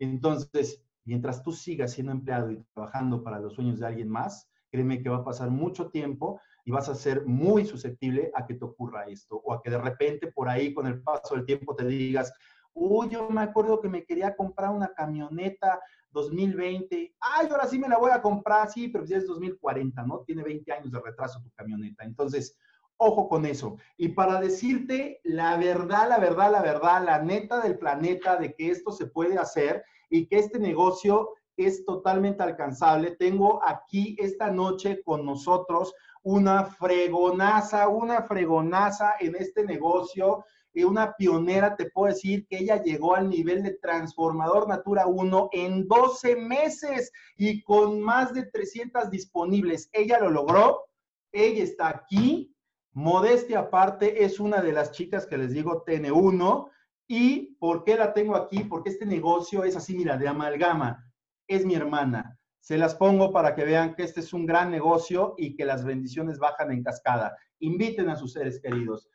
Entonces, 0.00 0.82
mientras 1.04 1.42
tú 1.42 1.52
sigas 1.52 1.92
siendo 1.92 2.10
empleado 2.10 2.50
y 2.50 2.64
trabajando 2.74 3.22
para 3.22 3.38
los 3.38 3.54
sueños 3.54 3.78
de 3.78 3.86
alguien 3.86 4.08
más, 4.08 4.48
créeme 4.70 5.00
que 5.00 5.08
va 5.08 5.18
a 5.18 5.24
pasar 5.24 5.50
mucho 5.50 5.90
tiempo 5.90 6.40
y 6.64 6.70
vas 6.70 6.88
a 6.88 6.94
ser 6.94 7.26
muy 7.26 7.66
susceptible 7.66 8.30
a 8.34 8.46
que 8.46 8.54
te 8.54 8.64
ocurra 8.64 9.04
esto 9.04 9.36
o 9.36 9.52
a 9.52 9.62
que 9.62 9.70
de 9.70 9.78
repente 9.78 10.32
por 10.32 10.48
ahí 10.48 10.72
con 10.72 10.86
el 10.86 11.02
paso 11.02 11.34
del 11.34 11.44
tiempo 11.44 11.76
te 11.76 11.86
digas, 11.86 12.32
uy, 12.72 13.08
yo 13.10 13.28
me 13.28 13.42
acuerdo 13.42 13.80
que 13.80 13.88
me 13.88 14.04
quería 14.04 14.34
comprar 14.34 14.70
una 14.70 14.92
camioneta 14.94 15.80
2020, 16.12 17.14
ay, 17.20 17.48
ahora 17.50 17.66
sí 17.66 17.78
me 17.78 17.88
la 17.88 17.98
voy 17.98 18.12
a 18.12 18.22
comprar, 18.22 18.70
sí, 18.70 18.88
pero 18.88 19.04
ya 19.04 19.18
es 19.18 19.26
2040, 19.26 20.02
¿no? 20.04 20.20
Tiene 20.20 20.42
20 20.42 20.72
años 20.72 20.92
de 20.92 21.00
retraso 21.00 21.40
tu 21.42 21.50
camioneta. 21.50 22.04
Entonces, 22.04 22.56
ojo 22.96 23.28
con 23.28 23.44
eso. 23.44 23.76
Y 23.96 24.08
para 24.08 24.40
decirte 24.40 25.20
la 25.24 25.56
verdad, 25.56 26.08
la 26.08 26.18
verdad, 26.18 26.52
la 26.52 26.62
verdad, 26.62 27.04
la 27.04 27.20
neta 27.20 27.60
del 27.60 27.78
planeta 27.78 28.36
de 28.36 28.54
que 28.54 28.70
esto 28.70 28.92
se 28.92 29.06
puede 29.06 29.38
hacer 29.38 29.84
y 30.08 30.26
que 30.26 30.38
este 30.38 30.58
negocio 30.58 31.30
es 31.56 31.84
totalmente 31.84 32.42
alcanzable, 32.42 33.12
tengo 33.12 33.60
aquí 33.64 34.16
esta 34.18 34.50
noche 34.50 35.02
con 35.04 35.24
nosotros 35.24 35.94
una 36.24 36.64
fregonaza, 36.64 37.86
una 37.88 38.22
fregonaza 38.22 39.14
en 39.20 39.36
este 39.36 39.64
negocio, 39.64 40.44
y 40.74 40.82
una 40.82 41.14
pionera, 41.14 41.76
te 41.76 41.88
puedo 41.90 42.12
decir 42.12 42.46
que 42.48 42.58
ella 42.58 42.82
llegó 42.82 43.14
al 43.14 43.28
nivel 43.28 43.62
de 43.62 43.78
transformador 43.78 44.68
Natura 44.68 45.06
1 45.06 45.50
en 45.52 45.86
12 45.86 46.34
meses 46.36 47.12
y 47.36 47.62
con 47.62 48.00
más 48.00 48.34
de 48.34 48.46
300 48.46 49.08
disponibles. 49.08 49.88
Ella 49.92 50.18
lo 50.18 50.30
logró, 50.30 50.86
ella 51.30 51.62
está 51.62 51.88
aquí, 51.88 52.52
modestia 52.92 53.60
aparte, 53.60 54.24
es 54.24 54.40
una 54.40 54.60
de 54.60 54.72
las 54.72 54.90
chicas 54.90 55.26
que 55.26 55.38
les 55.38 55.52
digo 55.52 55.84
TN1. 55.84 56.68
¿Y 57.06 57.54
por 57.56 57.84
qué 57.84 57.96
la 57.96 58.12
tengo 58.12 58.34
aquí? 58.34 58.64
Porque 58.64 58.90
este 58.90 59.06
negocio 59.06 59.62
es 59.62 59.76
así, 59.76 59.96
mira, 59.96 60.16
de 60.16 60.26
amalgama. 60.26 61.08
Es 61.46 61.64
mi 61.64 61.74
hermana. 61.74 62.36
Se 62.64 62.78
las 62.78 62.94
pongo 62.94 63.30
para 63.30 63.54
que 63.54 63.62
vean 63.62 63.94
que 63.94 64.04
este 64.04 64.20
es 64.20 64.32
un 64.32 64.46
gran 64.46 64.70
negocio 64.70 65.34
y 65.36 65.54
que 65.54 65.66
las 65.66 65.84
bendiciones 65.84 66.38
bajan 66.38 66.72
en 66.72 66.82
cascada. 66.82 67.36
Inviten 67.58 68.08
a 68.08 68.16
sus 68.16 68.32
seres 68.32 68.58
queridos. 68.58 69.06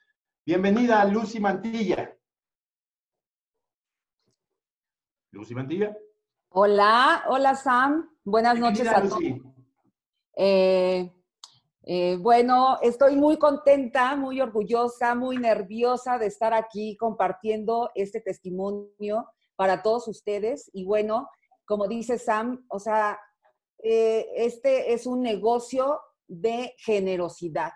Bienvenida, 0.45 1.03
Lucy 1.05 1.39
Mantilla. 1.39 2.15
Lucy 5.31 5.55
Mantilla. 5.55 5.97
Hola, 6.49 7.23
hola 7.27 7.55
Sam. 7.55 8.15
Buenas 8.23 8.59
noches 8.59 8.87
a 8.87 9.01
todos. 9.01 9.19
Eh, 10.37 11.11
eh, 11.85 12.17
bueno, 12.21 12.77
estoy 12.83 13.15
muy 13.15 13.39
contenta, 13.39 14.15
muy 14.15 14.39
orgullosa, 14.41 15.15
muy 15.15 15.37
nerviosa 15.37 16.19
de 16.19 16.27
estar 16.27 16.53
aquí 16.53 16.95
compartiendo 16.97 17.89
este 17.95 18.21
testimonio 18.21 19.27
para 19.55 19.81
todos 19.81 20.07
ustedes. 20.07 20.69
Y 20.71 20.85
bueno, 20.85 21.27
como 21.65 21.87
dice 21.87 22.19
Sam, 22.19 22.63
o 22.67 22.77
sea, 22.77 23.19
eh, 23.81 24.27
este 24.35 24.93
es 24.93 25.05
un 25.05 25.21
negocio 25.21 25.99
de 26.27 26.75
generosidad. 26.79 27.71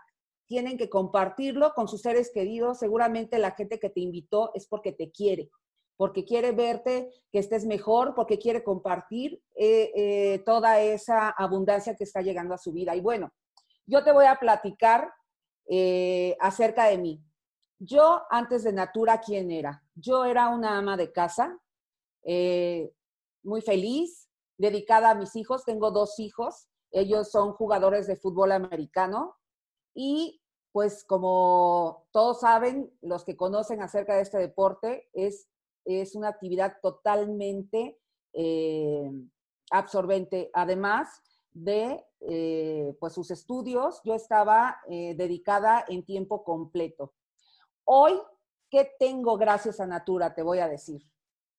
Tienen 0.45 0.77
que 0.77 0.89
compartirlo 0.89 1.73
con 1.73 1.87
sus 1.87 2.01
seres 2.01 2.31
queridos. 2.33 2.79
Seguramente 2.79 3.39
la 3.39 3.51
gente 3.51 3.79
que 3.79 3.89
te 3.89 4.01
invitó 4.01 4.51
es 4.53 4.67
porque 4.67 4.91
te 4.91 5.11
quiere, 5.11 5.49
porque 5.95 6.25
quiere 6.25 6.51
verte 6.51 7.09
que 7.31 7.39
estés 7.39 7.65
mejor, 7.65 8.13
porque 8.15 8.37
quiere 8.37 8.63
compartir 8.63 9.41
eh, 9.55 9.91
eh, 9.95 10.43
toda 10.45 10.81
esa 10.81 11.29
abundancia 11.29 11.95
que 11.95 12.03
está 12.03 12.21
llegando 12.21 12.53
a 12.53 12.59
su 12.59 12.73
vida. 12.73 12.95
Y 12.95 13.01
bueno, 13.01 13.31
yo 13.85 14.03
te 14.03 14.11
voy 14.11 14.25
a 14.25 14.39
platicar 14.39 15.11
acerca 16.41 16.87
de 16.87 16.97
mí. 16.97 17.23
Yo 17.79 18.21
antes 18.29 18.63
de 18.65 18.73
Natura, 18.73 19.21
¿quién 19.21 19.49
era? 19.49 19.81
Yo 19.95 20.25
era 20.25 20.49
una 20.49 20.77
ama 20.77 20.97
de 20.97 21.11
casa, 21.13 21.57
muy 23.43 23.61
feliz, 23.61 24.22
dedicada 24.57 25.11
a 25.11 25.15
mis 25.15 25.35
hijos. 25.35 25.65
Tengo 25.65 25.91
dos 25.91 26.19
hijos, 26.19 26.67
ellos 26.91 27.31
son 27.31 27.53
jugadores 27.53 28.07
de 28.07 28.15
fútbol 28.15 28.51
americano 28.51 29.35
y 29.93 30.41
pues 30.73 31.03
como 31.05 32.07
todos 32.11 32.39
saben, 32.39 32.91
los 33.01 33.23
que 33.23 33.37
conocen 33.37 33.81
acerca 33.81 34.15
de 34.15 34.21
este 34.21 34.39
deporte, 34.39 35.07
es, 35.13 35.47
es 35.85 36.15
una 36.15 36.29
actividad 36.29 36.77
totalmente 36.81 37.99
eh, 38.33 39.11
absorbente. 39.69 40.49
Además 40.51 41.21
de 41.51 42.03
eh, 42.21 42.97
pues 42.99 43.13
sus 43.13 43.29
estudios, 43.29 44.01
yo 44.03 44.15
estaba 44.15 44.79
eh, 44.89 45.13
dedicada 45.15 45.85
en 45.87 46.03
tiempo 46.03 46.43
completo. 46.43 47.13
Hoy, 47.85 48.13
¿qué 48.71 48.91
tengo 48.97 49.37
gracias 49.37 49.79
a 49.79 49.85
Natura? 49.85 50.33
Te 50.33 50.41
voy 50.41 50.57
a 50.57 50.67
decir. 50.67 51.03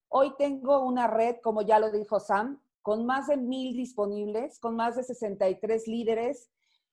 Hoy 0.09 0.35
tengo 0.37 0.81
una 0.81 1.07
red, 1.07 1.37
como 1.41 1.63
ya 1.63 1.79
lo 1.79 1.93
dijo 1.93 2.19
Sam, 2.19 2.61
con 2.85 3.07
más 3.07 3.29
de 3.29 3.39
mil 3.39 3.75
disponibles, 3.75 4.61
con 4.61 4.77
más 4.77 4.95
de 4.95 5.05
63 5.05 5.89
líderes 5.89 6.51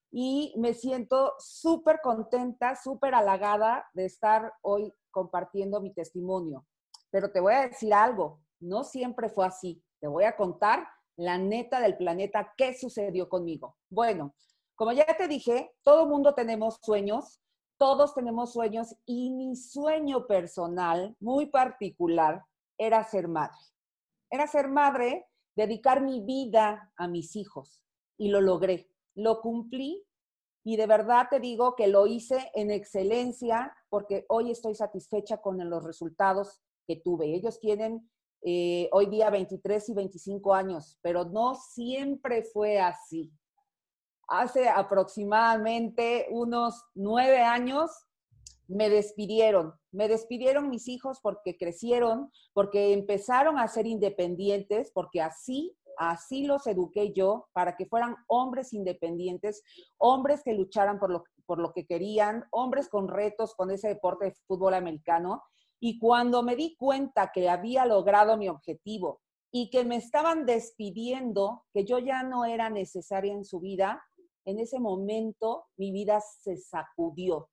y 0.09 0.53
me 0.57 0.73
siento 0.73 1.33
súper 1.37 1.99
contenta, 2.01 2.77
súper 2.77 3.13
halagada 3.13 3.85
de 3.93 4.05
estar 4.05 4.53
hoy 4.61 4.93
compartiendo 5.11 5.81
mi 5.81 5.93
testimonio. 5.93 6.65
Pero 7.09 7.33
te 7.33 7.41
voy 7.41 7.55
a 7.55 7.67
decir 7.67 7.93
algo, 7.93 8.39
no 8.61 8.85
siempre 8.85 9.27
fue 9.27 9.45
así. 9.45 9.83
Te 9.99 10.07
voy 10.07 10.23
a 10.23 10.37
contar 10.37 10.87
la 11.17 11.37
neta 11.37 11.81
del 11.81 11.97
planeta, 11.97 12.53
qué 12.55 12.73
sucedió 12.73 13.27
conmigo. 13.27 13.75
Bueno, 13.89 14.33
como 14.75 14.93
ya 14.93 15.05
te 15.17 15.27
dije, 15.27 15.73
todo 15.83 16.07
mundo 16.07 16.33
tenemos 16.33 16.79
sueños, 16.81 17.41
todos 17.77 18.15
tenemos 18.15 18.53
sueños 18.53 18.95
y 19.05 19.29
mi 19.31 19.57
sueño 19.57 20.25
personal, 20.25 21.17
muy 21.19 21.47
particular, 21.47 22.45
era 22.77 23.03
ser 23.03 23.27
madre. 23.27 23.57
Era 24.29 24.47
ser 24.47 24.69
madre 24.69 25.27
dedicar 25.55 26.01
mi 26.01 26.21
vida 26.21 26.91
a 26.95 27.07
mis 27.07 27.35
hijos. 27.35 27.83
Y 28.17 28.29
lo 28.29 28.41
logré, 28.41 28.89
lo 29.15 29.41
cumplí 29.41 30.05
y 30.63 30.77
de 30.77 30.85
verdad 30.85 31.27
te 31.29 31.39
digo 31.39 31.75
que 31.75 31.87
lo 31.87 32.05
hice 32.05 32.51
en 32.53 32.69
excelencia 32.69 33.75
porque 33.89 34.25
hoy 34.29 34.51
estoy 34.51 34.75
satisfecha 34.75 35.37
con 35.37 35.57
los 35.69 35.83
resultados 35.83 36.61
que 36.87 36.97
tuve. 36.97 37.33
Ellos 37.33 37.59
tienen 37.59 38.09
eh, 38.43 38.87
hoy 38.91 39.07
día 39.07 39.29
23 39.29 39.89
y 39.89 39.93
25 39.93 40.53
años, 40.53 40.99
pero 41.01 41.25
no 41.25 41.55
siempre 41.55 42.43
fue 42.43 42.79
así. 42.79 43.31
Hace 44.27 44.69
aproximadamente 44.69 46.27
unos 46.29 46.83
nueve 46.93 47.41
años 47.41 47.91
me 48.67 48.89
despidieron. 48.89 49.73
Me 49.91 50.07
despidieron 50.07 50.69
mis 50.69 50.87
hijos 50.87 51.19
porque 51.21 51.57
crecieron, 51.57 52.31
porque 52.53 52.93
empezaron 52.93 53.59
a 53.59 53.67
ser 53.67 53.85
independientes, 53.85 54.91
porque 54.93 55.21
así, 55.21 55.75
así 55.97 56.45
los 56.45 56.65
eduqué 56.67 57.11
yo, 57.13 57.47
para 57.53 57.75
que 57.75 57.85
fueran 57.85 58.15
hombres 58.27 58.73
independientes, 58.73 59.63
hombres 59.97 60.43
que 60.43 60.53
lucharan 60.53 60.99
por 60.99 61.11
lo, 61.59 61.73
que 61.73 61.85
querían, 61.85 62.45
hombres 62.51 62.87
con 62.87 63.09
retos 63.09 63.53
con 63.55 63.69
ese 63.71 63.89
deporte 63.89 64.25
de 64.25 64.35
fútbol 64.47 64.73
americano. 64.73 65.43
Y 65.79 65.99
cuando 65.99 66.43
me 66.43 66.55
di 66.55 66.75
cuenta 66.77 67.31
que 67.33 67.49
había 67.49 67.85
logrado 67.85 68.37
mi 68.37 68.47
objetivo 68.47 69.19
y 69.51 69.69
que 69.69 69.83
me 69.83 69.97
estaban 69.97 70.45
despidiendo, 70.45 71.65
que 71.73 71.83
yo 71.83 71.99
ya 71.99 72.23
no 72.23 72.45
era 72.45 72.69
necesaria 72.69 73.33
en 73.33 73.43
su 73.43 73.59
vida, 73.59 74.01
en 74.45 74.59
ese 74.59 74.79
momento 74.79 75.65
mi 75.77 75.91
vida 75.91 76.21
se 76.21 76.55
sacudió. 76.55 77.49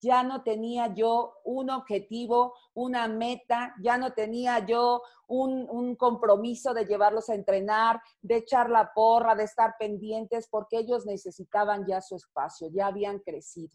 Ya 0.00 0.22
no 0.22 0.42
tenía 0.42 0.94
yo 0.94 1.34
un 1.44 1.70
objetivo, 1.70 2.54
una 2.74 3.08
meta, 3.08 3.74
ya 3.82 3.98
no 3.98 4.12
tenía 4.12 4.64
yo 4.64 5.02
un, 5.26 5.96
compromiso 5.96 6.74
de 6.74 6.84
llevarlos 6.84 7.28
a 7.28 7.34
entrenar, 7.34 8.00
de 8.20 8.36
echar 8.36 8.70
la 8.70 8.92
porra, 8.94 9.34
de 9.34 9.44
estar 9.44 9.74
pendientes, 9.78 10.48
porque 10.48 10.78
ellos 10.78 11.06
necesitaban 11.06 11.86
ya 11.86 12.00
su 12.00 12.16
espacio, 12.16 12.68
ya 12.72 12.86
habían 12.86 13.18
crecido. 13.20 13.72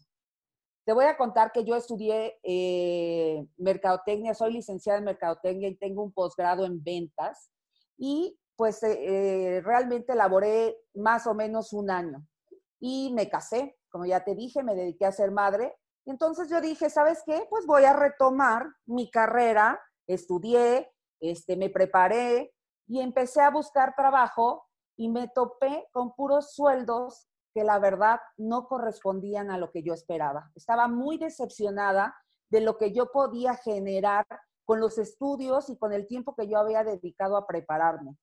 Te 0.84 0.92
voy 0.92 1.04
a 1.04 1.16
contar 1.16 1.52
que 1.52 1.64
yo 1.64 1.76
estudié 1.76 2.38
eh, 2.42 3.46
mercadotecnia, 3.56 4.34
soy 4.34 4.52
licenciada 4.52 4.98
en 4.98 5.04
mercadotecnia 5.04 5.68
y 5.68 5.76
tengo 5.76 6.02
un 6.02 6.12
posgrado 6.12 6.64
en 6.64 6.82
ventas 6.82 7.50
y 7.96 8.36
pues 8.56 8.82
eh, 8.82 8.98
eh, 9.56 9.60
realmente 9.60 10.14
laboré 10.14 10.76
más 10.94 11.26
o 11.26 11.34
menos 11.34 11.72
un 11.72 11.90
año 11.90 12.26
y 12.84 13.12
me 13.14 13.28
casé, 13.28 13.78
como 13.90 14.06
ya 14.06 14.24
te 14.24 14.34
dije, 14.34 14.64
me 14.64 14.74
dediqué 14.74 15.06
a 15.06 15.12
ser 15.12 15.30
madre. 15.30 15.76
Entonces 16.06 16.48
yo 16.48 16.60
dije, 16.60 16.90
¿sabes 16.90 17.22
qué? 17.24 17.46
Pues 17.48 17.66
voy 17.66 17.84
a 17.84 17.92
retomar 17.92 18.66
mi 18.86 19.10
carrera, 19.10 19.80
estudié, 20.06 20.92
este, 21.20 21.56
me 21.56 21.70
preparé 21.70 22.52
y 22.88 23.00
empecé 23.00 23.40
a 23.40 23.50
buscar 23.50 23.94
trabajo 23.94 24.66
y 24.96 25.08
me 25.08 25.28
topé 25.28 25.88
con 25.92 26.14
puros 26.14 26.52
sueldos 26.54 27.28
que 27.54 27.64
la 27.64 27.78
verdad 27.78 28.20
no 28.36 28.66
correspondían 28.66 29.50
a 29.50 29.58
lo 29.58 29.70
que 29.70 29.82
yo 29.82 29.94
esperaba. 29.94 30.50
Estaba 30.54 30.88
muy 30.88 31.18
decepcionada 31.18 32.16
de 32.50 32.60
lo 32.60 32.78
que 32.78 32.92
yo 32.92 33.12
podía 33.12 33.54
generar 33.54 34.26
con 34.64 34.80
los 34.80 34.98
estudios 34.98 35.68
y 35.68 35.78
con 35.78 35.92
el 35.92 36.06
tiempo 36.06 36.34
que 36.34 36.48
yo 36.48 36.58
había 36.58 36.84
dedicado 36.84 37.36
a 37.36 37.46
prepararme. 37.46 38.16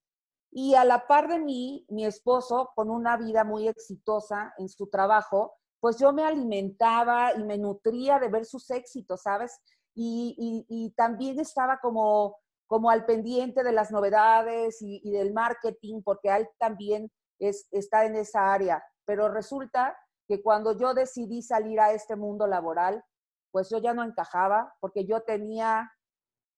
Y 0.51 0.75
a 0.75 0.83
la 0.83 1.05
par 1.07 1.27
de 1.27 1.39
mí, 1.39 1.85
mi 1.89 2.05
esposo, 2.05 2.71
con 2.75 2.89
una 2.89 3.17
vida 3.17 3.43
muy 3.43 3.67
exitosa 3.67 4.53
en 4.57 4.67
su 4.67 4.87
trabajo, 4.87 5.58
pues 5.79 5.97
yo 5.97 6.11
me 6.11 6.23
alimentaba 6.23 7.33
y 7.35 7.43
me 7.43 7.57
nutría 7.57 8.19
de 8.19 8.29
ver 8.29 8.45
sus 8.45 8.69
éxitos, 8.69 9.21
¿sabes? 9.23 9.59
Y, 9.95 10.93
también 10.95 11.39
estaba 11.39 11.79
como, 11.81 12.37
como 12.67 12.89
al 12.89 13.05
pendiente 13.05 13.63
de 13.63 13.71
las 13.71 13.91
novedades 13.91 14.81
y, 14.81 15.11
del 15.11 15.33
marketing, 15.33 16.01
porque 16.03 16.29
él 16.29 16.47
también 16.57 17.11
es, 17.39 17.67
está 17.71 18.05
en 18.05 18.15
esa 18.15 18.53
área 18.53 18.83
pero 19.09 19.27
resulta 19.27 19.97
que 20.27 20.43
cuando 20.43 20.77
yo 20.77 20.93
decidí 20.93 21.41
salir 21.41 21.79
a 21.79 21.93
este 21.93 22.15
mundo 22.15 22.45
laboral, 22.45 23.03
pues 23.51 23.67
yo 23.71 23.79
ya 23.79 23.91
no 23.91 24.03
encajaba 24.03 24.71
porque 24.81 25.03
yo 25.07 25.21
tenía 25.21 25.91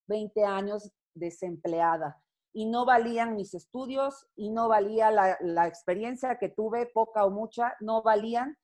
20 0.10 0.44
años 0.44 0.92
desempleada 1.16 2.22
y 2.52 2.66
no 2.66 2.86
valían 2.86 3.38
mis 3.38 3.54
estudios 3.54 4.28
y 4.36 4.50
no 4.50 4.68
valía 4.68 5.12
la, 5.12 5.66
experiencia 5.66 6.40
que 6.40 6.50
tuve, 6.50 6.88
poca 6.88 7.24
o 7.24 7.30
mucha, 7.30 7.74
no 7.80 8.04
valían. 8.04 8.58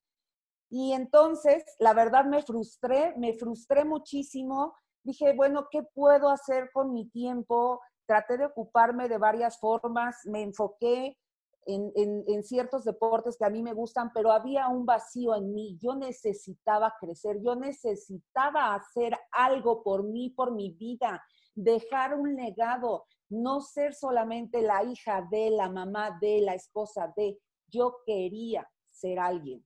Y 0.69 0.93
entonces, 0.93 1.63
la 1.79 1.93
verdad 1.93 2.25
me 2.25 2.43
frustré, 2.43 3.13
me 3.17 3.33
frustré 3.33 3.85
muchísimo. 3.85 4.73
Dije, 5.03 5.33
bueno, 5.33 5.67
¿qué 5.71 5.83
puedo 5.83 6.29
hacer 6.29 6.71
con 6.73 6.91
mi 6.91 7.09
tiempo? 7.09 7.81
Traté 8.05 8.37
de 8.37 8.45
ocuparme 8.45 9.07
de 9.07 9.17
varias 9.17 9.59
formas, 9.59 10.17
me 10.25 10.41
enfoqué 10.41 11.17
en, 11.65 12.43
ciertos 12.43 12.85
deportes 12.85 13.37
que 13.37 13.45
a 13.45 13.49
mí 13.49 13.61
me 13.61 13.73
gustan, 13.73 14.11
pero 14.13 14.31
había 14.31 14.69
un 14.69 14.85
vacío 14.85 15.35
en 15.35 15.53
mí. 15.53 15.77
Yo 15.81 15.95
necesitaba 15.95 16.93
crecer, 16.99 17.41
yo 17.41 17.55
necesitaba 17.55 18.73
hacer 18.73 19.17
algo 19.31 19.83
por 19.83 20.03
mí, 20.03 20.29
por 20.29 20.53
mi 20.53 20.71
vida, 20.71 21.21
dejar 21.55 22.15
un 22.15 22.35
legado, 22.35 23.05
no 23.29 23.59
ser 23.59 23.93
solamente 23.93 24.61
la 24.61 24.83
hija 24.83 25.27
de, 25.29 25.49
la 25.49 25.69
mamá 25.69 26.17
de, 26.21 26.39
la 26.41 26.53
esposa 26.53 27.13
de. 27.17 27.37
Yo 27.69 27.97
quería 28.05 28.65
ser 28.89 29.19
alguien 29.19 29.65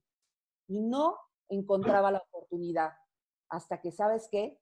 y 0.72 0.80
no 0.80 1.18
encontraba 1.50 2.10
la 2.10 2.24
oportunidad 2.26 2.92
hasta 3.50 3.78
que, 3.82 3.92
¿sabes 3.92 4.26
qué? 4.30 4.58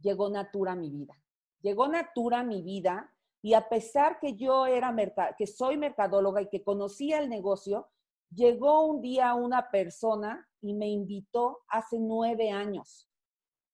Llegó 0.00 0.28
Natura 0.28 0.72
a 0.72 0.76
mi 0.76 0.90
vida. 0.90 1.14
Llegó 1.60 1.86
Natura 1.86 2.40
a 2.40 2.44
mi 2.44 2.62
vida 2.62 3.14
y 3.40 3.54
a 3.54 3.68
pesar 3.68 4.18
que 4.18 4.34
yo 4.34 4.66
era 4.66 4.94
que 5.36 5.46
soy 5.46 5.76
mercadóloga 5.76 6.42
y 6.42 6.48
que 6.48 6.64
conocía 6.64 7.20
el 7.20 7.28
negocio, 7.28 7.88
llegó 8.30 8.84
un 8.84 9.00
día 9.00 9.34
una 9.34 9.70
persona 9.70 10.44
y 10.60 10.74
me 10.74 10.88
invitó 10.88 11.60
hace 11.68 12.00
nueve 12.00 12.50
años. 12.50 13.08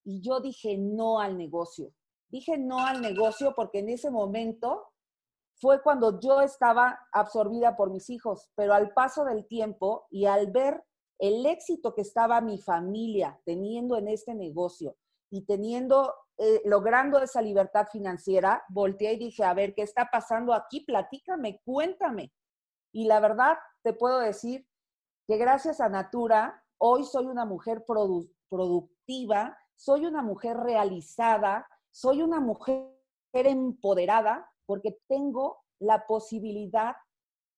Y 0.05 0.21
yo 0.21 0.41
dije 0.41 0.77
no 0.77 1.19
al 1.19 1.39
negocio. 1.39 1.95
Dije 2.29 2.59
no 2.59 2.87
al 2.87 3.01
negocio 3.01 3.55
porque 3.57 3.79
en 3.79 3.89
ese 3.89 4.11
momento 4.11 4.85
fue 5.55 5.83
cuando 5.83 6.21
yo 6.21 6.43
estaba 6.43 6.99
absorbida 7.11 7.75
por 7.75 7.91
mis 7.91 8.11
hijos, 8.11 8.51
pero 8.55 8.75
al 8.75 8.93
paso 8.93 9.25
del 9.25 9.47
tiempo 9.47 10.07
y 10.11 10.27
al 10.27 10.51
ver 10.51 10.85
el 11.19 11.47
éxito 11.47 11.95
que 11.95 12.03
estaba 12.03 12.41
mi 12.41 12.59
familia 12.59 13.41
teniendo 13.45 13.97
en 13.97 14.09
este 14.09 14.35
negocio 14.35 14.97
y 15.31 15.45
teniendo 15.47 16.15
eh, 16.37 16.63
logrando 16.65 17.21
esa 17.21 17.41
libertad 17.41 17.87
financiera, 17.91 18.65
volteé 18.69 19.13
y 19.13 19.19
dije, 19.19 19.45
a 19.45 19.55
ver, 19.55 19.75
¿qué 19.75 19.83
está 19.83 20.09
pasando 20.11 20.53
aquí? 20.53 20.81
Platícame, 20.81 21.61
cuéntame. 21.65 22.33
Y 22.93 23.07
la 23.07 23.21
verdad, 23.21 23.57
te 23.83 23.93
puedo 23.93 24.19
decir 24.19 24.67
que 25.29 25.37
gracias 25.37 25.81
a 25.81 25.89
Natura, 25.89 26.63
hoy 26.79 27.05
soy 27.05 27.27
una 27.27 27.45
mujer 27.45 27.85
productiva, 27.85 29.57
soy 29.77 30.07
una 30.07 30.23
mujer 30.23 30.57
realizada, 30.57 31.67
soy 31.93 32.23
una 32.23 32.41
mujer 32.41 32.91
empoderada 33.33 34.51
porque 34.67 34.99
tengo 35.09 35.59
la 35.79 36.07
posibilidad 36.07 36.97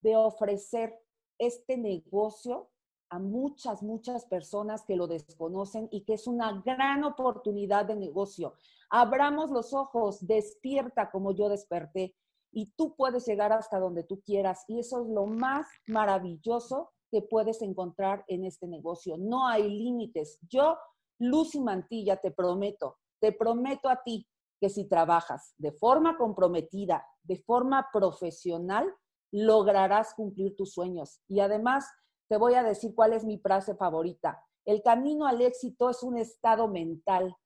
de 0.03 0.17
ofrecer 0.17 0.99
este 1.39 1.77
negocio 1.77 2.71
a 3.09 3.19
muchas, 3.19 3.83
muchas 3.83 4.25
personas 4.27 4.85
que 4.85 4.97
lo 4.97 5.07
desconocen 5.07 5.89
y 5.91 6.03
que 6.03 6.15
es 6.15 6.27
una 6.27 6.63
gran 6.65 7.05
oportunidad 7.05 7.87
de 7.87 7.97
negocio. 7.97 8.55
Abramos 8.91 9.51
los 9.51 9.73
ojos, 9.73 10.27
despierta 10.27 11.11
como 11.11 11.33
yo 11.33 11.49
desperté 11.49 12.15
y 12.53 12.73
tú 12.77 12.95
puedes 12.97 13.27
llegar 13.27 13.53
hasta 13.53 13.79
donde 13.79 14.03
tú 14.03 14.21
quieras 14.23 14.65
y 14.69 14.79
eso 14.79 15.03
es 15.03 15.09
lo 15.09 15.27
más 15.27 15.67
maravilloso 15.87 16.93
que 17.11 17.23
puedes 17.23 17.63
encontrar 17.63 18.25
en 18.29 18.45
este 18.45 18.67
negocio. 18.67 19.17
No 19.19 19.47
hay 19.47 19.69
límites. 19.69 20.39
Yo, 20.49 20.77
Lucy 21.19 21.61
Mantilla, 21.61 22.17
te 22.17 22.31
prometo, 22.31 22.99
te 23.21 23.33
prometo 23.33 23.89
a 23.89 24.03
ti 24.03 24.27
que 24.61 24.69
si 24.71 24.89
trabajas 24.89 25.55
de 25.59 25.73
forma 25.73 26.17
comprometida, 26.17 27.07
de 27.23 27.37
forma 27.37 27.89
profesional, 27.93 28.93
lograrás 29.31 30.15
cumplir 30.15 30.57
tus 30.57 30.73
sueños. 30.73 31.21
Y 31.29 31.41
además, 31.41 31.87
te 32.29 32.37
voy 32.37 32.55
a 32.55 32.63
decir 32.63 32.95
cuál 32.95 33.13
es 33.13 33.25
mi 33.25 33.39
frase 33.39 33.75
favorita. 33.75 34.43
El 34.65 34.83
camino 34.83 35.27
al 35.27 35.41
éxito 35.41 35.91
es 35.91 36.03
un 36.03 36.19
estado 36.19 36.69
mental 36.69 37.37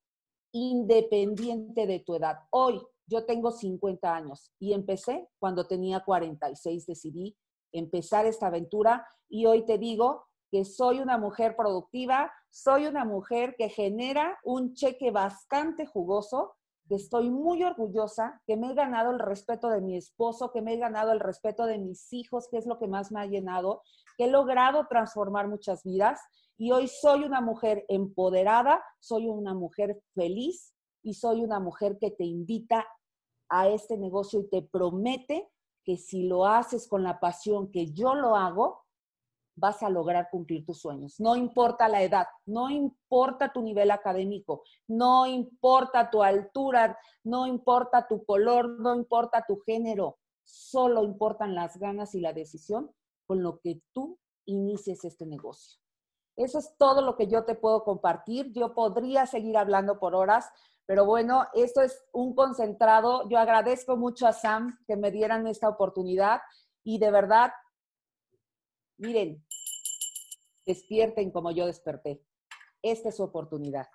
independiente 0.53 1.87
de 1.87 2.01
tu 2.01 2.15
edad. 2.15 2.39
Hoy 2.51 2.81
yo 3.07 3.27
tengo 3.27 3.51
50 3.51 4.15
años 4.15 4.53
y 4.59 4.73
empecé 4.73 5.29
cuando 5.39 5.67
tenía 5.67 6.01
46, 6.01 6.87
decidí 6.87 7.37
empezar 7.73 8.27
esta 8.27 8.47
aventura 8.47 9.07
y 9.29 9.47
hoy 9.47 9.65
te 9.65 9.79
digo 9.79 10.27
que 10.51 10.65
soy 10.65 11.01
una 11.01 11.19
mujer 11.19 11.55
productiva, 11.57 12.33
soy 12.51 12.87
una 12.87 13.05
mujer 13.05 13.55
que 13.57 13.69
genera 13.69 14.39
un 14.43 14.75
cheque 14.75 15.11
bastante 15.11 15.87
jugoso, 15.87 16.57
que 16.91 16.97
estoy 16.97 17.31
muy 17.31 17.63
orgullosa, 17.63 18.43
que 18.49 18.57
me 18.57 18.73
he 18.73 18.75
ganado 18.75 19.13
el 19.13 19.21
respeto 19.21 19.69
de 19.69 19.81
mi 19.81 19.97
esposo, 19.97 20.51
que 20.51 20.61
me 20.61 20.75
he 20.75 20.77
ganado 20.77 21.13
el 21.13 21.21
respeto 21.21 21.65
de 21.65 21.79
mis 21.79 22.13
hijos, 22.13 22.49
que 22.51 22.59
es 22.59 22.67
lo 22.67 22.81
que 22.81 22.89
más 22.89 23.13
me 23.13 23.21
ha 23.21 23.27
llenado, 23.27 23.83
que 24.19 24.25
he 24.25 24.29
logrado 24.29 24.89
transformar 24.89 25.47
muchas 25.47 25.85
vidas 25.85 26.21
y 26.59 26.73
hoy 26.73 26.89
soy 26.89 27.23
una 27.23 27.41
mujer 27.41 27.85
empoderada, 27.87 28.83
soy 28.99 29.29
una 29.29 29.55
mujer 29.55 30.03
feliz 30.17 30.75
y 31.05 31.15
soy 31.15 31.45
una 31.45 31.61
mujer 31.61 31.97
que 32.01 32.11
te 32.11 32.25
invita 32.25 32.85
a 33.49 33.69
este 33.69 33.97
negocio 33.97 34.41
y 34.41 34.49
te 34.49 34.63
promete 34.63 35.49
que 35.85 35.97
si 35.97 36.25
lo 36.25 36.45
haces 36.45 36.89
con 36.89 37.05
la 37.05 37.21
pasión 37.21 37.71
que 37.71 37.93
yo 37.93 38.17
lo 38.17 38.35
hago, 38.35 38.83
vas 39.61 39.83
a 39.83 39.91
lograr 39.91 40.29
cumplir 40.31 40.65
tus 40.65 40.81
sueños. 40.81 41.21
No 41.21 41.37
importa 41.37 41.89
la 41.89 42.03
edad, 42.03 42.27
no 42.47 42.71
importa 42.71 43.53
tu 43.53 43.63
nivel 43.63 43.91
académico, 43.91 44.63
no 44.89 45.27
importa 45.27 46.11
tu 46.11 46.23
altura, 46.23 46.99
no 47.25 47.47
importa 47.47 48.09
tu 48.09 48.25
color, 48.25 48.81
no 48.81 48.95
importa 48.95 49.45
tu 49.47 49.61
género, 49.61 50.19
solo 50.43 51.05
importan 51.05 51.55
las 51.55 51.79
ganas 51.79 52.15
y 52.15 52.21
la 52.21 52.33
decisión 52.33 52.91
con 53.27 53.43
lo 53.43 53.61
que 53.61 53.81
tú 53.93 54.19
inicies 54.47 55.05
este 55.05 55.27
negocio. 55.27 55.79
Eso 56.37 56.59
es 56.59 56.75
todo 56.79 57.03
lo 57.03 57.17
que 57.17 57.27
yo 57.27 57.45
te 57.45 57.55
puedo 57.55 57.85
compartir. 57.85 58.51
Yo 58.53 58.75
podría 58.75 59.27
seguir 59.27 59.59
hablando 59.59 59.99
por 59.99 60.15
horas, 60.15 60.51
pero 60.87 61.05
bueno, 61.05 61.47
esto 61.55 61.83
es 61.83 62.03
un 62.13 62.35
concentrado. 62.35 63.29
Yo 63.29 63.39
agradezco 63.39 63.97
mucho 63.97 64.27
a 64.27 64.33
Sam 64.33 64.79
que 64.87 64.97
me 64.97 65.11
dieran 65.11 65.47
esta 65.47 65.69
oportunidad 65.69 66.41
y 66.83 66.99
de 66.99 67.11
verdad, 67.11 67.53
miren, 68.97 69.45
despierten 70.71 71.31
como 71.31 71.51
yo 71.51 71.67
desperté. 71.67 72.23
Esta 72.83 73.11
es 73.11 73.17
su 73.17 73.23
oportunidad. 73.23 73.87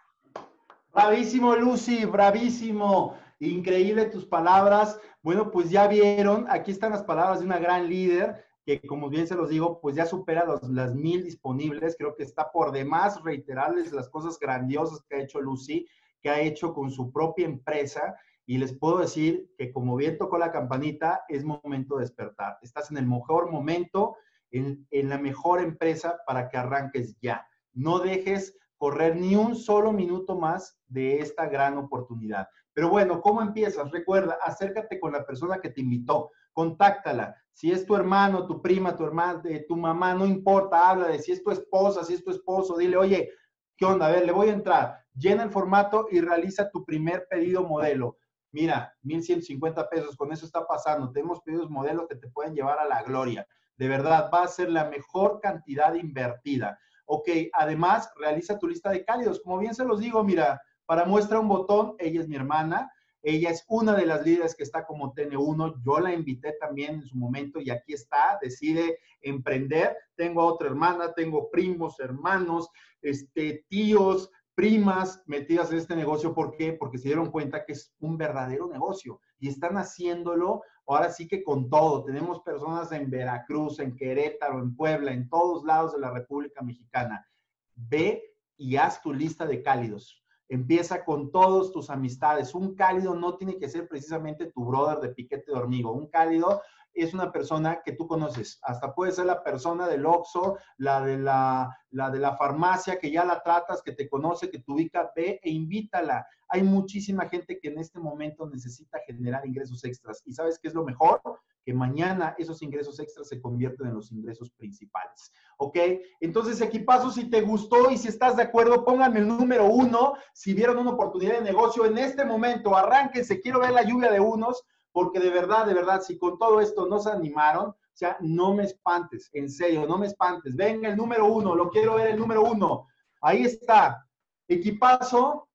Bravísimo, 0.93 1.55
Lucy, 1.55 2.05
bravísimo. 2.05 3.15
Increíble 3.39 4.05
tus 4.05 4.25
palabras. 4.25 4.99
Bueno, 5.21 5.51
pues 5.51 5.69
ya 5.69 5.87
vieron, 5.87 6.45
aquí 6.49 6.71
están 6.71 6.91
las 6.91 7.03
palabras 7.03 7.39
de 7.39 7.45
una 7.45 7.59
gran 7.59 7.89
líder 7.89 8.45
que 8.65 8.81
como 8.81 9.09
bien 9.09 9.27
se 9.27 9.35
los 9.35 9.49
digo, 9.49 9.79
pues 9.79 9.95
ya 9.95 10.07
supera 10.07 10.43
las 10.69 10.95
mil 10.95 11.23
disponibles. 11.23 11.95
Creo 11.97 12.15
que 12.15 12.23
está 12.23 12.51
por 12.51 12.71
demás 12.71 13.21
reiterarles 13.23 13.91
las 13.93 14.09
cosas 14.09 14.39
grandiosas 14.39 15.03
que 15.07 15.15
ha 15.15 15.21
hecho 15.21 15.39
Lucy, 15.39 15.87
que 16.21 16.29
ha 16.29 16.41
hecho 16.41 16.73
con 16.73 16.89
su 16.89 17.11
propia 17.11 17.45
empresa. 17.45 18.15
Y 18.47 18.57
les 18.57 18.73
puedo 18.73 18.97
decir 18.97 19.51
que 19.57 19.71
como 19.71 19.95
bien 19.95 20.17
tocó 20.17 20.37
la 20.39 20.51
campanita, 20.51 21.25
es 21.29 21.43
momento 21.43 21.97
de 21.97 22.05
despertar. 22.05 22.57
Estás 22.63 22.89
en 22.89 22.97
el 22.97 23.05
mejor 23.05 23.51
momento, 23.51 24.15
en, 24.51 24.87
la 25.09 25.17
mejor 25.17 25.61
empresa 25.61 26.17
para 26.25 26.49
que 26.49 26.57
arranques 26.57 27.17
ya. 27.21 27.45
No 27.73 27.99
dejes 27.99 28.57
correr 28.77 29.15
ni 29.15 29.35
un 29.35 29.55
solo 29.55 29.91
minuto 29.91 30.37
más 30.37 30.79
de 30.87 31.19
esta 31.19 31.47
gran 31.47 31.77
oportunidad. 31.77 32.47
Pero 32.73 32.89
bueno, 32.89 33.21
¿cómo 33.21 33.41
empiezas? 33.41 33.91
Recuerda, 33.91 34.37
acércate 34.43 34.99
con 34.99 35.13
la 35.13 35.25
persona 35.25 35.59
que 35.59 35.69
te 35.69 35.81
invitó, 35.81 36.31
contáctala. 36.51 37.35
Si 37.53 37.71
es 37.71 37.85
tu 37.85 37.95
hermano, 37.95 38.45
tu 38.47 38.61
prima, 38.61 38.95
tu 38.95 39.05
hermana, 39.05 39.41
tu 39.67 39.77
mamá, 39.77 40.13
no 40.13 40.25
importa, 40.25 40.89
habla 40.89 41.07
de 41.07 41.19
si 41.19 41.31
es 41.31 41.41
tu 41.41 41.51
esposa, 41.51 42.03
si 42.03 42.15
es 42.15 42.23
tu 42.23 42.31
esposo, 42.31 42.77
dile, 42.77 42.97
oye, 42.97 43.31
¿qué 43.77 43.85
onda? 43.85 44.07
A 44.07 44.11
ver, 44.11 44.25
le 44.25 44.33
voy 44.33 44.49
a 44.49 44.53
entrar. 44.53 45.05
Llena 45.13 45.43
el 45.43 45.51
formato 45.51 46.07
y 46.11 46.19
realiza 46.19 46.69
tu 46.69 46.83
primer 46.83 47.27
pedido 47.29 47.63
modelo. 47.63 48.17
Mira, 48.51 48.93
1.150 49.03 49.89
pesos, 49.89 50.15
con 50.15 50.31
eso 50.31 50.45
está 50.45 50.65
pasando. 50.65 51.11
Tenemos 51.11 51.41
pedidos 51.41 51.69
modelos 51.69 52.07
que 52.07 52.15
te 52.15 52.29
pueden 52.29 52.55
llevar 52.55 52.79
a 52.79 52.87
la 52.87 53.03
gloria. 53.03 53.45
De 53.77 53.87
verdad, 53.87 54.29
va 54.33 54.43
a 54.43 54.47
ser 54.47 54.69
la 54.69 54.89
mejor 54.89 55.39
cantidad 55.41 55.93
invertida. 55.95 56.79
Ok, 57.05 57.29
además, 57.53 58.09
realiza 58.17 58.57
tu 58.57 58.67
lista 58.67 58.89
de 58.89 59.03
cálidos. 59.03 59.41
Como 59.41 59.59
bien 59.59 59.75
se 59.75 59.85
los 59.85 59.99
digo, 59.99 60.23
mira, 60.23 60.61
para 60.85 61.05
muestra 61.05 61.39
un 61.39 61.47
botón, 61.47 61.95
ella 61.99 62.21
es 62.21 62.27
mi 62.27 62.35
hermana, 62.35 62.91
ella 63.21 63.49
es 63.49 63.65
una 63.67 63.95
de 63.95 64.05
las 64.05 64.23
líderes 64.23 64.55
que 64.55 64.63
está 64.63 64.85
como 64.85 65.13
TN1. 65.13 65.81
Yo 65.83 65.99
la 65.99 66.13
invité 66.13 66.53
también 66.59 66.95
en 66.95 67.07
su 67.07 67.17
momento 67.17 67.59
y 67.59 67.71
aquí 67.71 67.93
está, 67.93 68.37
decide 68.41 68.99
emprender. 69.21 69.97
Tengo 70.15 70.45
otra 70.45 70.67
hermana, 70.67 71.11
tengo 71.13 71.49
primos, 71.49 71.99
hermanos, 71.99 72.69
este, 73.01 73.65
tíos, 73.67 74.29
primas 74.53 75.23
metidas 75.25 75.71
en 75.71 75.79
este 75.79 75.95
negocio. 75.95 76.35
¿Por 76.35 76.55
qué? 76.55 76.73
Porque 76.73 76.99
se 76.99 77.09
dieron 77.09 77.31
cuenta 77.31 77.65
que 77.65 77.73
es 77.73 77.93
un 77.99 78.15
verdadero 78.17 78.67
negocio 78.67 79.19
y 79.39 79.49
están 79.49 79.77
haciéndolo 79.77 80.61
ahora 80.87 81.11
sí 81.11 81.27
que 81.27 81.43
con 81.43 81.69
todo. 81.69 82.03
Tenemos 82.03 82.41
personas 82.41 82.91
en 82.91 83.09
Veracruz, 83.09 83.79
en 83.79 83.95
Querétaro, 83.95 84.59
en 84.59 84.75
Puebla, 84.75 85.11
en 85.11 85.29
todos 85.29 85.63
lados 85.63 85.93
de 85.93 85.99
la 85.99 86.11
República 86.11 86.61
Mexicana. 86.61 87.27
Ve 87.75 88.35
y 88.57 88.75
haz 88.77 89.01
tu 89.01 89.13
lista 89.13 89.45
de 89.45 89.61
cálidos. 89.61 90.23
Empieza 90.47 91.03
con 91.03 91.31
todos 91.31 91.71
tus 91.71 91.89
amistades. 91.89 92.53
Un 92.53 92.75
cálido 92.75 93.15
no 93.15 93.35
tiene 93.35 93.57
que 93.57 93.67
ser 93.67 93.87
precisamente 93.87 94.51
tu 94.51 94.65
brother 94.65 94.99
de 94.99 95.13
piquete 95.13 95.51
de 95.51 95.57
hormigo. 95.57 95.91
Un 95.91 96.07
cálido 96.07 96.61
es 96.95 97.13
una 97.13 97.31
persona 97.31 97.81
que 97.83 97.91
tú 97.91 98.07
conoces. 98.07 98.59
Hasta 98.63 98.93
puede 98.93 99.11
ser 99.11 99.25
la 99.25 99.43
persona 99.43 99.87
del 99.87 100.05
Oxxo, 100.05 100.57
la 100.77 101.01
de 101.01 101.17
la, 101.17 101.77
la 101.91 102.09
de 102.09 102.19
la 102.19 102.35
farmacia, 102.37 102.99
que 102.99 103.11
ya 103.11 103.25
la 103.25 103.43
tratas, 103.43 103.81
que 103.83 103.91
te 103.91 104.09
conoce, 104.09 104.49
que 104.49 104.59
te 104.59 104.71
ubica, 104.71 105.11
ve 105.15 105.39
e 105.43 105.51
invítala. 105.51 106.25
Hay 106.47 106.63
muchísima 106.63 107.27
gente 107.27 107.59
que 107.59 107.69
en 107.69 107.79
este 107.79 107.99
momento 107.99 108.47
necesita 108.47 108.99
generar 109.05 109.45
ingresos 109.45 109.83
extras. 109.83 110.21
¿Y 110.25 110.33
sabes 110.33 110.57
qué 110.57 110.69
es 110.69 110.73
lo 110.73 110.85
mejor? 110.85 111.21
Que 111.65 111.73
mañana 111.73 112.35
esos 112.37 112.61
ingresos 112.61 112.99
extras 112.99 113.27
se 113.27 113.41
convierten 113.41 113.87
en 113.87 113.95
los 113.95 114.11
ingresos 114.11 114.51
principales. 114.51 115.33
¿Ok? 115.57 115.77
Entonces, 116.21 116.61
equipazo, 116.61 117.11
si 117.11 117.29
te 117.29 117.41
gustó 117.41 117.91
y 117.91 117.97
si 117.97 118.07
estás 118.07 118.37
de 118.37 118.43
acuerdo, 118.43 118.85
pónganme 118.85 119.19
el 119.19 119.27
número 119.27 119.65
uno. 119.65 120.13
Si 120.33 120.53
vieron 120.53 120.77
una 120.77 120.91
oportunidad 120.91 121.39
de 121.39 121.41
negocio 121.41 121.85
en 121.85 121.97
este 121.97 122.23
momento, 122.23 122.75
arránquense. 122.75 123.41
Quiero 123.41 123.59
ver 123.59 123.71
la 123.71 123.83
lluvia 123.83 124.11
de 124.11 124.19
unos 124.19 124.63
porque 124.95 125.19
de 125.19 125.29
verdad, 125.29 125.65
de 125.65 125.73
verdad, 125.73 125.99
si 125.99 126.17
con 126.17 126.37
todo 126.37 126.61
esto 126.61 126.85
no 126.85 126.99
se 126.99 127.11
animaron, 127.11 127.71
o 127.71 127.75
sea, 127.91 128.15
no 128.21 128.53
me 128.53 128.63
espantes, 128.63 129.29
en 129.33 129.49
serio, 129.49 129.85
no 129.85 129.97
me 129.97 130.07
espantes. 130.07 130.55
Venga 130.55 130.87
el 130.87 130.95
número 130.95 131.25
uno, 131.25 131.53
lo 131.53 131.69
quiero 131.69 131.95
ver 131.95 132.11
el 132.11 132.17
número 132.17 132.43
uno. 132.43 132.87
Ahí 133.19 133.43
está. 133.43 134.07
Equipazo, 134.47 135.49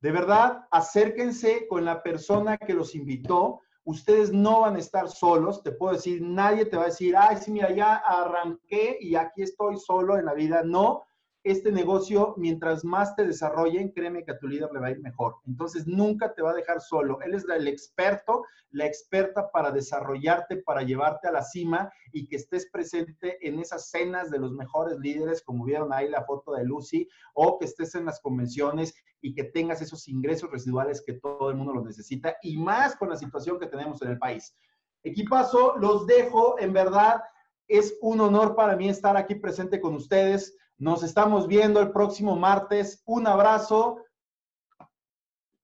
de 0.00 0.12
verdad, 0.12 0.68
acérquense 0.70 1.66
con 1.66 1.84
la 1.84 2.04
persona 2.04 2.56
que 2.56 2.72
los 2.72 2.94
invitó. 2.94 3.62
Ustedes 3.82 4.32
no 4.32 4.60
van 4.60 4.76
a 4.76 4.78
estar 4.78 5.08
solos, 5.08 5.64
te 5.64 5.72
puedo 5.72 5.94
decir, 5.94 6.22
nadie 6.22 6.64
te 6.64 6.76
va 6.76 6.84
a 6.84 6.86
decir, 6.86 7.16
ay, 7.16 7.38
sí, 7.38 7.50
mira, 7.50 7.72
ya 7.72 7.96
arranqué 7.96 8.96
y 9.00 9.16
aquí 9.16 9.42
estoy 9.42 9.76
solo 9.76 10.16
en 10.18 10.26
la 10.26 10.34
vida. 10.34 10.62
No, 10.62 11.02
este 11.44 11.70
negocio, 11.70 12.34
mientras 12.38 12.84
más 12.84 13.14
te 13.14 13.26
desarrollen, 13.26 13.92
créeme 13.92 14.24
que 14.24 14.32
a 14.32 14.38
tu 14.38 14.48
líder 14.48 14.70
le 14.72 14.80
va 14.80 14.86
a 14.86 14.90
ir 14.92 15.00
mejor. 15.00 15.36
Entonces, 15.46 15.86
nunca 15.86 16.34
te 16.34 16.42
va 16.42 16.52
a 16.52 16.54
dejar 16.54 16.80
solo. 16.80 17.20
Él 17.20 17.34
es 17.34 17.44
el 17.48 17.68
experto, 17.68 18.44
la 18.70 18.86
experta 18.86 19.50
para 19.52 19.70
desarrollarte, 19.70 20.56
para 20.56 20.82
llevarte 20.82 21.28
a 21.28 21.32
la 21.32 21.42
cima 21.42 21.92
y 22.12 22.26
que 22.26 22.36
estés 22.36 22.70
presente 22.70 23.46
en 23.46 23.60
esas 23.60 23.90
cenas 23.90 24.30
de 24.30 24.38
los 24.38 24.52
mejores 24.52 24.98
líderes, 24.98 25.42
como 25.42 25.64
vieron 25.64 25.92
ahí 25.92 26.08
la 26.08 26.24
foto 26.24 26.52
de 26.54 26.64
Lucy, 26.64 27.08
o 27.34 27.58
que 27.58 27.66
estés 27.66 27.94
en 27.94 28.06
las 28.06 28.20
convenciones 28.20 28.94
y 29.20 29.34
que 29.34 29.44
tengas 29.44 29.82
esos 29.82 30.08
ingresos 30.08 30.50
residuales 30.50 31.02
que 31.04 31.14
todo 31.14 31.50
el 31.50 31.56
mundo 31.56 31.74
los 31.74 31.84
necesita 31.84 32.36
y 32.42 32.56
más 32.56 32.96
con 32.96 33.10
la 33.10 33.16
situación 33.16 33.58
que 33.58 33.66
tenemos 33.66 34.00
en 34.02 34.12
el 34.12 34.18
país. 34.18 34.56
Equipazo, 35.02 35.76
los 35.76 36.06
dejo, 36.06 36.58
en 36.58 36.72
verdad. 36.72 37.22
Es 37.68 37.96
un 38.00 38.20
honor 38.20 38.56
para 38.56 38.76
mí 38.76 38.88
estar 38.88 39.16
aquí 39.16 39.34
presente 39.34 39.80
con 39.80 39.94
ustedes. 39.94 40.56
Nos 40.78 41.02
estamos 41.02 41.46
viendo 41.46 41.80
el 41.80 41.92
próximo 41.92 42.36
martes. 42.36 43.02
Un 43.06 43.26
abrazo. 43.26 43.98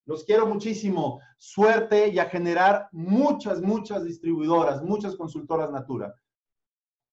Los 0.07 0.25
quiero 0.25 0.47
muchísimo. 0.47 1.21
Suerte 1.39 2.09
y 2.09 2.19
a 2.19 2.27
generar 2.27 2.89
muchas, 2.93 3.61
muchas 3.61 4.05
distribuidoras, 4.05 4.83
muchas 4.83 5.17
consultoras 5.17 5.71
Natura. 5.71 6.15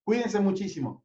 Cuídense 0.04 0.40
muchísimo. 0.40 1.04